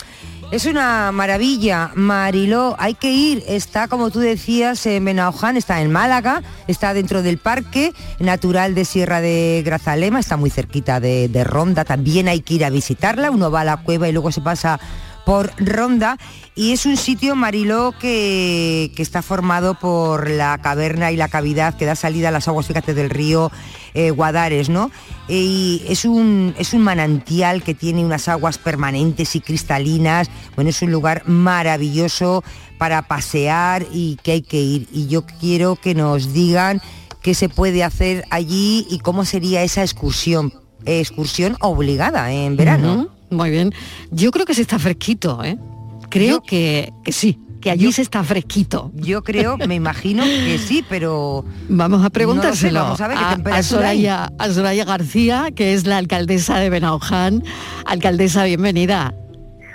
Es 0.56 0.66
una 0.66 1.12
maravilla, 1.12 1.92
Mariló, 1.96 2.78
hay 2.80 2.94
que 2.94 3.12
ir, 3.12 3.44
está 3.46 3.90
como 3.90 4.10
tú 4.10 4.20
decías 4.20 4.86
en 4.86 5.04
Benaoján, 5.04 5.58
está 5.58 5.82
en 5.82 5.92
Málaga, 5.92 6.44
está 6.70 6.94
dentro 6.94 7.22
del 7.24 7.40
Parque 7.40 7.92
Natural 8.22 8.74
de 8.74 8.86
Sierra 8.86 9.20
de 9.20 9.64
Grazalema, 9.66 10.22
está 10.22 10.38
muy 10.38 10.50
cerquita 10.50 11.02
de 11.02 11.44
Ronda, 11.44 11.84
también 11.84 12.30
hay 12.30 12.40
que 12.40 12.54
ir 12.54 12.64
a 12.64 12.70
visitarla, 12.70 13.32
uno 13.32 13.52
va 13.52 13.62
a 13.62 13.66
la 13.66 13.78
cueva 13.84 14.08
y 14.08 14.14
luego 14.14 14.32
se 14.32 14.40
pasa 14.40 14.80
por 15.26 15.52
Ronda 15.58 16.18
y 16.58 16.72
es 16.72 16.86
un 16.86 16.96
sitio, 16.96 17.36
Mariló, 17.36 17.94
que, 18.00 18.92
que, 18.96 19.02
está 19.02 19.22
formado 19.22 19.74
por 19.74 20.30
la 20.30 20.58
caverna 20.60 21.12
y 21.12 21.18
la 21.18 21.28
cavidad 21.28 21.76
que 21.76 21.86
da 21.86 21.96
salida 21.96 22.30
a 22.30 22.32
las 22.32 22.48
aguas, 22.48 22.68
fíjate, 22.68 22.94
del 22.94 23.10
río 23.10 23.52
eh, 23.94 24.12
Guadares, 24.12 24.70
¿no? 24.70 24.90
Y 25.28 25.84
es 25.90 26.06
un, 26.06 26.56
es 26.58 26.74
un 26.74 26.82
manantial 26.82 27.62
que 27.62 27.74
tiene 27.74 28.06
unas 28.06 28.30
aguas 28.30 28.58
permanentes 28.58 29.36
y 29.36 29.42
cristalinas, 29.42 30.30
bueno, 30.56 30.70
es 30.70 30.82
un 30.82 30.92
lugar 30.92 31.24
maravilloso 31.28 32.44
para 32.78 33.02
pasear 33.02 33.86
y 33.92 34.18
que 34.24 34.34
hay 34.34 34.42
que 34.42 34.62
ir. 34.62 34.88
Y 34.94 35.08
yo 35.08 35.26
quiero 35.26 35.76
que 35.76 35.94
nos 35.94 36.32
digan 36.32 36.82
qué 37.22 37.34
se 37.34 37.50
puede 37.50 37.84
hacer 37.84 38.24
allí 38.30 38.88
y 38.90 39.00
cómo 39.00 39.26
sería 39.26 39.64
esa 39.64 39.82
excursión, 39.82 40.54
excursión 40.86 41.58
obligada 41.60 42.32
en 42.32 42.56
verano. 42.56 43.15
Muy 43.30 43.50
bien. 43.50 43.74
Yo 44.12 44.32
creo 44.32 44.46
que 44.46 44.54
se 44.54 44.62
está 44.62 44.80
fresquito, 44.80 45.44
¿eh? 45.44 45.58
Creo 46.10 46.42
que, 46.42 46.94
que 47.04 47.12
sí 47.12 47.40
que 47.66 47.72
allí 47.72 47.92
se 47.92 48.04
está 48.04 48.24
fresquito. 48.24 48.92
Yo 48.94 49.24
creo, 49.24 49.58
me 49.68 49.74
imagino 49.74 50.24
que 50.24 50.60
sí, 50.60 50.86
pero... 50.88 51.44
Vamos 51.68 52.06
a 52.06 52.12
preguntárselo 52.12 52.80
vamos 52.80 53.02
a, 53.02 53.08
ver 53.08 53.18
a, 53.18 53.64
Soraya, 53.64 54.86
García, 54.86 55.48
que 55.56 55.74
es 55.74 55.88
la 55.88 55.98
alcaldesa 55.98 56.60
de 56.60 56.70
Benauján. 56.70 57.44
Alcaldesa, 57.86 58.44
bienvenida. 58.44 59.16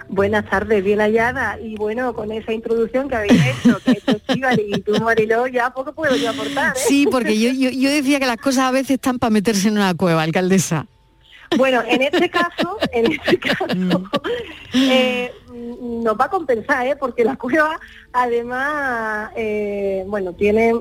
Buenas 0.08 0.48
tardes, 0.48 0.84
bien 0.84 1.00
hallada. 1.00 1.58
Y 1.60 1.74
bueno, 1.74 2.14
con 2.14 2.30
esa 2.30 2.52
introducción 2.52 3.08
que 3.08 3.16
habéis 3.16 3.44
hecho, 3.44 3.80
que 3.84 3.90
hecho 3.90 4.20
y 4.68 4.80
tú, 4.82 4.92
Mariló, 5.02 5.48
ya 5.48 5.70
poco 5.70 5.92
puedo 5.92 6.14
yo 6.14 6.30
aportar. 6.30 6.76
¿eh? 6.76 6.80
Sí, 6.86 7.08
porque 7.10 7.40
yo, 7.40 7.50
yo 7.50 7.90
decía 7.90 8.20
que 8.20 8.26
las 8.26 8.36
cosas 8.36 8.66
a 8.66 8.70
veces 8.70 8.92
están 8.92 9.18
para 9.18 9.30
meterse 9.30 9.66
en 9.66 9.74
una 9.74 9.94
cueva, 9.94 10.22
alcaldesa. 10.22 10.86
Bueno, 11.56 11.82
en 11.86 12.02
este 12.02 12.30
caso, 12.30 12.78
en 12.92 13.12
este 13.12 13.38
caso, 13.40 13.66
mm. 13.74 13.92
eh, 14.74 15.32
nos 15.52 16.18
va 16.18 16.26
a 16.26 16.30
compensar, 16.30 16.86
¿eh? 16.86 16.96
porque 16.96 17.24
la 17.24 17.36
cueva 17.36 17.78
además, 18.12 19.32
eh, 19.36 20.04
bueno, 20.06 20.32
tiene, 20.32 20.74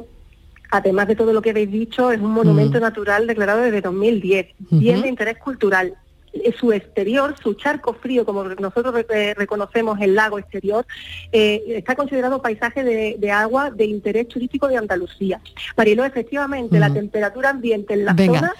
además 0.69 1.07
de 1.07 1.15
todo 1.15 1.33
lo 1.33 1.41
que 1.41 1.49
habéis 1.51 1.71
dicho, 1.71 2.11
es 2.11 2.19
un 2.19 2.31
monumento 2.31 2.77
mm. 2.77 2.81
natural 2.81 3.27
declarado 3.27 3.61
desde 3.61 3.81
2010, 3.81 4.47
bien 4.69 5.01
de 5.01 5.09
interés 5.09 5.37
cultural. 5.37 5.95
Su 6.59 6.71
exterior, 6.71 7.33
su 7.41 7.55
charco 7.55 7.95
frío, 7.95 8.23
como 8.23 8.43
nosotros 8.43 8.93
reconocemos 9.35 9.99
el 9.99 10.13
lago 10.13 10.37
exterior, 10.37 10.85
está 11.31 11.95
considerado 11.95 12.39
paisaje 12.39 12.83
de, 12.83 13.31
agua 13.31 13.71
de 13.71 13.85
interés 13.85 14.27
turístico 14.27 14.67
de 14.67 14.77
Andalucía. 14.77 15.41
Mariló, 15.75 16.05
efectivamente, 16.05 16.79
la 16.79 16.93
temperatura 16.93 17.49
ambiente 17.49 17.95
en 17.95 18.05
la 18.05 18.15
zona 18.15 18.53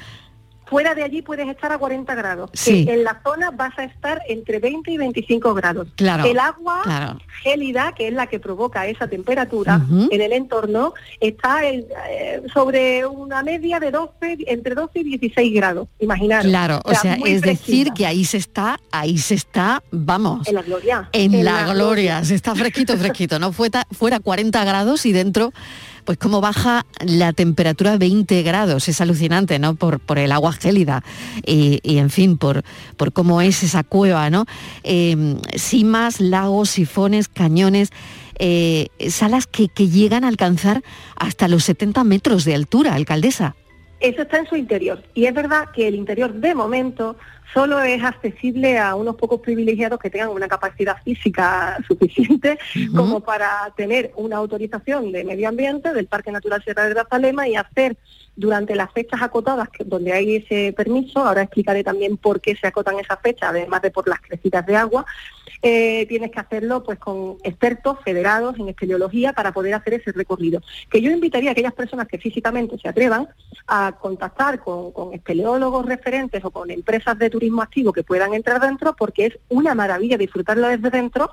Fuera 0.70 0.94
de 0.94 1.04
allí 1.04 1.22
puedes 1.22 1.48
estar 1.48 1.72
a 1.72 1.78
40 1.78 2.14
grados. 2.16 2.52
En 2.68 3.04
la 3.04 3.22
zona 3.24 3.50
vas 3.52 3.78
a 3.78 3.86
estar 3.86 4.22
entre 4.28 4.60
20 4.60 4.92
y 4.92 4.98
25 4.98 5.54
grados. 5.56 5.88
Claro, 5.96 6.26
el 6.26 6.38
agua 6.38 7.18
gélida, 7.42 7.94
que 7.98 8.10
es 8.10 8.14
la 8.14 8.28
que 8.28 8.40
provoca 8.40 8.86
esa 8.88 9.08
temperatura 9.08 9.82
en 10.12 10.22
el 10.22 10.32
entorno, 10.32 10.94
está 11.20 11.66
eh, 11.66 11.88
sobre 12.54 13.06
una 13.06 13.42
media 13.42 13.80
de 13.80 13.92
12, 13.92 14.38
entre 14.48 14.76
12 14.76 15.00
y 15.00 15.04
16 15.18 15.54
grados. 15.56 15.88
Imaginar. 16.00 16.44
Claro, 16.44 16.82
o 16.86 16.94
sea, 16.94 17.18
es 17.26 17.42
decir 17.42 17.92
que 17.94 18.06
ahí 18.06 18.24
se 18.24 18.38
está, 18.38 18.80
ahí 18.92 19.18
se 19.18 19.34
está, 19.34 19.82
vamos. 19.92 20.48
En 20.48 20.56
la 20.56 20.62
gloria. 20.62 21.10
En, 21.14 21.44
la, 21.44 21.74
gloria. 21.74 22.24
se 22.24 22.36
está 22.36 22.54
fresquito, 22.54 22.96
fresquito, 22.98 23.40
¿no? 23.40 23.52
Fuera, 23.54 23.88
fuera 23.92 24.20
40 24.20 24.64
grados 24.66 25.06
y 25.06 25.14
dentro 25.14 25.52
pues 26.10 26.18
cómo 26.18 26.42
baja 26.42 26.88
la 27.06 27.34
temperatura 27.34 27.94
a 27.94 27.98
20 27.98 28.42
grados, 28.42 28.90
es 28.90 29.00
alucinante, 29.00 29.60
¿no? 29.60 29.76
Por, 29.76 30.00
por 30.00 30.18
el 30.18 30.32
agua 30.32 30.54
gélida 30.54 31.04
y, 31.46 31.80
en 31.84 32.10
fin, 32.10 32.40
por, 32.40 32.64
por 32.98 33.14
cómo 33.14 33.42
es 33.42 33.62
esa 33.62 33.84
cueva, 33.84 34.32
¿no? 34.32 34.48
Eh, 34.82 35.38
simas, 35.56 36.20
lagos, 36.20 36.72
sifones, 36.72 37.28
cañones, 37.28 37.92
eh, 38.40 38.88
salas 39.08 39.46
que, 39.46 39.68
que 39.68 39.90
llegan 39.90 40.24
a 40.24 40.30
alcanzar 40.30 40.82
hasta 41.16 41.48
los 41.48 41.64
70 41.66 42.04
metros 42.06 42.44
de 42.44 42.56
altura, 42.56 42.96
alcaldesa. 42.96 43.56
Eso 44.00 44.22
está 44.22 44.38
en 44.38 44.48
su 44.48 44.56
interior. 44.56 45.04
Y 45.14 45.26
es 45.26 45.34
verdad 45.34 45.70
que 45.74 45.88
el 45.88 45.96
interior 45.96 46.34
de 46.34 46.56
momento 46.56 47.18
solo 47.54 47.80
es 47.82 48.04
accesible 48.04 48.78
a 48.78 48.96
unos 48.96 49.16
pocos 49.16 49.42
privilegiados 49.42 50.00
que 50.00 50.10
tengan 50.10 50.30
una 50.30 50.48
capacidad 50.48 51.02
física 51.04 51.78
suficiente 51.88 52.60
como 52.96 53.22
para 53.22 53.74
tener 53.76 54.12
una 54.16 54.38
autorización 54.38 55.12
de 55.12 55.24
medio 55.24 55.50
ambiente 55.50 55.94
del 55.94 56.08
Parque 56.08 56.32
Natural 56.32 56.64
Sierra 56.64 56.84
de 56.84 56.94
Grazalema 56.94 57.48
y 57.48 57.56
hacer 57.56 57.98
durante 58.36 58.74
las 58.74 58.92
fechas 58.94 59.22
acotadas 59.22 59.68
donde 59.86 60.14
hay 60.14 60.38
ese 60.38 60.72
permiso, 60.72 61.20
ahora 61.20 61.42
explicaré 61.42 61.84
también 61.84 62.16
por 62.16 62.40
qué 62.40 62.56
se 62.56 62.68
acotan 62.68 62.98
esas 62.98 63.20
fechas, 63.22 63.50
además 63.50 63.82
de 63.82 63.92
por 63.92 64.08
las 64.08 64.22
crecidas 64.22 64.66
de 64.66 64.78
agua, 64.78 65.06
eh, 65.62 66.06
tienes 66.08 66.32
que 66.32 66.40
hacerlo 66.40 66.84
pues 66.84 67.00
con 67.00 67.38
expertos 67.44 67.98
federados 68.04 68.58
en 68.60 68.70
espeleología 68.70 69.34
para 69.34 69.52
poder 69.52 69.74
hacer 69.74 69.96
ese 69.96 70.12
recorrido. 70.12 70.62
Que 70.90 71.02
yo 71.02 71.12
invitaría 71.12 71.50
a 71.50 71.52
aquellas 71.54 71.74
personas 71.74 72.08
que 72.08 72.18
físicamente 72.18 72.78
se 72.78 72.88
atrevan 72.88 73.28
a 73.68 73.94
contactar 74.00 74.60
con, 74.60 74.92
con 74.92 75.14
espeleólogos 75.14 75.86
referentes 75.86 76.44
o 76.46 76.52
con 76.52 76.72
empresas 76.72 77.18
de 77.18 77.30
turismo 77.30 77.62
activo 77.62 77.94
que 77.94 78.04
puedan 78.04 78.34
entrar 78.34 78.60
dentro 78.62 78.96
porque 78.96 79.28
es 79.28 79.40
una 79.50 79.76
maravilla 79.76 80.18
disfrutarlo 80.18 80.68
desde 80.68 80.90
dentro. 80.90 81.32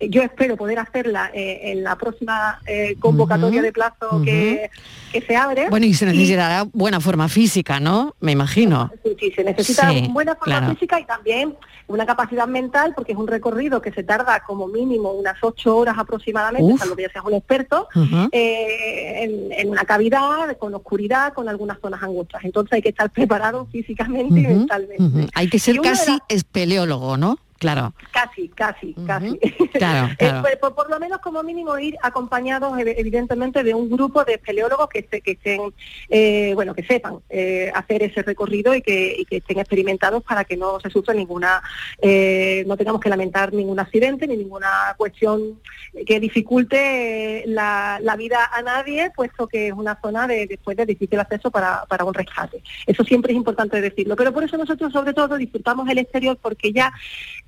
Eh, 0.00 0.08
Yo 0.10 0.22
espero 0.22 0.56
poder 0.56 0.78
hacerla 0.78 1.30
eh, 1.32 1.72
en 1.72 1.84
la 1.84 1.96
próxima 1.96 2.60
eh, 2.66 2.96
convocatoria 2.98 3.62
de 3.62 3.72
plazo 3.72 4.22
que, 4.24 4.70
que 5.12 5.20
se 5.20 5.36
abre. 5.36 5.68
Bueno, 5.70 5.86
y 5.86 5.94
se 5.94 6.06
necesitará 6.06 6.64
buena 6.72 7.00
forma 7.00 7.28
física, 7.28 7.80
¿no? 7.80 8.14
Me 8.20 8.32
imagino. 8.32 8.90
Sí, 9.04 9.16
sí, 9.18 9.32
se 9.32 9.44
necesita 9.44 9.90
Sí, 9.90 10.08
buena 10.10 10.34
forma 10.34 10.58
claro. 10.58 10.74
física 10.74 11.00
y 11.00 11.04
también 11.04 11.56
una 11.86 12.04
capacidad 12.04 12.46
mental, 12.46 12.92
porque 12.94 13.12
es 13.12 13.18
un 13.18 13.26
recorrido 13.26 13.67
que 13.82 13.92
se 13.92 14.02
tarda 14.02 14.40
como 14.46 14.66
mínimo 14.66 15.12
unas 15.12 15.36
ocho 15.42 15.76
horas 15.76 15.96
aproximadamente, 15.98 16.72
Uf. 16.72 16.80
salvo 16.80 16.96
que 16.96 17.02
ya 17.02 17.10
seas 17.10 17.24
un 17.24 17.34
experto, 17.34 17.88
eh, 18.32 19.24
en, 19.24 19.52
en 19.52 19.70
una 19.70 19.84
cavidad, 19.84 20.56
con 20.58 20.74
oscuridad, 20.74 21.32
con 21.32 21.48
algunas 21.48 21.78
zonas 21.80 22.02
angostas. 22.02 22.44
Entonces 22.44 22.72
hay 22.72 22.82
que 22.82 22.88
estar 22.90 23.10
preparado 23.10 23.66
físicamente 23.66 24.40
y 24.40 24.46
mentalmente. 24.46 25.28
Hay 25.34 25.48
que 25.48 25.58
ser 25.58 25.80
casi 25.80 26.18
espeleólogo, 26.28 27.16
¿no? 27.16 27.38
Claro, 27.58 27.92
Casi, 28.12 28.48
casi, 28.50 28.94
casi. 29.06 29.38
claro, 29.72 30.06
Eh, 30.12 30.16
claro. 30.18 30.42
pues, 30.42 30.56
por, 30.58 30.74
por 30.74 30.90
lo 30.90 30.98
menos 31.00 31.18
como 31.18 31.42
mínimo 31.42 31.76
ir 31.78 31.96
acompañados 32.02 32.72
ev- 32.78 32.94
evidentemente 32.96 33.62
de 33.64 33.74
un 33.74 33.90
grupo 33.90 34.24
de 34.24 34.34
espeleólogos 34.34 34.88
que, 34.88 35.06
se- 35.10 35.20
que 35.20 35.32
estén, 35.32 35.60
eh, 36.08 36.52
bueno, 36.54 36.74
que 36.74 36.84
sepan 36.84 37.18
eh, 37.28 37.70
hacer 37.74 38.02
ese 38.04 38.22
recorrido 38.22 38.74
y 38.74 38.82
que, 38.82 39.14
y 39.18 39.24
que 39.24 39.38
estén 39.38 39.58
experimentados 39.58 40.22
para 40.22 40.44
que 40.44 40.56
no 40.56 40.78
se 40.80 40.88
sufra 40.90 41.14
ninguna, 41.14 41.60
eh, 42.00 42.64
no 42.66 42.76
tengamos 42.76 43.00
que 43.00 43.08
lamentar 43.08 43.52
ningún 43.52 43.80
accidente 43.80 44.26
ni 44.26 44.36
ninguna 44.36 44.94
cuestión 44.96 45.60
que 46.06 46.20
dificulte 46.20 47.40
eh, 47.40 47.44
la, 47.46 47.98
la 48.02 48.14
vida 48.16 48.48
a 48.52 48.62
nadie, 48.62 49.10
puesto 49.14 49.48
que 49.48 49.68
es 49.68 49.72
una 49.72 49.98
zona 50.00 50.26
de 50.26 50.46
después 50.46 50.76
de 50.76 50.86
difícil 50.86 51.18
acceso 51.18 51.50
para, 51.50 51.84
para 51.86 52.04
un 52.04 52.14
rescate. 52.14 52.62
Eso 52.86 53.02
siempre 53.04 53.32
es 53.32 53.36
importante 53.36 53.80
decirlo, 53.80 54.14
pero 54.16 54.32
por 54.32 54.44
eso 54.44 54.56
nosotros 54.56 54.92
sobre 54.92 55.12
todo 55.12 55.36
disfrutamos 55.36 55.88
el 55.88 55.98
exterior 55.98 56.38
porque 56.40 56.72
ya 56.72 56.92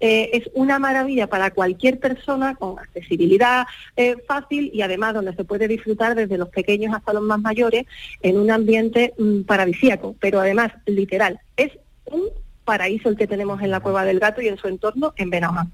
eh, 0.01 0.31
es 0.33 0.51
una 0.55 0.79
maravilla 0.79 1.27
para 1.27 1.51
cualquier 1.51 1.99
persona 1.99 2.55
con 2.55 2.79
accesibilidad 2.79 3.67
eh, 3.97 4.17
fácil 4.27 4.71
y 4.73 4.83
además 4.83 5.15
donde 5.15 5.35
se 5.35 5.45
puede 5.45 5.69
disfrutar 5.69 6.15
desde 6.15 6.39
los 6.39 6.49
pequeños 6.49 6.95
hasta 6.95 7.13
los 7.13 7.23
más 7.23 7.41
mayores 7.41 7.87
en 8.23 8.39
un 8.39 8.51
ambiente 8.51 9.13
mm, 9.19 9.43
paradisíaco, 9.43 10.17
pero 10.19 10.41
además 10.41 10.73
literal. 10.87 11.39
Es 11.57 11.73
un 12.07 12.23
paraíso 12.65 13.09
el 13.09 13.17
que 13.17 13.27
tenemos 13.27 13.61
en 13.63 13.71
la 13.71 13.81
Cueva 13.81 14.05
del 14.05 14.21
Gato 14.21 14.41
y 14.41 14.49
en 14.49 14.57
su 14.57 14.69
entorno 14.69 15.13
en 15.17 15.31
Benaján. 15.31 15.71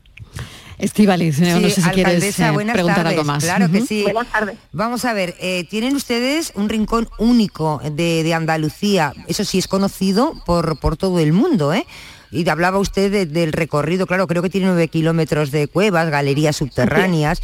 Estivaliz, 0.78 1.40
no, 1.40 1.60
no 1.60 1.70
sé 1.70 1.80
si 1.80 1.90
quieres 1.90 2.38
eh, 2.38 2.52
preguntar 2.52 2.84
tardes. 2.84 3.12
algo 3.12 3.24
más. 3.24 3.42
Claro 3.42 3.70
que 3.70 3.80
sí. 3.80 4.02
Buenas 4.02 4.30
tardes. 4.30 4.58
Vamos 4.72 5.04
a 5.06 5.14
ver, 5.14 5.34
eh, 5.40 5.64
tienen 5.70 5.96
ustedes 5.96 6.52
un 6.54 6.68
rincón 6.68 7.08
único 7.18 7.80
de, 7.82 8.22
de 8.22 8.34
Andalucía, 8.34 9.14
eso 9.26 9.44
sí 9.44 9.58
es 9.58 9.68
conocido 9.68 10.34
por, 10.44 10.78
por 10.78 10.96
todo 10.96 11.18
el 11.18 11.32
mundo, 11.32 11.72
¿eh? 11.72 11.86
Y 12.30 12.48
hablaba 12.48 12.78
usted 12.78 13.10
de- 13.10 13.26
del 13.26 13.52
recorrido, 13.52 14.06
claro, 14.06 14.26
creo 14.26 14.42
que 14.42 14.50
tiene 14.50 14.66
nueve 14.68 14.88
kilómetros 14.88 15.50
de 15.50 15.68
cuevas, 15.68 16.10
galerías 16.10 16.56
subterráneas, 16.56 17.40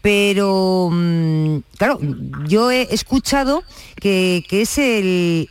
pero 0.00 0.88
mm, 0.90 1.58
claro, 1.78 1.98
yo 2.48 2.70
he 2.70 2.82
escuchado 2.94 3.62
que, 4.00 4.44
que 4.48 4.62
es 4.62 4.78
el 4.78 5.48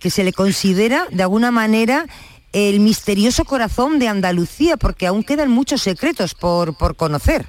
que 0.00 0.10
se 0.10 0.22
le 0.24 0.32
considera 0.32 1.06
de 1.10 1.22
alguna 1.22 1.50
manera 1.50 2.06
el 2.52 2.78
misterioso 2.80 3.44
corazón 3.44 3.98
de 3.98 4.06
Andalucía, 4.08 4.76
porque 4.76 5.06
aún 5.06 5.24
quedan 5.24 5.50
muchos 5.50 5.82
secretos 5.82 6.34
por, 6.34 6.76
por 6.76 6.94
conocer. 6.94 7.46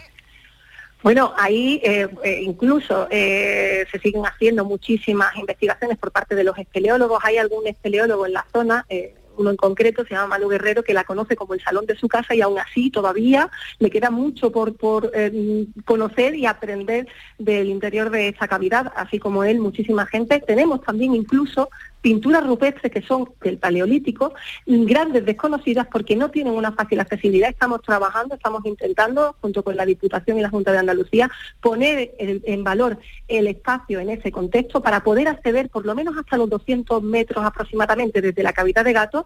Bueno, 1.03 1.33
ahí 1.37 1.79
eh, 1.83 2.07
eh, 2.23 2.41
incluso 2.41 3.07
eh, 3.11 3.85
se 3.91 3.99
siguen 3.99 4.23
haciendo 4.25 4.65
muchísimas 4.65 5.35
investigaciones 5.35 5.99
por 5.99 6.11
parte 6.11 6.33
de 6.33 6.43
los 6.43 6.57
espeleólogos. 6.57 7.19
Hay 7.23 7.37
algún 7.37 7.67
espeleólogo 7.67 8.25
en 8.25 8.33
la 8.33 8.45
zona, 8.51 8.85
eh, 8.89 9.13
uno 9.37 9.49
en 9.49 9.57
concreto, 9.57 10.03
se 10.05 10.13
llama 10.13 10.27
Manu 10.27 10.49
Guerrero, 10.49 10.83
que 10.83 10.93
la 10.93 11.03
conoce 11.03 11.35
como 11.35 11.53
el 11.53 11.61
salón 11.61 11.85
de 11.85 11.95
su 11.95 12.07
casa 12.07 12.35
y 12.35 12.41
aún 12.41 12.59
así 12.59 12.89
todavía 12.89 13.49
le 13.79 13.89
queda 13.89 14.09
mucho 14.11 14.51
por, 14.51 14.75
por 14.75 15.11
eh, 15.13 15.65
conocer 15.85 16.35
y 16.35 16.45
aprender 16.45 17.07
del 17.37 17.69
interior 17.69 18.09
de 18.09 18.29
esa 18.29 18.47
cavidad, 18.47 18.91
así 18.95 19.19
como 19.19 19.43
él, 19.43 19.59
muchísima 19.59 20.05
gente. 20.05 20.39
Tenemos 20.39 20.81
también 20.81 21.15
incluso 21.15 21.69
pinturas 22.01 22.45
rupestres 22.45 22.91
que 22.91 23.01
son 23.01 23.29
del 23.41 23.57
Paleolítico, 23.57 24.33
grandes 24.65 25.25
desconocidas 25.25 25.87
porque 25.91 26.15
no 26.15 26.29
tienen 26.29 26.53
una 26.53 26.71
fácil 26.71 26.99
accesibilidad. 26.99 27.49
Estamos 27.49 27.81
trabajando, 27.81 28.35
estamos 28.35 28.65
intentando, 28.65 29.35
junto 29.41 29.63
con 29.63 29.75
la 29.75 29.85
Diputación 29.85 30.37
y 30.37 30.41
la 30.41 30.49
Junta 30.49 30.71
de 30.71 30.77
Andalucía, 30.77 31.31
poner 31.61 32.13
en 32.19 32.63
valor 32.63 32.99
el 33.27 33.47
espacio 33.47 33.99
en 33.99 34.09
ese 34.09 34.31
contexto 34.31 34.81
para 34.81 35.03
poder 35.03 35.27
acceder 35.27 35.69
por 35.69 35.85
lo 35.85 35.95
menos 35.95 36.15
hasta 36.17 36.37
los 36.37 36.49
200 36.49 37.01
metros 37.01 37.43
aproximadamente 37.43 38.21
desde 38.21 38.43
la 38.43 38.53
cavidad 38.53 38.85
de 38.85 38.93
gato 38.93 39.25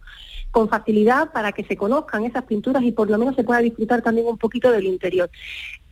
con 0.51 0.70
facilidad 0.70 1.32
para 1.32 1.51
que 1.51 1.63
se 1.63 1.78
conozcan 1.78 2.26
esas 2.26 2.43
pinturas 2.43 2.84
y 2.84 2.91
por 2.91 3.09
lo 3.09 3.17
menos 3.17 3.36
se 3.36 3.43
pueda 3.43 3.59
disfrutar 3.59 4.01
también 4.01 4.28
un 4.28 4.38
poquito 4.38 4.72
del 4.72 4.86
interior. 4.86 5.30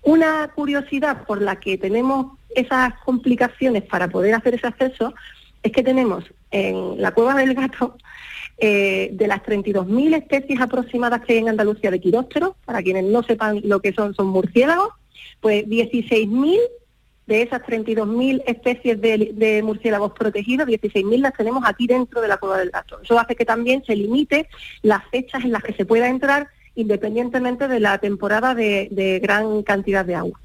Una 0.03 0.49
curiosidad 0.55 1.25
por 1.25 1.41
la 1.41 1.59
que 1.59 1.77
tenemos 1.77 2.37
esas 2.55 2.93
complicaciones 3.03 3.83
para 3.83 4.07
poder 4.07 4.33
hacer 4.33 4.55
ese 4.55 4.67
acceso 4.67 5.13
es 5.63 5.71
que 5.71 5.83
tenemos 5.83 6.23
en 6.51 7.01
la 7.01 7.11
cueva 7.11 7.35
del 7.35 7.53
gato 7.53 7.97
eh, 8.59 9.09
de 9.13 9.27
las 9.27 9.43
32.000 9.43 10.15
especies 10.15 10.59
aproximadas 10.59 11.21
que 11.21 11.33
hay 11.33 11.39
en 11.39 11.49
Andalucía 11.49 11.91
de 11.91 11.99
quirópteros, 11.99 12.55
para 12.65 12.81
quienes 12.81 13.03
no 13.03 13.21
sepan 13.23 13.61
lo 13.63 13.81
que 13.81 13.93
son, 13.93 14.15
son 14.15 14.27
murciélagos, 14.27 14.89
pues 15.41 15.65
16.000 15.65 16.57
de 17.27 17.41
esas 17.41 17.61
32.000 17.61 18.41
especies 18.47 18.99
de, 18.99 19.61
murciélagos 19.63 20.13
protegidos, 20.13 20.67
16.000 20.67 21.19
las 21.19 21.33
tenemos 21.33 21.63
aquí 21.67 21.85
dentro 21.85 22.21
de 22.21 22.29
la 22.29 22.37
cueva 22.37 22.57
del 22.57 22.71
gato. 22.71 22.99
Eso 23.03 23.19
hace 23.19 23.35
que 23.35 23.45
también 23.45 23.83
se 23.85 23.95
limite 23.95 24.47
las 24.81 25.05
fechas 25.09 25.43
en 25.43 25.51
las 25.51 25.61
que 25.61 25.73
se 25.73 25.85
pueda 25.85 26.07
entrar 26.07 26.47
independientemente 26.73 27.67
de 27.67 27.79
la 27.79 27.97
temporada 27.97 28.55
de 28.55 29.19
gran 29.21 29.61
cantidad 29.63 30.05
de 30.05 30.15
agua. 30.15 30.39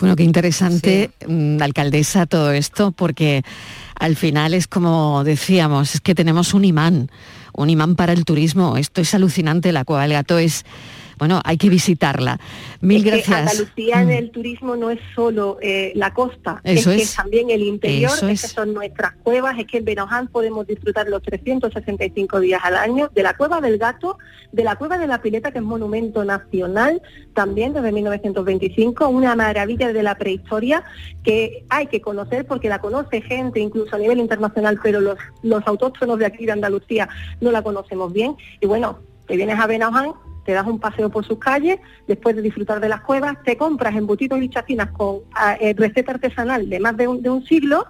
Bueno, 0.00 0.16
qué 0.16 0.22
interesante, 0.22 1.10
mm, 1.28 1.60
alcaldesa, 1.60 2.24
todo 2.24 2.52
esto, 2.52 2.90
porque 2.90 3.42
al 3.98 4.16
final 4.16 4.54
es 4.54 4.66
como 4.66 5.24
decíamos, 5.24 5.94
es 5.94 6.00
que 6.00 6.14
tenemos 6.14 6.54
un 6.54 6.64
imán, 6.64 7.10
un 7.52 7.68
imán 7.68 7.96
para 7.96 8.14
el 8.14 8.24
turismo. 8.24 8.78
Esto 8.78 9.02
es 9.02 9.14
alucinante, 9.14 9.72
la 9.72 9.84
Cueva 9.84 10.02
del 10.02 10.14
Gato 10.14 10.38
es, 10.38 10.64
bueno, 11.20 11.40
hay 11.44 11.56
que 11.56 11.68
visitarla. 11.68 12.40
Mil 12.80 12.98
Es 12.98 13.04
que 13.04 13.10
gracias. 13.30 13.52
Andalucía 13.52 14.00
en 14.02 14.08
Mm. 14.08 14.10
el 14.10 14.30
turismo 14.32 14.74
no 14.74 14.90
es 14.90 14.98
solo 15.14 15.58
eh, 15.62 15.92
la 15.94 16.12
costa, 16.12 16.60
Eso 16.64 16.90
es 16.90 17.10
que 17.10 17.16
también 17.16 17.50
el 17.50 17.62
interior, 17.62 18.10
Eso 18.10 18.26
es. 18.28 18.40
que 18.40 18.46
es. 18.46 18.52
son 18.52 18.74
nuestras 18.74 19.12
cuevas, 19.22 19.56
es 19.58 19.66
que 19.66 19.78
en 19.78 19.84
Benoján 19.84 20.26
podemos 20.28 20.66
disfrutar 20.66 21.06
los 21.08 21.22
365 21.22 22.40
días 22.40 22.60
al 22.64 22.74
año, 22.76 23.10
de 23.14 23.22
la 23.22 23.34
Cueva 23.36 23.60
del 23.60 23.78
Gato, 23.78 24.18
de 24.50 24.64
la 24.64 24.74
Cueva 24.76 24.98
de 24.98 25.06
la 25.06 25.20
Pileta, 25.22 25.52
que 25.52 25.58
es 25.58 25.64
monumento 25.64 26.24
nacional, 26.24 27.00
también 27.34 27.72
desde 27.74 27.92
1925, 27.92 29.06
una 29.08 29.36
maravilla 29.36 29.92
de 29.92 30.02
la 30.02 30.16
prehistoria 30.16 30.82
que 31.22 31.64
hay 31.68 31.86
que 31.88 32.00
conocer 32.00 32.46
porque 32.46 32.68
la 32.70 32.80
conoce 32.80 33.20
gente 33.20 33.60
incluso 33.60 33.94
a 33.94 33.98
nivel 33.98 34.18
internacional, 34.18 34.80
pero 34.82 35.00
los, 35.00 35.18
los 35.42 35.62
autóctonos 35.66 36.18
de 36.18 36.24
aquí 36.26 36.46
de 36.46 36.52
Andalucía 36.52 37.08
no 37.42 37.50
la 37.52 37.62
conocemos 37.62 38.10
bien. 38.12 38.36
Y 38.60 38.66
bueno, 38.66 38.98
te 39.28 39.36
vienes 39.36 39.58
a 39.60 39.66
Benoján, 39.66 40.12
te 40.50 40.54
das 40.54 40.66
un 40.66 40.80
paseo 40.80 41.10
por 41.10 41.24
sus 41.24 41.38
calles, 41.38 41.78
después 42.08 42.34
de 42.34 42.42
disfrutar 42.42 42.80
de 42.80 42.88
las 42.88 43.02
cuevas, 43.02 43.40
te 43.44 43.56
compras 43.56 43.94
embutidos 43.94 44.42
y 44.42 44.48
chacinas 44.48 44.90
con 44.90 45.20
ah, 45.32 45.56
eh, 45.60 45.74
receta 45.78 46.10
artesanal 46.10 46.68
de 46.68 46.80
más 46.80 46.96
de 46.96 47.06
un, 47.06 47.22
de 47.22 47.30
un 47.30 47.44
siglo, 47.46 47.86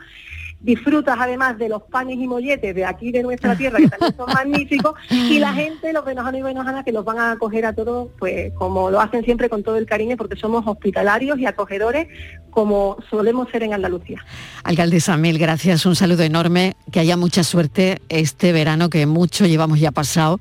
disfrutas 0.60 1.16
además 1.18 1.58
de 1.58 1.68
los 1.68 1.82
panes 1.82 2.16
y 2.18 2.26
molletes 2.26 2.74
de 2.74 2.84
aquí 2.84 3.10
de 3.12 3.22
nuestra 3.22 3.56
tierra, 3.56 3.78
que 3.78 3.88
también 3.88 4.16
son 4.16 4.26
magníficos, 4.34 4.94
y 5.10 5.38
la 5.38 5.52
gente, 5.52 5.92
los 5.92 6.04
venojanos 6.04 6.40
y 6.40 6.42
venojanas, 6.42 6.84
que 6.84 6.92
los 6.92 7.04
van 7.04 7.18
a 7.18 7.32
acoger 7.32 7.64
a 7.66 7.72
todos, 7.72 8.08
pues 8.18 8.52
como 8.54 8.90
lo 8.90 9.00
hacen 9.00 9.24
siempre 9.24 9.48
con 9.48 9.62
todo 9.62 9.76
el 9.76 9.86
cariño, 9.86 10.16
porque 10.16 10.36
somos 10.36 10.66
hospitalarios 10.66 11.38
y 11.38 11.46
acogedores, 11.46 12.08
como 12.50 12.98
solemos 13.08 13.48
ser 13.50 13.62
en 13.62 13.74
Andalucía. 13.74 14.24
Alcaldesa, 14.64 15.16
mil 15.16 15.38
gracias, 15.38 15.86
un 15.86 15.96
saludo 15.96 16.22
enorme, 16.22 16.76
que 16.92 17.00
haya 17.00 17.16
mucha 17.16 17.44
suerte 17.44 18.00
este 18.08 18.52
verano 18.52 18.90
que 18.90 19.06
mucho 19.06 19.46
llevamos 19.46 19.80
ya 19.80 19.92
pasado 19.92 20.40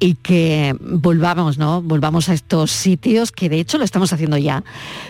y 0.00 0.14
que 0.14 0.74
volvamos, 0.80 1.58
¿no? 1.58 1.82
Volvamos 1.82 2.28
a 2.28 2.34
estos 2.34 2.70
sitios 2.70 3.30
que 3.32 3.48
de 3.48 3.60
hecho 3.60 3.78
lo 3.78 3.84
estamos 3.84 4.12
haciendo 4.12 4.38
ya, 4.38 4.64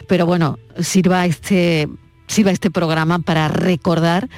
pero 0.08 0.26
bueno, 0.26 0.58
sirva 0.78 1.24
este 1.26 1.88
sirva 2.32 2.50
este 2.50 2.70
programa 2.70 3.18
para 3.18 3.48
recordar 3.48 4.28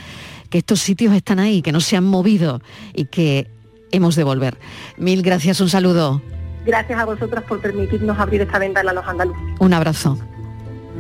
que 0.51 0.59
estos 0.59 0.81
sitios 0.81 1.15
están 1.15 1.39
ahí, 1.39 1.63
que 1.63 1.73
no 1.73 1.81
se 1.81 1.97
han 1.97 2.05
movido 2.05 2.61
y 2.93 3.07
que 3.07 3.49
hemos 3.93 4.17
de 4.17 4.25
volver. 4.25 4.59
Mil 4.99 5.23
gracias, 5.23 5.61
un 5.61 5.69
saludo, 5.69 6.21
Gracias 6.67 6.99
a 6.99 7.05
vosotras 7.05 7.45
por 7.45 7.61
permitirnos 7.61 8.19
abrir 8.19 8.41
esta 8.41 8.59
ventana 8.59 8.91
a 8.91 8.95
los 8.95 9.07
andaluces. 9.07 9.43
un 9.59 9.75
abrazo. 9.75 10.19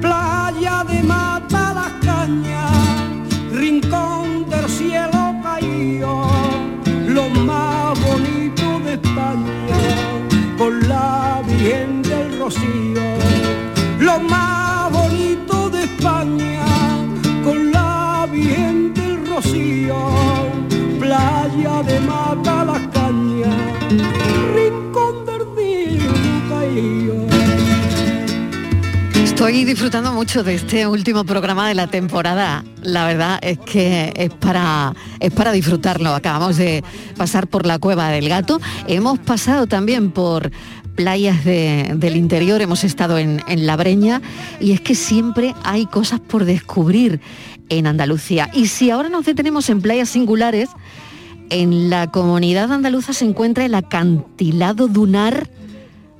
Playa 0.01 0.85
de 0.85 1.03
mata 1.03 1.73
las 1.73 1.93
cañas, 2.05 2.71
rincón 3.51 4.49
del 4.51 4.69
cielo 4.69 5.35
caído, 5.43 6.29
lo 7.09 7.31
más 7.31 7.99
bonito 8.01 8.81
de 8.85 8.93
España, 8.95 9.79
con 10.59 10.87
la 10.89 11.43
Virgen 11.47 12.03
del 12.03 12.39
Rocío, 12.39 13.03
lo 14.01 14.21
más 14.21 14.74
Playa 21.01 21.83
de 21.83 22.01
mata 22.01 22.65
la 22.65 22.81
Estoy 29.25 29.65
disfrutando 29.65 30.13
mucho 30.13 30.45
de 30.45 30.55
este 30.55 30.87
último 30.87 31.25
programa 31.25 31.69
de 31.69 31.75
la 31.75 31.89
temporada. 31.89 32.65
La 32.83 33.05
verdad 33.07 33.41
es 33.43 33.59
que 33.59 34.13
es 34.15 34.31
para, 34.31 34.95
es 35.19 35.33
para 35.33 35.51
disfrutarlo. 35.51 36.15
Acabamos 36.15 36.57
de 36.57 36.85
pasar 37.17 37.49
por 37.49 37.67
la 37.67 37.81
cueva 37.81 38.11
del 38.11 38.29
gato. 38.29 38.61
Hemos 38.87 39.19
pasado 39.19 39.67
también 39.67 40.13
por 40.13 40.53
playas 40.95 41.45
del 41.45 42.17
interior, 42.17 42.63
hemos 42.63 42.85
estado 42.85 43.19
en, 43.19 43.43
en 43.49 43.67
La 43.67 43.77
Breña 43.77 44.23
y 44.61 44.71
es 44.71 44.81
que 44.81 44.95
siempre 44.95 45.55
hay 45.65 45.87
cosas 45.87 46.21
por 46.21 46.45
descubrir 46.45 47.21
en 47.69 47.87
Andalucía. 47.87 48.51
Y 48.53 48.69
si 48.69 48.91
ahora 48.91 49.09
nos 49.09 49.25
detenemos 49.27 49.69
en 49.71 49.81
playas 49.81 50.09
singulares, 50.09 50.71
en 51.51 51.91
la 51.91 52.11
comunidad 52.11 52.73
andaluza 52.73 53.13
se 53.13 53.25
encuentra 53.25 53.65
el 53.65 53.75
acantilado 53.75 54.89
dunar 54.89 55.49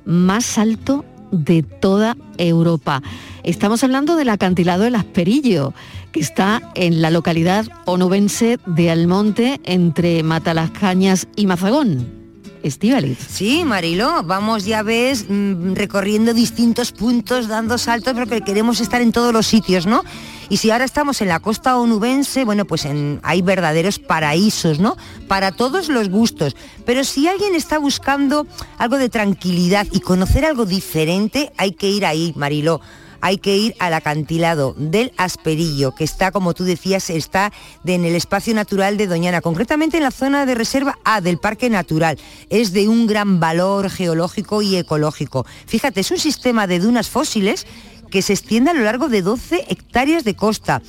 más 0.05 0.57
alto 0.57 1.03
de 1.31 1.63
toda 1.63 2.15
Europa. 2.37 3.01
Estamos 3.43 3.83
hablando 3.83 4.15
del 4.15 4.29
acantilado 4.29 4.83
del 4.83 4.95
Asperillo, 4.95 5.73
que 6.11 6.19
está 6.19 6.71
en 6.75 7.01
la 7.01 7.11
localidad 7.11 7.65
onubense 7.85 8.59
de 8.65 8.91
Almonte, 8.91 9.59
entre 9.63 10.23
Matalascañas 10.23 11.27
y 11.35 11.45
Mazagón. 11.45 12.24
Estíbaliz. 12.65 13.19
Sí, 13.29 13.63
Marilo, 13.63 14.23
vamos 14.23 14.65
ya 14.65 14.81
ves 14.81 15.25
mm, 15.29 15.73
recorriendo 15.75 16.33
distintos 16.33 16.91
puntos, 16.91 17.47
dando 17.47 17.77
saltos, 17.77 18.13
porque 18.15 18.41
queremos 18.41 18.81
estar 18.81 19.01
en 19.03 19.11
todos 19.11 19.31
los 19.31 19.45
sitios, 19.45 19.85
¿no? 19.85 20.03
Y 20.49 20.57
si 20.57 20.71
ahora 20.71 20.83
estamos 20.83 21.21
en 21.21 21.27
la 21.27 21.39
costa 21.39 21.77
onubense, 21.77 22.43
bueno, 22.43 22.65
pues 22.65 22.85
en- 22.85 23.19
hay 23.21 23.43
verdaderos 23.43 23.99
paraísos, 23.99 24.79
¿no? 24.79 24.97
Para 25.27 25.51
todos 25.51 25.89
los 25.89 26.09
gustos. 26.09 26.55
Pero 26.87 27.03
si 27.03 27.27
alguien 27.27 27.53
está 27.53 27.77
buscando 27.77 28.47
algo 28.79 28.97
de 28.97 29.09
tranquilidad 29.09 29.85
y 29.91 29.99
conocer 29.99 30.43
algo 30.43 30.65
diferente, 30.65 31.51
hay 31.57 31.73
que 31.73 31.89
ir 31.91 32.03
ahí, 32.03 32.33
Mariló 32.35 32.81
hay 33.25 33.39
que 33.39 33.57
ir 33.57 33.75
al 33.79 33.95
acantilado 33.95 34.75
del 34.77 35.11
Asperillo, 35.17 35.95
que 35.95 36.03
está, 36.03 36.29
como 36.29 36.53
tú 36.53 36.63
decías, 36.63 37.09
está 37.09 37.51
en 37.83 38.05
el 38.05 38.13
espacio 38.13 38.53
natural 38.53 38.97
de 38.97 39.07
Doñana, 39.07 39.41
concretamente 39.41 39.97
en 39.97 40.03
la 40.03 40.11
zona 40.11 40.45
de 40.45 40.53
reserva 40.53 40.99
A 41.03 41.21
del 41.21 41.39
Parque 41.39 41.71
Natural. 41.71 42.19
Es 42.51 42.71
de 42.71 42.87
un 42.87 43.07
gran 43.07 43.39
valor 43.39 43.89
geológico 43.89 44.61
y 44.61 44.75
ecológico. 44.75 45.43
Fíjate, 45.65 46.01
es 46.01 46.11
un 46.11 46.19
sistema 46.19 46.67
de 46.67 46.77
dunas 46.77 47.09
fósiles 47.09 47.65
que 48.11 48.21
se 48.21 48.33
extiende 48.33 48.69
a 48.69 48.75
lo 48.75 48.83
largo 48.83 49.09
de 49.09 49.23
12 49.23 49.65
hectáreas 49.69 50.23
de 50.23 50.35
costa. 50.35 50.83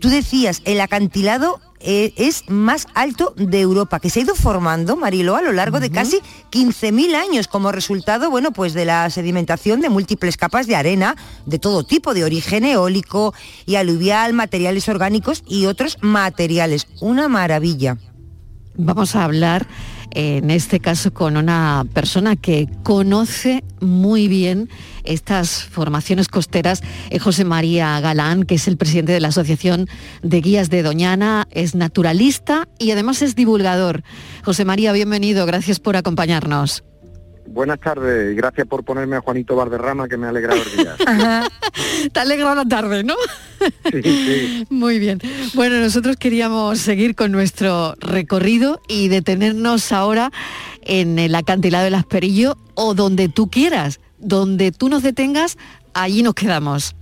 Tú 0.00 0.10
decías, 0.10 0.60
el 0.66 0.82
acantilado 0.82 1.62
eh, 1.80 2.12
es 2.16 2.44
más 2.48 2.86
alto 2.94 3.32
de 3.36 3.60
Europa, 3.60 4.00
que 4.00 4.10
se 4.10 4.20
ha 4.20 4.22
ido 4.22 4.34
formando, 4.34 4.96
Mariló, 4.96 5.36
a 5.36 5.42
lo 5.42 5.52
largo 5.52 5.80
de 5.80 5.90
casi 5.90 6.18
15.000 6.50 7.14
años 7.14 7.48
como 7.48 7.72
resultado, 7.72 8.30
bueno, 8.30 8.52
pues 8.52 8.74
de 8.74 8.84
la 8.84 9.08
sedimentación 9.08 9.80
de 9.80 9.88
múltiples 9.88 10.36
capas 10.36 10.66
de 10.66 10.76
arena 10.76 11.16
de 11.46 11.58
todo 11.58 11.82
tipo, 11.84 12.12
de 12.12 12.24
origen 12.24 12.64
eólico 12.64 13.32
y 13.64 13.76
aluvial, 13.76 14.34
materiales 14.34 14.88
orgánicos 14.88 15.42
y 15.46 15.66
otros 15.66 15.96
materiales. 16.02 16.86
Una 17.00 17.28
maravilla. 17.28 17.96
Vamos 18.76 19.16
a 19.16 19.24
hablar 19.24 19.66
en 20.12 20.50
este 20.50 20.80
caso 20.80 21.12
con 21.12 21.36
una 21.36 21.84
persona 21.92 22.36
que 22.36 22.68
conoce 22.82 23.64
muy 23.80 24.28
bien 24.28 24.68
estas 25.04 25.64
formaciones 25.64 26.28
costeras, 26.28 26.82
es 27.10 27.22
José 27.22 27.44
María 27.44 27.98
Galán, 28.00 28.44
que 28.44 28.56
es 28.56 28.68
el 28.68 28.76
presidente 28.76 29.12
de 29.12 29.20
la 29.20 29.28
Asociación 29.28 29.88
de 30.22 30.40
Guías 30.40 30.70
de 30.70 30.82
Doñana, 30.82 31.46
es 31.50 31.74
naturalista 31.74 32.68
y 32.78 32.90
además 32.90 33.22
es 33.22 33.34
divulgador. 33.34 34.02
José 34.44 34.64
María, 34.64 34.92
bienvenido, 34.92 35.46
gracias 35.46 35.80
por 35.80 35.96
acompañarnos. 35.96 36.84
Buenas 37.50 37.80
tardes 37.80 38.32
y 38.32 38.36
gracias 38.36 38.66
por 38.68 38.84
ponerme 38.84 39.16
a 39.16 39.20
Juanito 39.20 39.56
Valderrama 39.56 40.06
que 40.08 40.16
me 40.16 40.26
ha 40.26 40.30
alegrado 40.30 40.60
el 40.62 40.76
día. 40.76 40.96
Te 42.12 42.18
ha 42.20 42.22
alegrado 42.22 42.54
la 42.54 42.64
tarde, 42.64 43.02
¿no? 43.02 43.14
Sí, 43.90 44.02
sí. 44.02 44.66
Muy 44.70 45.00
bien. 45.00 45.20
Bueno, 45.54 45.80
nosotros 45.80 46.16
queríamos 46.16 46.78
seguir 46.78 47.16
con 47.16 47.32
nuestro 47.32 47.94
recorrido 47.98 48.80
y 48.86 49.08
detenernos 49.08 49.90
ahora 49.90 50.30
en 50.82 51.18
el 51.18 51.34
acantilado 51.34 51.84
del 51.84 51.96
Asperillo 51.96 52.56
o 52.74 52.94
donde 52.94 53.28
tú 53.28 53.50
quieras. 53.50 53.98
Donde 54.18 54.70
tú 54.70 54.88
nos 54.88 55.02
detengas, 55.02 55.58
allí 55.92 56.22
nos 56.22 56.34
quedamos. 56.34 56.94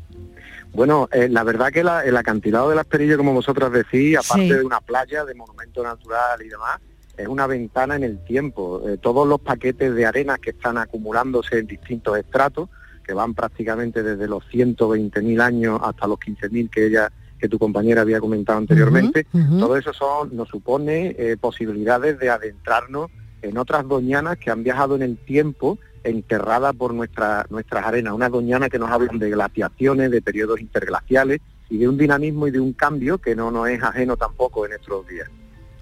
Bueno, 0.72 1.08
eh, 1.12 1.28
la 1.28 1.42
verdad 1.44 1.70
que 1.72 1.84
la- 1.84 2.04
el 2.04 2.16
acantilado 2.16 2.70
del 2.70 2.78
Asperillo, 2.78 3.18
como 3.18 3.34
vosotras 3.34 3.70
decís, 3.70 4.16
aparte 4.16 4.44
Sí. 4.48 4.52
de 4.54 4.64
una 4.64 4.80
playa, 4.80 5.24
de 5.26 5.34
monumento 5.34 5.82
natural 5.82 6.40
y 6.42 6.48
demás, 6.48 6.78
es 7.18 7.28
una 7.28 7.46
ventana 7.46 7.96
en 7.96 8.04
el 8.04 8.24
tiempo. 8.24 8.88
Eh, 8.88 8.96
todos 8.96 9.26
los 9.26 9.40
paquetes 9.40 9.94
de 9.94 10.06
arenas 10.06 10.38
que 10.38 10.50
están 10.50 10.78
acumulándose 10.78 11.58
en 11.58 11.66
distintos 11.66 12.16
estratos, 12.16 12.68
que 13.04 13.12
van 13.12 13.34
prácticamente 13.34 14.02
desde 14.02 14.28
los 14.28 14.44
120.000 14.44 15.40
años 15.42 15.80
hasta 15.82 16.06
los 16.06 16.18
15.000 16.18 16.70
que 16.70 16.86
ella 16.86 17.12
que 17.38 17.48
tu 17.48 17.58
compañera 17.58 18.02
había 18.02 18.20
comentado 18.20 18.58
anteriormente, 18.58 19.24
todo 19.60 19.76
eso 19.76 19.92
son, 19.92 20.34
nos 20.34 20.48
supone 20.48 21.14
eh, 21.16 21.36
posibilidades 21.40 22.18
de 22.18 22.30
adentrarnos 22.30 23.12
en 23.42 23.56
otras 23.58 23.86
doñanas 23.86 24.38
que 24.38 24.50
han 24.50 24.64
viajado 24.64 24.96
en 24.96 25.02
el 25.02 25.16
tiempo 25.16 25.78
enterradas 26.02 26.74
por 26.74 26.94
nuestra, 26.94 27.46
nuestras 27.50 27.86
arenas, 27.86 28.12
unas 28.12 28.32
doñanas 28.32 28.70
que 28.70 28.78
nos 28.78 28.90
hablan 28.90 29.18
de 29.18 29.30
glaciaciones, 29.30 30.10
de 30.10 30.20
periodos 30.20 30.60
interglaciales 30.60 31.40
y 31.70 31.78
de 31.78 31.88
un 31.88 31.96
dinamismo 31.96 32.48
y 32.48 32.50
de 32.50 32.60
un 32.60 32.72
cambio 32.72 33.18
que 33.18 33.36
no 33.36 33.50
nos 33.50 33.68
es 33.68 33.82
ajeno 33.82 34.16
tampoco 34.16 34.66
en 34.66 34.72
estos 34.72 35.06
días. 35.06 35.28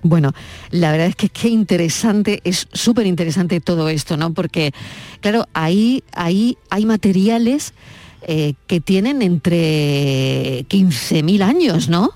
Bueno, 0.09 0.33
la 0.71 0.93
verdad 0.93 1.09
es 1.09 1.17
que 1.17 1.29
qué 1.29 1.49
interesante, 1.49 2.41
es 2.45 2.69
súper 2.73 3.07
interesante 3.07 3.61
todo 3.61 3.89
esto, 3.89 4.17
¿no? 4.17 4.33
Porque, 4.33 4.73
claro, 5.21 5.47
ahí, 5.53 6.05
ahí 6.13 6.57
hay 6.71 6.87
materiales 6.87 7.75
eh, 8.23 8.55
que 8.69 8.81
tienen 8.81 9.21
entre 9.23 10.65
15.000 10.69 11.43
años, 11.43 11.89
¿no? 11.89 12.11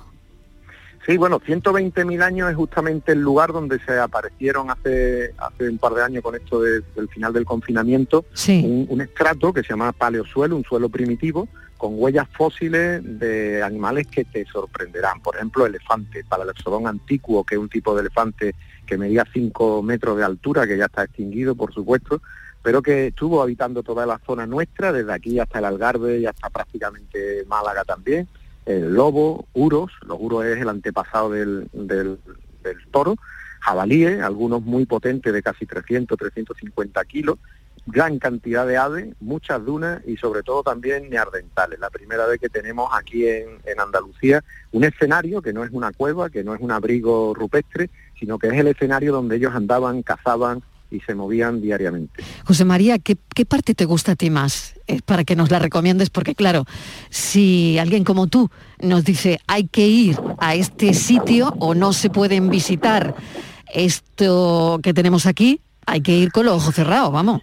Sí, 1.07 1.17
bueno, 1.17 1.41
120.000 1.45 2.23
años 2.23 2.49
es 2.51 2.57
justamente 2.57 3.13
el 3.13 3.21
lugar 3.21 3.53
donde 3.53 3.81
se 3.81 3.99
aparecieron 3.99 4.71
hace, 4.71 5.33
hace 5.39 5.69
un 5.69 5.79
par 5.79 5.95
de 5.95 6.03
años 6.05 6.23
con 6.23 6.37
esto 6.37 6.61
de- 6.61 6.83
del 6.95 7.09
final 7.09 7.33
del 7.33 7.45
confinamiento, 7.45 8.25
un, 8.63 8.87
un 8.89 9.01
estrato 9.01 9.53
que 9.53 9.63
se 9.63 9.71
llama 9.71 9.93
paleosuelo, 9.93 10.55
un 10.57 10.63
suelo 10.65 10.89
primitivo, 10.89 11.49
con 11.81 11.95
huellas 11.97 12.29
fósiles 12.29 13.01
de 13.03 13.63
animales 13.63 14.07
que 14.07 14.27
te 14.27 14.45
sorprenderán. 14.45 15.23
Por 15.23 15.37
ejemplo, 15.37 15.65
elefante, 15.65 16.23
para 16.25 16.43
el 16.43 16.51
exodón 16.51 16.87
antiguo, 16.87 17.43
que 17.43 17.55
es 17.55 17.59
un 17.59 17.71
tipo 17.71 17.95
de 17.95 18.03
elefante 18.03 18.55
que 18.87 18.99
medía 18.99 19.25
5 19.33 19.83
metros 19.83 20.19
de 20.19 20.25
altura, 20.25 20.67
que 20.67 20.77
ya 20.77 20.85
está 20.85 21.05
extinguido, 21.05 21.55
por 21.55 21.73
supuesto, 21.73 22.21
pero 22.63 22.83
que 22.83 23.07
estuvo 23.07 23.41
habitando 23.41 23.83
toda 23.83 24.05
la 24.05 24.21
zona 24.27 24.45
nuestra, 24.45 24.93
desde 24.93 25.11
aquí 25.11 25.39
hasta 25.39 25.59
el 25.59 25.65
Algarve 25.65 26.19
y 26.19 26.27
hasta 26.27 26.51
prácticamente 26.51 27.47
Málaga 27.49 27.83
también. 27.85 28.29
El 28.67 28.93
lobo, 28.93 29.47
uros, 29.55 29.91
los 30.03 30.19
uros 30.21 30.45
es 30.45 30.61
el 30.61 30.69
antepasado 30.69 31.31
del, 31.31 31.67
del, 31.73 32.19
toro, 32.91 33.17
jabalíes, 33.61 34.21
algunos 34.21 34.61
muy 34.61 34.85
potentes 34.85 35.33
de 35.33 35.43
casi 35.43 35.65
300, 35.65 36.19
350 36.19 37.03
kilos, 37.07 37.39
gran 37.87 38.19
cantidad 38.19 38.67
de 38.67 38.77
aves, 38.77 39.15
muchas 39.21 39.65
dunas 39.65 40.03
y 40.07 40.17
sobre 40.17 40.43
todo 40.43 40.63
también 40.63 41.11
neardentales. 41.11 41.79
La 41.79 41.91
primera 41.91 42.27
vez 42.27 42.41
que 42.41 42.49
tenemos 42.49 42.91
aquí 42.93 43.27
en, 43.27 43.59
en 43.65 43.81
Andalucía 43.81 44.43
un 44.73 44.85
escenario 44.85 45.43
que 45.43 45.53
no 45.53 45.65
es 45.65 45.71
una 45.73 45.93
cueva, 45.93 46.31
que 46.31 46.45
no 46.45 46.55
es 46.55 46.61
un 46.61 46.71
abrigo 46.71 47.35
rupestre, 47.35 47.91
sino 48.19 48.39
que 48.39 48.49
es 48.49 48.55
el 48.55 48.69
escenario 48.69 49.13
donde 49.13 49.37
ellos 49.37 49.55
andaban, 49.55 50.03
cazaban 50.03 50.63
y 50.91 51.01
se 51.01 51.15
movían 51.15 51.61
diariamente. 51.61 52.23
José 52.45 52.65
María, 52.65 52.99
¿qué, 52.99 53.17
parte 53.47 53.75
te 53.75 53.85
gusta 53.85 54.13
a 54.13 54.17
ti 54.17 54.31
más? 54.31 54.75
Es 54.87 55.03
para 55.03 55.25
que 55.25 55.37
nos 55.37 55.51
la 55.51 55.59
recomiendes, 55.59 56.11
porque 56.11 56.35
claro, 56.35 56.65
si 57.11 57.79
alguien 57.79 58.05
como 58.05 58.27
tú 58.27 58.51
nos 58.81 59.05
dice 59.05 59.41
hay 59.47 59.69
que 59.69 59.87
ir 59.87 60.19
a 60.39 60.55
este 60.55 60.95
sitio 60.95 61.55
o 61.59 61.75
no 61.75 61.93
se 61.93 62.11
pueden 62.11 62.51
visitar 62.51 63.15
esto 63.73 64.81
que 64.83 64.93
tenemos 64.93 65.27
aquí, 65.27 65.61
hay 65.87 66.01
que 66.01 66.13
ir 66.13 66.33
con 66.33 66.47
los 66.47 66.57
ojos 66.57 66.75
cerrados, 66.75 67.13
vamos. 67.13 67.43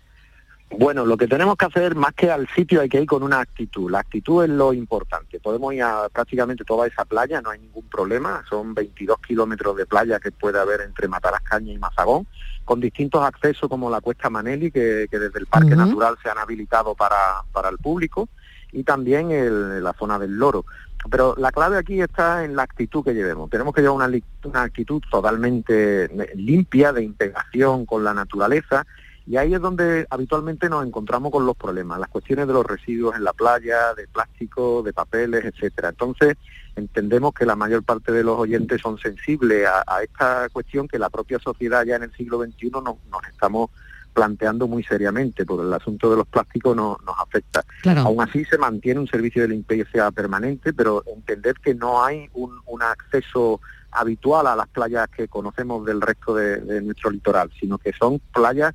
Bueno, 0.69 1.05
lo 1.05 1.15
que 1.15 1.27
tenemos 1.27 1.55
que 1.55 1.65
hacer 1.65 1.95
más 1.95 2.13
que 2.13 2.29
al 2.29 2.47
sitio 2.49 2.81
hay 2.81 2.89
que 2.89 2.99
ir 3.01 3.07
con 3.07 3.23
una 3.23 3.39
actitud. 3.39 3.89
La 3.89 3.99
actitud 3.99 4.43
es 4.43 4.49
lo 4.49 4.73
importante. 4.73 5.39
Podemos 5.39 5.73
ir 5.73 5.81
a 5.81 6.09
prácticamente 6.09 6.65
toda 6.65 6.85
esa 6.87 7.05
playa, 7.05 7.41
no 7.41 7.49
hay 7.51 7.59
ningún 7.59 7.87
problema. 7.89 8.43
Son 8.49 8.73
22 8.73 9.17
kilómetros 9.25 9.77
de 9.77 9.85
playa 9.85 10.19
que 10.19 10.31
puede 10.31 10.59
haber 10.59 10.81
entre 10.81 11.07
Matarascaña 11.07 11.71
y 11.71 11.77
Mazagón, 11.79 12.27
con 12.65 12.81
distintos 12.81 13.23
accesos 13.23 13.69
como 13.69 13.89
la 13.89 14.01
Cuesta 14.01 14.29
Maneli, 14.29 14.69
que, 14.69 15.07
que 15.09 15.19
desde 15.19 15.39
el 15.39 15.45
Parque. 15.47 15.73
Natural 15.75 16.17
se 16.21 16.29
han 16.29 16.37
habilitado 16.37 16.95
para, 16.95 17.15
para 17.53 17.69
el 17.69 17.77
público, 17.77 18.27
y 18.73 18.83
también 18.83 19.31
el- 19.31 19.81
la 19.81 19.93
zona 19.93 20.19
del 20.19 20.35
Loro. 20.37 20.65
Pero 21.09 21.33
la 21.37 21.53
clave 21.53 21.77
aquí 21.77 22.01
está 22.01 22.43
en 22.43 22.57
la 22.57 22.63
actitud 22.63 23.03
que 23.05 23.13
llevemos. 23.13 23.49
Tenemos 23.49 23.73
que 23.73 23.81
llevar 23.81 24.09
una, 24.43 24.61
actitud 24.61 25.01
totalmente 25.09 26.09
limpia, 26.35 26.91
de 26.91 27.03
integración 27.03 27.85
con 27.85 28.03
la 28.03 28.13
naturaleza, 28.13 28.85
y 29.27 29.37
ahí 29.37 29.53
es 29.53 29.61
donde 29.61 30.07
habitualmente 30.09 30.69
nos 30.69 30.85
encontramos 30.85 31.31
con 31.31 31.45
los 31.45 31.55
problemas, 31.55 31.99
las 31.99 32.09
cuestiones 32.09 32.47
de 32.47 32.53
los 32.53 32.65
residuos 32.65 33.15
en 33.15 33.23
la 33.23 33.33
playa, 33.33 33.93
de 33.93 34.07
plástico, 34.07 34.81
de 34.83 34.93
papeles, 34.93 35.43
etcétera. 35.45 35.89
Entonces, 35.89 36.37
entendemos 36.75 37.33
que 37.33 37.45
la 37.45 37.55
mayor 37.55 37.83
parte 37.83 38.11
de 38.11 38.23
los 38.23 38.39
oyentes 38.39 38.81
son 38.81 38.97
sensibles 38.97 39.67
a, 39.67 39.83
a 39.85 40.03
esta 40.03 40.47
cuestión 40.49 40.87
que 40.87 40.97
la 40.97 41.09
propia 41.09 41.39
sociedad 41.39 41.83
ya 41.85 41.97
en 41.97 42.03
el 42.03 42.13
siglo 42.13 42.41
XXI 42.41 42.71
nos, 42.71 42.83
nos 42.83 43.23
estamos 43.29 43.69
planteando 44.17 44.67
muy 44.67 44.81
seriamente, 44.81 45.45
porque 45.45 45.63
el 45.63 45.73
asunto 45.73 46.09
de 46.09 46.17
los 46.17 46.27
plásticos 46.27 46.75
no, 46.75 46.97
nos 47.05 47.15
afecta. 47.19 47.63
Aún 47.97 48.19
así 48.19 48.43
se 48.45 48.57
mantiene 48.57 48.99
un 48.99 49.07
servicio 49.07 49.43
de 49.43 49.49
limpieza 49.49 50.09
permanente, 50.09 50.73
pero 50.73 51.03
entender 51.05 51.53
que 51.63 51.75
no 51.75 52.03
hay 52.03 52.27
un, 52.33 52.57
acceso 52.81 53.61
habitual 53.91 54.47
a 54.47 54.55
las 54.55 54.67
playas 54.69 55.07
que 55.09 55.27
conocemos 55.27 55.85
del 55.85 56.01
resto 56.01 56.33
de, 56.33 56.81
nuestro 56.81 57.11
litoral, 57.11 57.51
sino 57.59 57.77
que 57.77 57.93
son 57.93 58.19
playas 58.33 58.73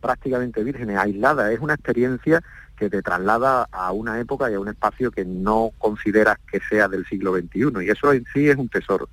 prácticamente 0.00 0.62
vírgenes, 0.62 0.98
aisladas. 0.98 1.52
Es 1.52 1.60
una 1.60 1.74
experiencia 1.74 2.42
que 2.76 2.90
te 2.90 3.02
traslada 3.02 3.68
a 3.72 3.92
una 3.92 4.20
época 4.20 4.50
y 4.50 4.54
a 4.54 4.60
un 4.60 4.68
espacio 4.68 5.10
que 5.10 5.24
no 5.24 5.70
consideras 5.78 6.36
que 6.50 6.60
sea 6.68 6.88
del 6.88 7.06
siglo 7.06 7.34
XXI, 7.34 7.84
y 7.84 7.90
eso 7.90 8.12
en 8.12 8.24
sí 8.32 8.48
es 8.48 8.56
un 8.56 8.68
tesoro. 8.68 9.08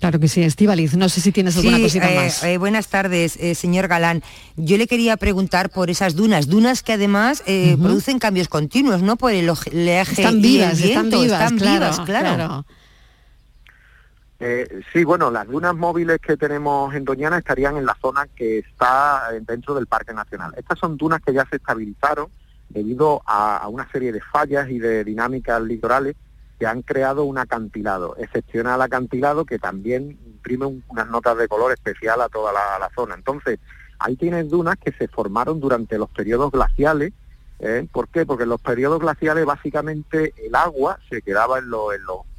Claro 0.00 0.20
que 0.20 0.28
sí, 0.28 0.42
Estivaliz. 0.42 0.94
No 0.94 1.08
sé 1.08 1.22
si 1.22 1.32
tienes 1.32 1.56
alguna 1.56 1.80
cosita 1.80 2.10
eh, 2.10 2.16
más. 2.16 2.44
Eh, 2.44 2.58
buenas 2.58 2.88
tardes, 2.88 3.36
eh, 3.36 3.54
señor 3.54 3.88
Galán. 3.88 4.22
Yo 4.56 4.76
le 4.76 4.86
quería 4.86 5.16
preguntar 5.16 5.70
por 5.70 5.88
esas 5.88 6.14
dunas, 6.14 6.48
dunas 6.48 6.82
que 6.82 6.92
además 6.92 7.42
producen 7.80 8.18
cambios 8.18 8.48
continuos, 8.48 9.02
¿no? 9.02 9.16
Por 9.16 9.32
el 9.32 9.48
oleaje 9.48 10.22
están 10.22 10.42
vivas, 10.42 10.80
están 10.80 11.08
vivas, 11.08 11.52
claro, 11.52 12.04
claro. 12.04 12.66
Sí, 14.92 15.04
bueno, 15.04 15.30
las 15.30 15.46
dunas 15.46 15.74
móviles 15.74 16.18
que 16.20 16.36
tenemos 16.36 16.94
en 16.94 17.04
Doñana 17.04 17.38
estarían 17.38 17.76
en 17.76 17.86
la 17.86 17.96
zona 18.00 18.26
que 18.26 18.58
está 18.58 19.30
dentro 19.42 19.74
del 19.74 19.86
Parque 19.86 20.12
Nacional. 20.12 20.52
Estas 20.56 20.78
son 20.78 20.96
dunas 20.96 21.20
que 21.22 21.32
ya 21.32 21.46
se 21.48 21.56
estabilizaron 21.56 22.28
debido 22.68 23.22
a 23.26 23.66
una 23.68 23.90
serie 23.90 24.12
de 24.12 24.20
fallas 24.20 24.68
y 24.68 24.78
de 24.78 25.04
dinámicas 25.04 25.62
litorales 25.62 26.16
que 26.58 26.66
han 26.66 26.82
creado 26.82 27.24
un 27.24 27.38
acantilado, 27.38 28.16
excepcional 28.18 28.80
acantilado 28.80 29.44
que 29.44 29.58
también 29.58 30.18
imprime 30.26 30.82
unas 30.88 31.08
notas 31.08 31.36
de 31.36 31.48
color 31.48 31.72
especial 31.72 32.20
a 32.20 32.28
toda 32.28 32.52
la, 32.52 32.90
zona. 32.94 33.14
Entonces, 33.14 33.58
ahí 33.98 34.16
tienes 34.16 34.48
dunas 34.48 34.76
que 34.76 34.92
se 34.92 35.08
formaron 35.08 35.60
durante 35.60 35.98
los 35.98 36.08
periodos 36.10 36.50
glaciales. 36.50 37.12
¿eh? 37.58 37.86
¿Por 37.92 38.08
qué? 38.08 38.24
Porque 38.24 38.44
en 38.44 38.50
los 38.50 38.60
periodos 38.60 39.00
glaciales 39.00 39.44
básicamente 39.44 40.32
el 40.36 40.54
agua 40.54 40.98
se 41.10 41.20
quedaba 41.20 41.58
en, 41.58 41.68
los 41.68 41.92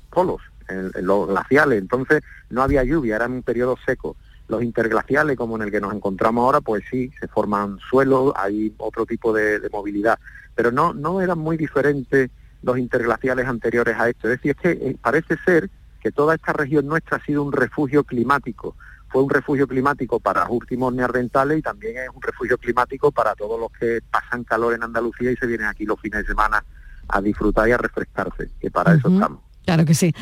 polos, 0.10 0.42
en, 0.68 0.92
los 1.06 1.28
glaciales, 1.28 1.80
entonces 1.80 2.22
no 2.50 2.62
había 2.62 2.84
lluvia, 2.84 3.16
era 3.16 3.28
un 3.28 3.44
periodo 3.44 3.76
seco. 3.86 4.16
Los 4.48 4.64
interglaciales, 4.64 5.36
como 5.36 5.58
en 5.58 5.64
el 5.64 5.72
que 5.72 5.82
nos 5.82 5.94
encontramos 5.94 6.44
ahora, 6.44 6.62
pues 6.62 6.84
sí, 6.90 7.12
se 7.20 7.28
forman 7.28 7.80
suelos, 7.90 8.34
hay 8.36 8.74
otro 8.78 9.06
tipo 9.06 9.34
de, 9.34 9.60
de 9.60 9.70
movilidad, 9.70 10.18
pero 10.56 10.72
no, 10.72 10.94
no 10.94 11.22
eran 11.22 11.40
muy 11.40 11.58
diferentes 11.58 12.30
los 12.64 12.78
interglaciales 12.78 13.46
anteriores 13.46 13.96
a 13.98 14.10
esto. 14.10 14.28
Es 14.30 14.38
decir, 14.38 14.52
es 14.52 14.58
que 14.58 14.90
eh, 14.90 14.98
parece 15.02 15.38
ser 15.46 15.70
que 16.02 16.12
toda 16.12 16.36
esta 16.36 16.54
región 16.54 16.88
nuestra 16.88 17.18
ha 17.18 17.26
sido 17.26 17.44
un 17.44 17.52
refugio 17.52 18.04
climático. 18.04 18.76
Fue 19.10 19.24
un 19.24 19.30
refugio 19.30 19.68
climático 19.68 20.20
para 20.20 20.42
los 20.42 20.52
últimos 20.52 20.94
neandertales 20.94 21.60
y 21.60 21.62
también 21.62 21.98
es 21.98 22.10
un 22.14 22.22
refugio 22.22 22.58
climático 22.58 23.12
para 23.12 23.36
todos 23.36 23.60
los 23.60 23.72
que 23.72 24.02
pasan 24.12 24.44
calor 24.44 24.74
en 24.74 24.84
Andalucía 24.84 25.32
y 25.32 25.38
se 25.38 25.48
vienen 25.48 25.68
aquí 25.68 25.86
los 25.86 26.00
fines 26.00 26.22
de 26.22 26.28
semana 26.28 26.64
a 27.08 27.22
disfrutar 27.22 27.70
y 27.70 27.72
a 27.72 27.78
refrescarse, 27.78 28.50
que 28.60 28.70
para 28.70 28.94
eso 28.94 29.08
estamos. 29.08 29.47
Claro 29.68 29.84
que 29.84 29.96
sí. 29.96 30.14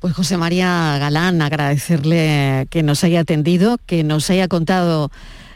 Pues 0.00 0.12
José 0.12 0.36
María 0.36 0.98
Galán, 0.98 1.40
agradecerle 1.40 2.66
que 2.68 2.82
nos 2.82 3.02
haya 3.02 3.20
atendido, 3.20 3.78
que 3.86 4.04
nos 4.04 4.28
haya 4.28 4.46
contado 4.46 5.10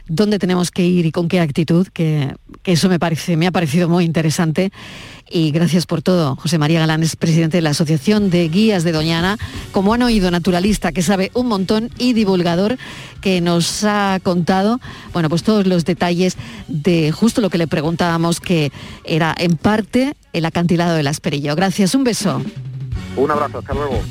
dónde 0.07 0.39
tenemos 0.39 0.71
que 0.71 0.83
ir 0.83 1.05
y 1.05 1.11
con 1.11 1.27
qué 1.27 1.39
actitud, 1.39 1.87
que, 1.93 2.33
eso 2.63 2.89
me, 2.89 2.97
parece, 2.97 3.37
me 3.37 3.45
ha 3.45 3.51
parecido 3.51 3.87
muy 3.87 4.03
interesante. 4.03 4.71
Y 5.29 5.51
gracias 5.51 5.85
por 5.85 6.01
todo. 6.01 6.35
José 6.37 6.57
María 6.57 6.79
Galán 6.79 7.03
es 7.03 7.15
presidente 7.15 7.57
de 7.57 7.61
la 7.61 7.69
Asociación 7.69 8.31
de 8.31 8.49
Guías 8.49 8.83
de 8.83 8.93
Doñana, 8.93 9.37
como 9.71 9.93
han 9.93 10.01
oído, 10.01 10.31
naturalista, 10.31 10.91
que 10.91 11.03
sabe 11.03 11.29
un 11.35 11.45
montón 11.45 11.91
y 11.99 12.13
divulgador 12.13 12.79
que 13.21 13.41
nos 13.41 13.83
ha 13.83 14.19
contado, 14.23 14.79
bueno, 15.13 15.29
pues 15.29 15.43
todos 15.43 15.67
los 15.67 15.85
detalles 15.85 16.35
de 16.67 17.11
justo 17.11 17.41
lo 17.41 17.51
que 17.51 17.59
le 17.59 17.67
preguntábamos, 17.67 18.39
que 18.39 18.71
era 19.03 19.35
en 19.37 19.55
parte 19.55 20.15
el 20.33 20.45
acantilado 20.45 20.95
del 20.95 21.05
Asperillo. 21.05 21.55
Gracias, 21.55 21.93
un 21.93 22.03
beso. 22.03 22.41
Un 23.17 23.31
abrazo, 23.31 23.59
hasta 23.59 23.73
luego. 23.73 24.01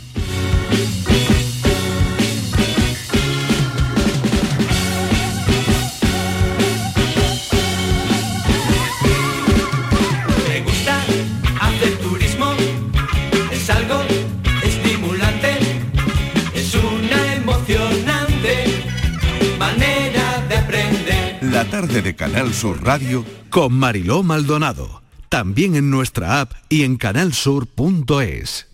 La 21.54 21.64
tarde 21.66 22.02
de 22.02 22.16
Canal 22.16 22.52
Sur 22.52 22.84
Radio 22.84 23.24
con 23.48 23.72
Mariló 23.74 24.24
Maldonado. 24.24 25.02
También 25.28 25.76
en 25.76 25.88
nuestra 25.88 26.40
app 26.40 26.52
y 26.68 26.82
en 26.82 26.96
canalsur.es. 26.96 28.73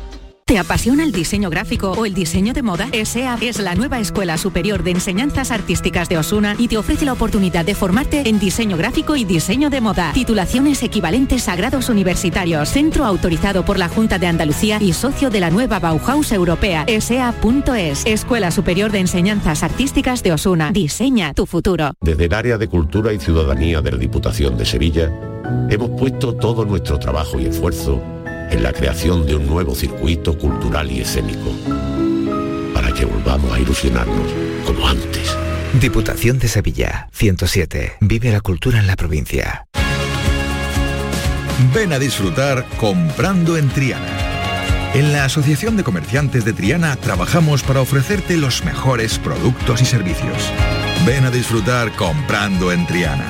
¿Te 0.51 0.57
apasiona 0.57 1.05
el 1.05 1.13
diseño 1.13 1.49
gráfico 1.49 1.93
o 1.93 2.05
el 2.05 2.13
diseño 2.13 2.53
de 2.53 2.61
moda? 2.61 2.89
ESEA 2.91 3.37
es 3.39 3.57
la 3.57 3.73
nueva 3.73 4.01
Escuela 4.01 4.37
Superior 4.37 4.83
de 4.83 4.91
Enseñanzas 4.91 5.49
Artísticas 5.49 6.09
de 6.09 6.17
Osuna 6.17 6.57
y 6.59 6.67
te 6.67 6.77
ofrece 6.77 7.05
la 7.05 7.13
oportunidad 7.13 7.63
de 7.63 7.73
formarte 7.73 8.27
en 8.27 8.37
diseño 8.37 8.75
gráfico 8.75 9.15
y 9.15 9.23
diseño 9.23 9.69
de 9.69 9.79
moda. 9.79 10.11
Titulaciones 10.13 10.83
equivalentes 10.83 11.47
a 11.47 11.55
grados 11.55 11.87
universitarios. 11.87 12.67
Centro 12.67 13.05
autorizado 13.05 13.63
por 13.63 13.79
la 13.79 13.87
Junta 13.87 14.19
de 14.19 14.27
Andalucía 14.27 14.77
y 14.81 14.91
socio 14.91 15.29
de 15.29 15.39
la 15.39 15.51
nueva 15.51 15.79
Bauhaus 15.79 16.33
Europea. 16.33 16.83
ESEA.es. 16.85 18.05
Escuela 18.05 18.51
Superior 18.51 18.91
de 18.91 18.99
Enseñanzas 18.99 19.63
Artísticas 19.63 20.21
de 20.21 20.33
Osuna. 20.33 20.73
Diseña 20.73 21.33
tu 21.33 21.45
futuro. 21.45 21.93
Desde 22.01 22.25
el 22.25 22.33
área 22.33 22.57
de 22.57 22.67
Cultura 22.67 23.13
y 23.13 23.19
Ciudadanía 23.19 23.79
de 23.79 23.91
la 23.93 23.97
Diputación 23.97 24.57
de 24.57 24.65
Sevilla, 24.65 25.17
hemos 25.69 25.91
puesto 25.91 26.35
todo 26.35 26.65
nuestro 26.65 26.99
trabajo 26.99 27.39
y 27.39 27.45
esfuerzo 27.45 28.03
en 28.51 28.63
la 28.63 28.73
creación 28.73 29.25
de 29.25 29.35
un 29.35 29.47
nuevo 29.47 29.73
circuito 29.73 30.37
cultural 30.37 30.91
y 30.91 31.01
escénico, 31.01 31.51
para 32.73 32.93
que 32.93 33.05
volvamos 33.05 33.51
a 33.53 33.59
ilusionarnos 33.59 34.27
como 34.65 34.87
antes. 34.87 35.35
Diputación 35.79 36.37
de 36.37 36.47
Sevilla, 36.49 37.07
107. 37.13 37.93
Vive 38.01 38.31
la 38.31 38.41
cultura 38.41 38.79
en 38.79 38.87
la 38.87 38.95
provincia. 38.95 39.65
Ven 41.73 41.93
a 41.93 41.99
disfrutar 41.99 42.65
comprando 42.77 43.55
en 43.57 43.69
Triana. 43.69 44.21
En 44.93 45.13
la 45.13 45.23
Asociación 45.23 45.77
de 45.77 45.83
Comerciantes 45.83 46.43
de 46.43 46.51
Triana 46.51 46.97
trabajamos 46.97 47.63
para 47.63 47.79
ofrecerte 47.79 48.35
los 48.35 48.65
mejores 48.65 49.17
productos 49.19 49.81
y 49.81 49.85
servicios. 49.85 50.51
Ven 51.05 51.23
a 51.23 51.31
disfrutar 51.31 51.93
comprando 51.95 52.73
en 52.73 52.85
Triana. 52.85 53.27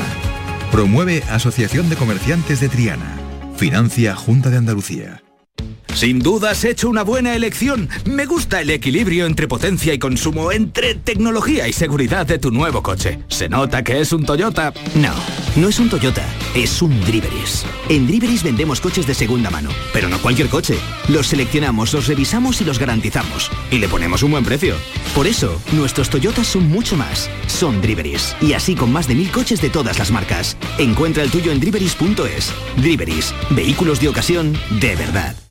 Promueve 0.71 1.21
Asociación 1.29 1.89
de 1.89 1.97
Comerciantes 1.97 2.59
de 2.59 2.69
Triana. 2.69 3.20
Financia 3.61 4.15
Junta 4.15 4.49
de 4.49 4.57
Andalucía. 4.57 5.21
Sin 5.93 6.17
duda 6.17 6.49
has 6.49 6.63
hecho 6.63 6.89
una 6.89 7.03
buena 7.03 7.35
elección. 7.35 7.89
Me 8.05 8.25
gusta 8.25 8.59
el 8.59 8.71
equilibrio 8.71 9.27
entre 9.27 9.47
potencia 9.47 9.93
y 9.93 9.99
consumo, 9.99 10.51
entre 10.51 10.95
tecnología 10.95 11.67
y 11.67 11.73
seguridad 11.73 12.25
de 12.25 12.39
tu 12.39 12.49
nuevo 12.49 12.81
coche. 12.81 13.19
¿Se 13.27 13.49
nota 13.49 13.83
que 13.83 14.01
es 14.01 14.13
un 14.13 14.25
Toyota? 14.25 14.73
No, 14.95 15.13
no 15.57 15.69
es 15.69 15.77
un 15.79 15.91
Toyota, 15.91 16.25
es 16.55 16.81
un 16.81 16.99
Driveris. 17.01 17.65
En 17.89 18.07
Driveris 18.07 18.43
vendemos 18.43 18.81
coches 18.81 19.07
de 19.07 19.13
segunda 19.13 19.49
mano, 19.49 19.69
pero 19.93 20.09
no 20.09 20.19
cualquier 20.21 20.49
coche. 20.49 20.77
Los 21.07 21.27
seleccionamos, 21.27 21.93
los 21.93 22.07
revisamos 22.07 22.61
y 22.61 22.65
los 22.65 22.79
garantizamos. 22.79 23.49
Y 23.71 23.77
le 23.77 23.87
ponemos 23.87 24.23
un 24.23 24.31
buen 24.31 24.43
precio. 24.43 24.75
Por 25.15 25.27
eso, 25.27 25.61
nuestros 25.73 26.09
Toyotas 26.09 26.47
son 26.47 26.69
mucho 26.69 26.97
más. 26.97 27.29
Son 27.47 27.81
Driveris. 27.81 28.35
Y 28.41 28.53
así 28.53 28.75
con 28.75 28.91
más 28.91 29.07
de 29.07 29.15
mil 29.15 29.31
coches 29.31 29.61
de 29.61 29.69
todas 29.69 29.99
las 29.99 30.11
marcas. 30.11 30.57
Encuentra 30.77 31.23
el 31.23 31.31
tuyo 31.31 31.51
en 31.51 31.59
driveris.es. 31.59 32.53
Driveris. 32.77 33.33
Vehículos 33.51 33.99
de 33.99 34.09
ocasión 34.09 34.57
de 34.79 34.95
verdad. 34.95 35.50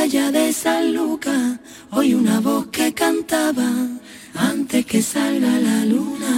playa 0.00 0.32
de 0.32 0.50
San 0.54 0.94
Lucas, 0.94 1.58
hoy 1.90 2.14
una 2.14 2.40
voz 2.40 2.68
que 2.68 2.94
cantaba 2.94 3.70
antes 4.34 4.86
que 4.86 5.02
salga 5.02 5.58
la 5.58 5.84
luna. 5.84 6.36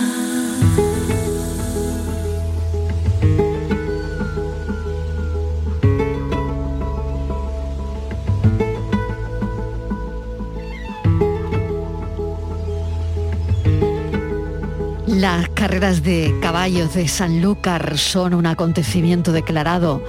Las 15.07 15.49
carreras 15.51 16.03
de 16.03 16.35
caballos 16.43 16.95
de 16.95 17.07
Sanlúcar 17.07 17.97
son 17.97 18.35
un 18.35 18.47
acontecimiento 18.47 19.31
declarado 19.31 20.03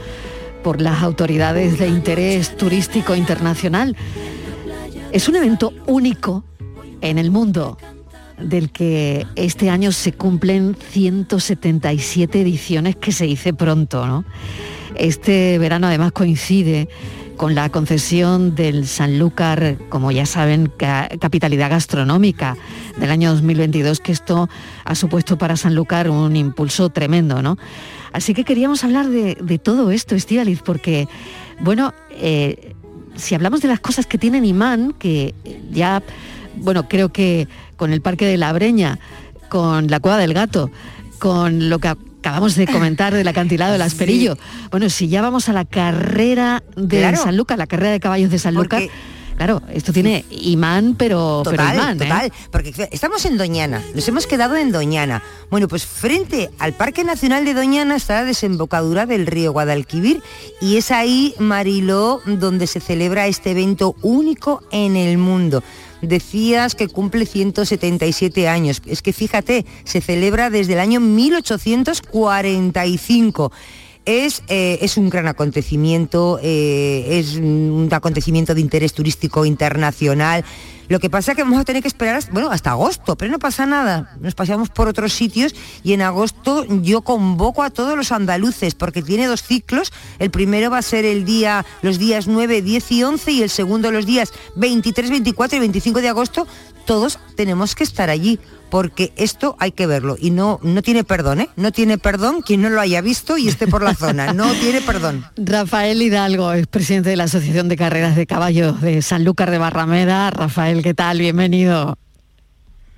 por 0.64 0.82
las 0.82 1.04
autoridades 1.04 1.78
de 1.78 1.88
interés 1.88 2.56
turístico 2.56 3.16
internacional. 3.16 3.96
Es 5.12 5.28
un 5.28 5.36
evento 5.36 5.74
único 5.86 6.44
en 7.02 7.20
el 7.20 7.30
mundo 7.30 7.78
del 8.40 8.72
que 8.72 9.28
este 9.36 9.70
año 9.70 9.92
se 9.92 10.14
cumplen 10.14 10.76
177 10.92 12.42
ediciones 12.42 12.96
que 12.96 13.12
se 13.12 13.26
dice 13.26 13.54
pronto, 13.54 14.08
¿no? 14.08 14.26
Este 14.96 15.58
verano 15.60 15.88
además 15.88 16.12
coincide 16.12 16.88
con 17.38 17.56
la 17.56 17.70
concesión 17.70 18.56
del 18.56 18.88
Sanlúcar, 18.88 19.78
como 19.90 20.12
ya 20.12 20.26
saben, 20.26 20.72
capitalidad 20.78 21.70
gastronómica 21.70 22.58
del 22.98 23.12
año 23.12 23.32
2022, 23.32 24.00
que 24.00 24.12
esto 24.12 24.50
ha 24.86 24.96
supuesto 24.96 25.38
para 25.38 25.58
Sanlúcar 25.58 26.10
un 26.10 26.36
impulso 26.36 26.90
tremendo, 26.90 27.42
¿no? 27.42 27.58
Así 28.12 28.34
que 28.34 28.44
queríamos 28.44 28.84
hablar 28.84 29.10
de, 29.10 29.60
todo 29.60 29.92
esto, 29.92 30.16
Estivaliz, 30.16 30.62
porque, 30.62 31.08
bueno, 31.60 31.94
eh, 32.12 32.76
si 33.16 33.36
hablamos 33.36 33.62
de 33.62 33.68
las 33.68 33.80
cosas 33.80 34.06
que 34.06 34.18
tienen 34.18 34.46
imán, 34.46 34.94
que 34.94 35.34
ya, 35.72 36.04
bueno, 36.56 36.88
creo 36.88 37.10
que 37.10 37.48
con 37.76 37.92
el 37.92 38.02
Parque 38.02 38.26
de 38.26 38.38
la 38.38 38.54
Breña, 38.54 39.00
con 39.50 39.88
la 39.88 40.00
Cueva 40.00 40.18
del 40.18 40.34
Gato, 40.34 40.70
con 41.20 41.70
lo 41.70 41.80
que 41.80 41.96
acabamos 42.24 42.56
de 42.56 42.68
comentar 42.68 43.14
del 43.14 43.28
acantilado 43.28 43.74
del 43.74 43.82
Asperillo. 43.82 44.38
Bueno, 44.72 44.90
si 44.90 45.10
ya 45.10 45.22
vamos 45.22 45.50
a 45.50 45.54
la 45.54 45.66
carrera 45.66 46.64
de 46.78 47.18
San 47.18 47.36
Lucas, 47.36 47.58
la 47.58 47.68
carrera 47.68 47.92
de 47.92 48.00
caballos 48.00 48.32
de 48.32 48.40
San 48.40 48.54
Lucas. 48.54 48.84
Claro, 49.36 49.62
esto 49.74 49.92
tiene 49.92 50.24
imán, 50.30 50.96
pero 50.96 51.42
total, 51.44 51.76
imán, 51.76 51.96
¿eh? 51.96 52.06
total, 52.06 52.34
porque 52.52 52.88
estamos 52.92 53.26
en 53.26 53.38
Doñana, 53.38 53.82
nos 53.96 54.08
hemos 54.08 54.28
quedado 54.28 54.56
en 54.56 54.72
Doñana. 54.72 55.24
Bueno, 55.50 55.68
pues 55.68 55.86
frente 55.86 56.52
al 56.60 56.74
Parque 56.74 57.04
Nacional 57.04 57.44
de 57.44 57.56
Doñana 57.56 57.96
está 57.96 58.14
la 58.14 58.26
desembocadura 58.26 59.06
del 59.08 59.26
río 59.26 59.52
Guadalquivir 59.52 60.22
y 60.62 60.78
es 60.78 60.92
ahí, 60.92 61.34
Mariló, 61.40 62.22
donde 62.26 62.68
se 62.68 62.80
celebra 62.80 63.26
este 63.26 63.52
evento 63.52 63.96
único 64.04 64.62
en 64.72 64.96
el 64.96 65.18
mundo 65.18 65.64
decías 66.08 66.76
que 66.76 66.88
cumple 66.88 67.26
177 67.26 68.48
años. 68.48 68.82
Es 68.86 69.02
que 69.02 69.12
fíjate, 69.14 69.66
se 69.84 70.02
celebra 70.02 70.50
desde 70.50 70.74
el 70.74 70.80
año 70.80 71.00
1845. 71.00 73.52
Es, 74.06 74.44
eh, 74.50 74.80
es, 74.82 74.98
un 74.98 75.10
gran 75.10 75.28
acontecimiento, 75.28 76.38
eh, 76.44 77.20
es 77.20 77.38
un 77.38 77.88
acontecimiento 77.92 78.54
de 78.54 78.60
interés 78.60 78.92
turístico 78.94 79.46
internacional. 79.46 80.44
Lo 80.90 81.00
que 81.00 81.10
pasa 81.10 81.32
es 81.32 81.38
que 81.38 81.44
vamos 81.44 81.60
a 81.60 81.64
tener 81.64 81.82
que 81.82 81.88
esperar 81.88 82.16
hasta, 82.16 82.32
bueno, 82.32 82.52
hasta 82.52 82.72
agosto, 82.72 83.16
pero 83.16 83.32
no 83.32 83.40
pasa 83.40 83.66
nada. 83.66 84.16
Nos 84.20 84.36
pasamos 84.36 84.70
por 84.70 84.88
otros 84.88 85.14
sitios 85.14 85.56
y 85.84 85.94
en 85.94 86.02
agosto 86.02 86.66
yo 86.82 87.02
convoco 87.02 87.64
a 87.64 87.70
todos 87.70 87.96
los 87.96 88.12
andaluces 88.12 88.76
porque 88.76 89.02
tiene 89.02 89.28
dos 89.28 89.44
ciclos. 89.44 89.92
El 90.20 90.32
primero 90.32 90.70
va 90.70 90.80
a 90.80 90.82
ser 90.82 91.06
el 91.06 91.26
día, 91.26 91.66
los 91.82 92.00
días 92.00 92.28
9, 92.28 92.62
10 92.62 92.92
y 92.92 93.04
11 93.04 93.32
y 93.32 93.44
el 93.44 93.50
segundo 93.50 93.92
los 93.92 94.06
días 94.06 94.32
23, 94.56 95.10
24 95.10 95.58
y 95.58 95.60
25 95.60 96.02
de 96.02 96.10
agosto. 96.10 96.48
Todos 96.86 97.20
tenemos 97.36 97.76
que 97.76 97.84
estar 97.84 98.10
allí 98.10 98.40
porque 98.70 99.14
esto 99.18 99.56
hay 99.60 99.72
que 99.72 99.86
verlo 99.86 100.16
y 100.20 100.32
no, 100.32 100.60
no 100.64 100.82
tiene 100.82 101.04
perdón, 101.04 101.42
¿eh? 101.42 101.50
No 101.56 101.72
tiene 101.72 101.98
perdón 101.98 102.42
quien 102.42 102.62
no 102.64 102.70
lo 102.70 102.82
haya 102.82 103.02
visto 103.02 103.38
y 103.38 103.48
esté 103.48 103.68
por 103.68 103.84
la 103.84 103.94
zona, 103.94 104.34
no 104.34 104.52
tiene 104.54 104.82
perdón. 104.82 105.24
Rafael 105.38 106.02
Hidalgo 106.02 106.52
es 106.54 106.66
presidente 106.68 107.10
de 107.10 107.16
la 107.16 107.26
Asociación 107.26 107.70
de 107.70 107.78
Carreras 107.78 108.16
de 108.16 108.26
Caballos 108.26 108.82
de 108.82 109.02
Sanlúcar 109.02 109.52
de 109.52 109.60
Barrameda. 109.60 110.32
Rafael, 110.32 110.82
¿qué 110.82 110.94
tal? 110.94 111.20
Bienvenido. 111.20 111.98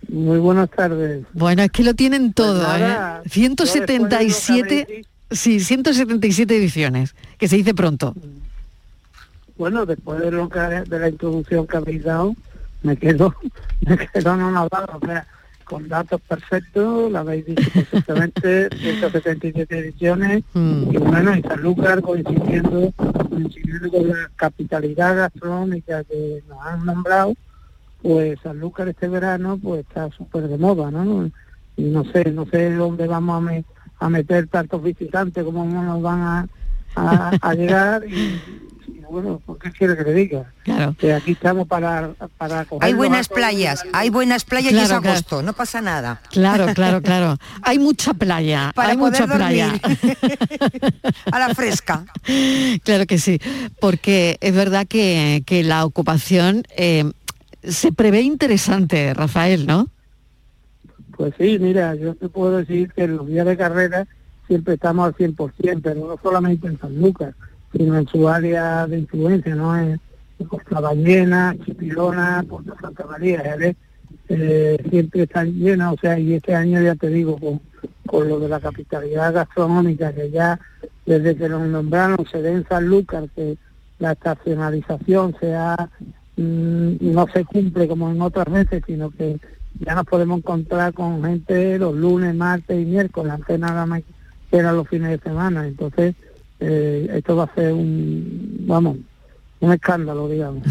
Muy 0.07 0.37
buenas 0.37 0.69
tardes. 0.69 1.25
Bueno, 1.33 1.63
es 1.63 1.71
que 1.71 1.83
lo 1.83 1.93
tienen 1.93 2.31
pues 2.31 2.35
todo, 2.35 2.77
¿eh? 2.77 2.95
177, 3.29 5.05
sí, 5.31 5.59
177 5.59 6.55
ediciones, 6.55 7.15
que 7.37 7.47
se 7.47 7.57
dice 7.57 7.73
pronto. 7.73 8.15
Bueno, 9.57 9.85
después 9.85 10.19
de 10.19 10.31
lo 10.31 10.47
que 10.47 10.59
de 10.59 10.99
la 10.99 11.09
introducción 11.09 11.65
que 11.67 11.77
habéis 11.77 12.03
dado, 12.03 12.35
me 12.85 12.95
quedo, 12.97 13.35
me 13.81 13.97
quedo 13.97 14.35
no 14.37 14.63
o 14.63 14.99
sea, 15.05 15.27
con 15.63 15.89
datos 15.89 16.21
perfectos, 16.21 17.11
la 17.11 17.21
habéis 17.21 17.45
dicho 17.47 17.69
perfectamente, 17.73 18.69
177 18.77 19.79
ediciones, 19.79 20.43
mm. 20.53 20.91
y 20.91 20.97
bueno, 20.97 21.33
en 21.33 21.41
Sanlúcar 21.41 22.01
coincidiendo, 22.01 22.93
coincidiendo 23.29 23.89
con 23.89 24.07
la 24.09 24.31
capitalidad 24.35 25.17
gastronómica 25.17 26.03
que 26.03 26.43
nos 26.47 26.59
han 26.61 26.85
nombrado, 26.85 27.33
pues 28.01 28.39
Sanlúcar 28.43 28.89
este 28.89 29.07
verano 29.07 29.59
pues 29.61 29.81
está 29.81 30.09
súper 30.11 30.47
de 30.47 30.59
moda, 30.59 30.91
¿no? 30.91 31.31
Y 31.75 31.83
no 31.85 32.03
sé, 32.05 32.31
no 32.31 32.45
sé 32.45 32.71
dónde 32.71 33.07
vamos 33.07 33.43
a, 33.99 34.09
meter 34.09 34.47
tantos 34.47 34.83
visitantes, 34.83 35.43
cómo 35.43 35.65
nos 35.65 36.01
van 36.01 36.21
a, 36.21 36.47
a 37.41 37.53
llegar 37.55 38.05
y, 38.05 38.39
bueno, 39.09 39.41
¿por 39.45 39.57
qué 39.57 39.71
quiere 39.71 39.95
que 39.95 40.03
le 40.03 40.13
diga? 40.13 40.51
Claro. 40.63 40.95
Que 40.97 41.13
aquí 41.13 41.31
estamos 41.31 41.67
para... 41.67 42.13
para 42.37 42.65
hay 42.81 42.93
buenas 42.93 43.27
playas, 43.27 43.83
hay 43.93 44.09
buenas 44.09 44.45
playas 44.45 44.73
y 44.73 44.77
es 44.77 44.91
agosto, 44.91 45.41
no 45.41 45.53
pasa 45.53 45.81
nada. 45.81 46.21
Claro, 46.31 46.67
claro, 46.73 47.01
claro. 47.01 47.37
Hay 47.61 47.79
mucha 47.79 48.13
playa, 48.13 48.71
hay 48.75 48.97
mucha 48.97 49.27
playa. 49.27 49.73
a 51.31 51.39
la 51.39 51.53
fresca. 51.53 52.05
Claro 52.83 53.05
que 53.05 53.17
sí, 53.17 53.39
porque 53.79 54.37
es 54.41 54.55
verdad 54.55 54.87
que, 54.87 55.43
la 55.65 55.85
ocupación 55.85 56.63
eh, 56.75 57.11
se 57.63 57.91
prevé 57.91 58.21
interesante, 58.21 59.13
Rafael, 59.13 59.65
¿no? 59.65 59.87
Pues 61.17 61.33
sí, 61.37 61.57
mira, 61.59 61.95
yo 61.95 62.13
te 62.15 62.27
puedo 62.27 62.57
decir 62.57 62.91
que 62.91 63.03
en 63.03 63.17
los 63.17 63.27
días 63.27 63.45
de 63.45 63.57
carrera 63.57 64.05
siempre 64.47 64.75
estamos 64.75 65.07
al 65.07 65.15
100%, 65.15 65.81
pero 65.81 66.07
no 66.07 66.19
solamente 66.21 66.67
en 66.67 66.79
San 66.79 66.99
Lucas, 66.99 67.35
sino 67.75 67.97
en 67.97 68.07
su 68.07 68.27
área 68.27 68.87
de 68.87 68.99
influencia, 68.99 69.55
¿no? 69.55 69.77
En, 69.77 69.99
Costa 70.49 70.81
Ballena, 70.81 71.55
Chipilona, 71.63 72.43
Puerto 72.47 72.75
Santa 72.81 73.05
María, 73.05 73.41
eh, 74.27 74.77
siempre 74.89 75.23
están 75.23 75.53
llenas, 75.53 75.93
o 75.93 75.97
sea, 75.97 76.19
y 76.19 76.33
este 76.33 76.53
año 76.53 76.81
ya 76.81 76.93
te 76.95 77.07
digo, 77.07 77.37
con, 77.37 77.61
con 78.05 78.27
lo 78.27 78.37
de 78.41 78.49
la 78.49 78.59
capitalidad 78.59 79.33
gastronómica, 79.33 80.11
que 80.11 80.29
ya 80.31 80.59
desde 81.05 81.37
que 81.37 81.47
nos 81.47 81.65
nombraron 81.67 82.25
se 82.29 82.41
ve 82.41 82.51
en 82.51 82.67
San 82.67 82.85
Lucas, 82.85 83.29
que 83.33 83.57
la 83.99 84.11
estacionalización 84.11 85.35
sea 85.39 85.89
mm, 86.35 86.95
no 86.99 87.27
se 87.33 87.45
cumple 87.45 87.87
como 87.87 88.11
en 88.11 88.21
otras 88.21 88.51
veces, 88.51 88.83
sino 88.85 89.11
que 89.11 89.39
ya 89.79 89.95
nos 89.95 90.05
podemos 90.05 90.39
encontrar 90.39 90.93
con 90.93 91.23
gente 91.23 91.79
los 91.79 91.95
lunes, 91.95 92.35
martes 92.35 92.81
y 92.81 92.85
miércoles, 92.85 93.33
antes 93.33 93.59
nada 93.59 93.85
más 93.85 94.01
que 94.49 94.57
eran 94.57 94.75
los 94.75 94.87
fines 94.87 95.09
de 95.09 95.19
semana. 95.19 95.67
Entonces, 95.67 96.15
eh, 96.67 97.17
esto 97.17 97.35
va 97.35 97.43
a 97.43 97.53
ser 97.53 97.73
un, 97.73 98.65
vamos, 98.67 98.97
un 99.59 99.71
escándalo, 99.71 100.27
digamos. 100.27 100.63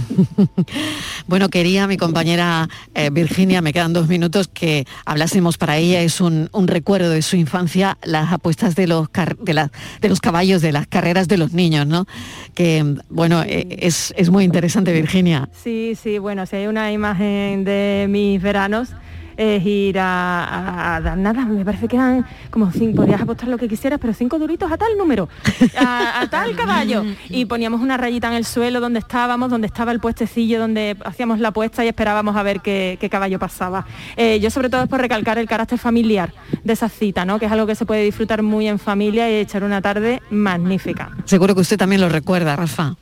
bueno, 1.26 1.49
quería 1.49 1.86
mi 1.86 1.97
compañera 1.97 2.68
eh, 2.95 3.11
Virginia, 3.11 3.62
me 3.62 3.72
quedan 3.72 3.92
dos 3.92 4.09
minutos, 4.09 4.49
que 4.49 4.86
hablásemos 5.07 5.57
para 5.57 5.76
ella, 5.76 6.03
es 6.03 6.20
un, 6.20 6.49
recuerdo 6.66 7.11
de 7.11 7.22
su 7.22 7.36
infancia, 7.36 7.97
las 8.03 8.32
apuestas 8.32 8.74
de 8.74 8.86
los, 8.86 9.09
de, 9.40 9.68
de 10.01 10.09
los 10.09 10.20
caballos, 10.20 10.62
de 10.62 10.72
las 10.72 10.86
carreras 10.86 11.28
de 11.28 11.38
los 11.38 11.53
niños, 11.53 11.86
¿no? 11.86 12.07
Que, 12.55 12.97
bueno, 13.09 13.42
eh, 13.42 13.66
es, 13.80 14.12
es 14.16 14.30
muy 14.30 14.45
interesante, 14.45 14.92
Virginia. 14.92 15.49
Sí, 15.53 15.97
sí, 16.01 16.18
bueno, 16.18 16.47
si 16.47 16.57
hay 16.57 16.66
una 16.66 16.92
imagen 16.92 17.64
de 17.64 18.07
mis 18.09 18.42
veranos, 18.42 18.90
es 19.37 19.64
ir 19.64 19.99
a, 19.99 21.01
dar 21.03 21.16
nada, 21.16 21.45
me 21.45 21.64
parece 21.64 21.89
que 21.89 21.97
eran 21.97 22.26
como 22.51 22.70
cinco, 22.70 23.03
podías 23.03 23.20
apostar 23.20 23.49
lo 23.49 23.59
que 23.59 23.68
quisieras, 23.68 23.99
pero 24.01 24.12
cinco 24.12 24.39
duritos 24.39 24.70
a 24.70 24.76
tal 24.76 24.97
número, 24.97 25.28
a, 25.78 26.26
tal 26.30 26.55
caballo. 26.57 27.05
Y 27.28 27.45
poníamos 27.47 27.80
una 27.80 27.97
rayita 27.97 28.28
en 28.28 28.35
el 28.35 28.45
suelo 28.45 28.80
donde 28.80 29.01
estábamos, 29.01 29.51
donde 29.51 29.66
estaba 29.66 29.93
el 29.93 30.01
puestecillo, 30.01 30.59
donde 30.59 30.97
hacíamos 31.05 31.41
la 31.41 31.49
apuesta 31.49 31.85
y 31.85 31.89
esperábamos 31.89 32.37
a 32.37 32.43
ver 32.43 32.61
qué, 32.61 33.09
caballo 33.11 33.39
pasaba. 33.39 33.87
Eh, 34.16 34.41
yo 34.41 34.51
sobre 34.51 34.68
todo 34.68 34.82
es 34.82 34.89
por 34.89 35.01
recalcar 35.01 35.39
el 35.39 35.47
carácter 35.47 35.78
familiar 35.78 36.32
de 36.64 36.72
esa 36.72 36.89
cita, 36.89 37.24
¿no? 37.24 37.39
que 37.39 37.47
es 37.47 37.53
algo 37.53 37.66
que 37.66 37.74
se 37.74 37.87
puede 37.87 38.03
disfrutar 38.03 38.43
muy 38.43 38.66
en 38.66 38.78
familia 38.78 39.30
y 39.30 39.35
echar 39.35 39.62
una 39.62 39.80
tarde 39.80 40.22
magnífica. 40.30 41.11
Seguro 41.24 41.55
que 41.55 41.61
usted 41.61 41.76
también 41.76 42.01
lo 42.01 42.09
recuerda, 42.09 42.57
Rafa. 42.57 42.97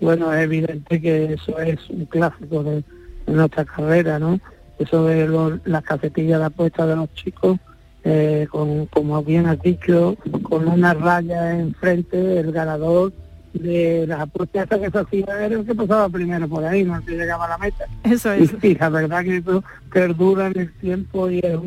Bueno, 0.00 0.32
es 0.32 0.42
evidente 0.42 1.00
que 1.00 1.34
eso 1.34 1.58
es 1.58 1.78
un 1.88 2.04
clásico 2.06 2.62
de, 2.62 2.84
de 3.26 3.32
nuestra 3.32 3.64
carrera, 3.64 4.18
¿no? 4.18 4.38
Eso 4.78 5.04
de 5.04 5.60
las 5.64 5.82
cafetillas 5.82 6.38
de 6.38 6.44
apuesta 6.44 6.86
de 6.86 6.96
los 6.96 7.12
chicos, 7.14 7.58
eh, 8.04 8.46
con, 8.50 8.86
como 8.86 9.22
bien 9.22 9.46
has 9.46 9.60
dicho, 9.60 10.16
con 10.42 10.68
una 10.68 10.94
raya 10.94 11.58
enfrente, 11.58 12.38
el 12.38 12.52
ganador 12.52 13.12
de 13.52 14.06
las 14.06 14.20
apuestas 14.20 14.68
que 14.68 14.90
se 14.90 14.98
hacían 14.98 15.28
era 15.28 15.46
el 15.46 15.64
que 15.66 15.74
pasaba 15.74 16.08
primero 16.08 16.48
por 16.48 16.64
ahí, 16.64 16.84
no 16.84 17.00
se 17.02 17.16
llegaba 17.16 17.46
a 17.46 17.50
la 17.50 17.58
meta. 17.58 17.86
Eso 18.04 18.32
es. 18.32 18.54
Y, 18.62 18.74
la 18.74 18.88
verdad 18.90 19.24
que 19.24 19.38
eso 19.38 19.64
perdura 19.92 20.48
en 20.48 20.58
el 20.58 20.72
tiempo 20.74 21.30
y 21.30 21.38
es, 21.38 21.58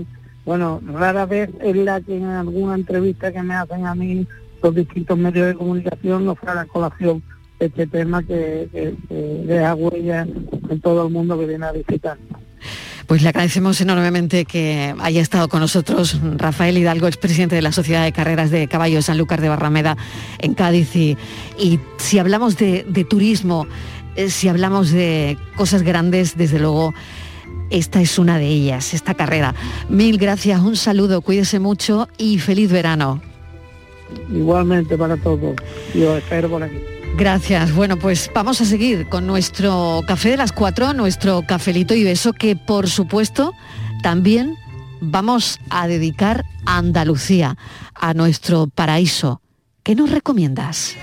bueno, 0.45 0.81
rara 0.93 1.25
vez 1.25 1.49
es 1.61 1.75
la 1.75 1.99
que 2.01 2.17
en 2.17 2.25
alguna 2.25 2.75
entrevista 2.75 3.31
que 3.31 3.41
me 3.41 3.55
hacen 3.55 3.85
a 3.85 3.95
mí 3.95 4.27
los 4.61 4.75
distintos 4.75 5.17
medios 5.17 5.47
de 5.47 5.55
comunicación 5.55 6.25
no 6.25 6.35
fuera 6.35 6.55
la 6.55 6.65
colación 6.65 7.23
este 7.59 7.87
tema 7.87 8.23
que, 8.23 8.69
que, 8.71 8.95
que 9.07 9.15
deja 9.45 9.75
huella 9.75 10.27
en 10.69 10.81
todo 10.81 11.07
el 11.07 11.13
mundo 11.13 11.37
que 11.37 11.45
viene 11.45 11.65
a 11.65 11.71
visitar. 11.71 12.17
Pues 13.09 13.23
le 13.23 13.29
agradecemos 13.29 13.81
enormemente 13.81 14.45
que 14.45 14.93
haya 14.99 15.19
estado 15.19 15.49
con 15.49 15.61
nosotros 15.61 16.19
Rafael 16.37 16.77
Hidalgo, 16.77 17.07
expresidente 17.07 17.55
de 17.55 17.63
la 17.63 17.71
Sociedad 17.71 18.03
de 18.03 18.11
Carreras 18.11 18.51
de 18.51 18.67
Caballos 18.67 19.05
Sanlúcar 19.05 19.41
de 19.41 19.49
Barrameda 19.49 19.97
en 20.37 20.53
Cádiz. 20.53 20.95
Y, 20.95 21.17
si 21.97 22.19
hablamos 22.19 22.55
de, 22.57 22.83
turismo, 23.09 23.65
eh, 24.15 24.29
si 24.29 24.47
hablamos 24.47 24.91
de 24.91 25.39
cosas 25.57 25.81
grandes, 25.81 26.37
desde 26.37 26.59
luego, 26.59 26.93
esta 27.71 27.99
es 27.99 28.19
una 28.19 28.37
de 28.37 28.45
ellas, 28.45 28.93
esta 28.93 29.15
carrera. 29.15 29.55
Mil 29.89 30.19
gracias, 30.19 30.61
un 30.61 30.75
saludo, 30.75 31.21
cuídese 31.21 31.57
mucho 31.57 32.07
y 32.15 32.37
feliz 32.37 32.71
verano. 32.71 33.23
Igualmente 34.31 34.95
para 34.95 35.17
todos. 35.17 35.55
Yo 35.95 36.15
espero 36.15 36.47
por 36.47 36.61
aquí. 36.61 36.77
Gracias. 37.17 37.73
Bueno, 37.73 37.97
pues 37.97 38.31
vamos 38.33 38.61
a 38.61 38.65
seguir 38.65 39.07
con 39.09 39.27
nuestro 39.27 40.01
café 40.07 40.29
de 40.29 40.37
las 40.37 40.51
cuatro, 40.51 40.93
nuestro 40.93 41.43
cafelito 41.45 41.93
y 41.93 42.03
beso 42.03 42.33
que 42.33 42.55
por 42.55 42.89
supuesto 42.89 43.53
también 44.01 44.55
vamos 45.01 45.59
a 45.69 45.87
dedicar 45.87 46.45
a 46.65 46.77
Andalucía, 46.77 47.57
a 47.93 48.13
nuestro 48.13 48.67
paraíso. 48.67 49.41
¿Qué 49.83 49.95
nos 49.95 50.11
recomiendas? 50.11 50.95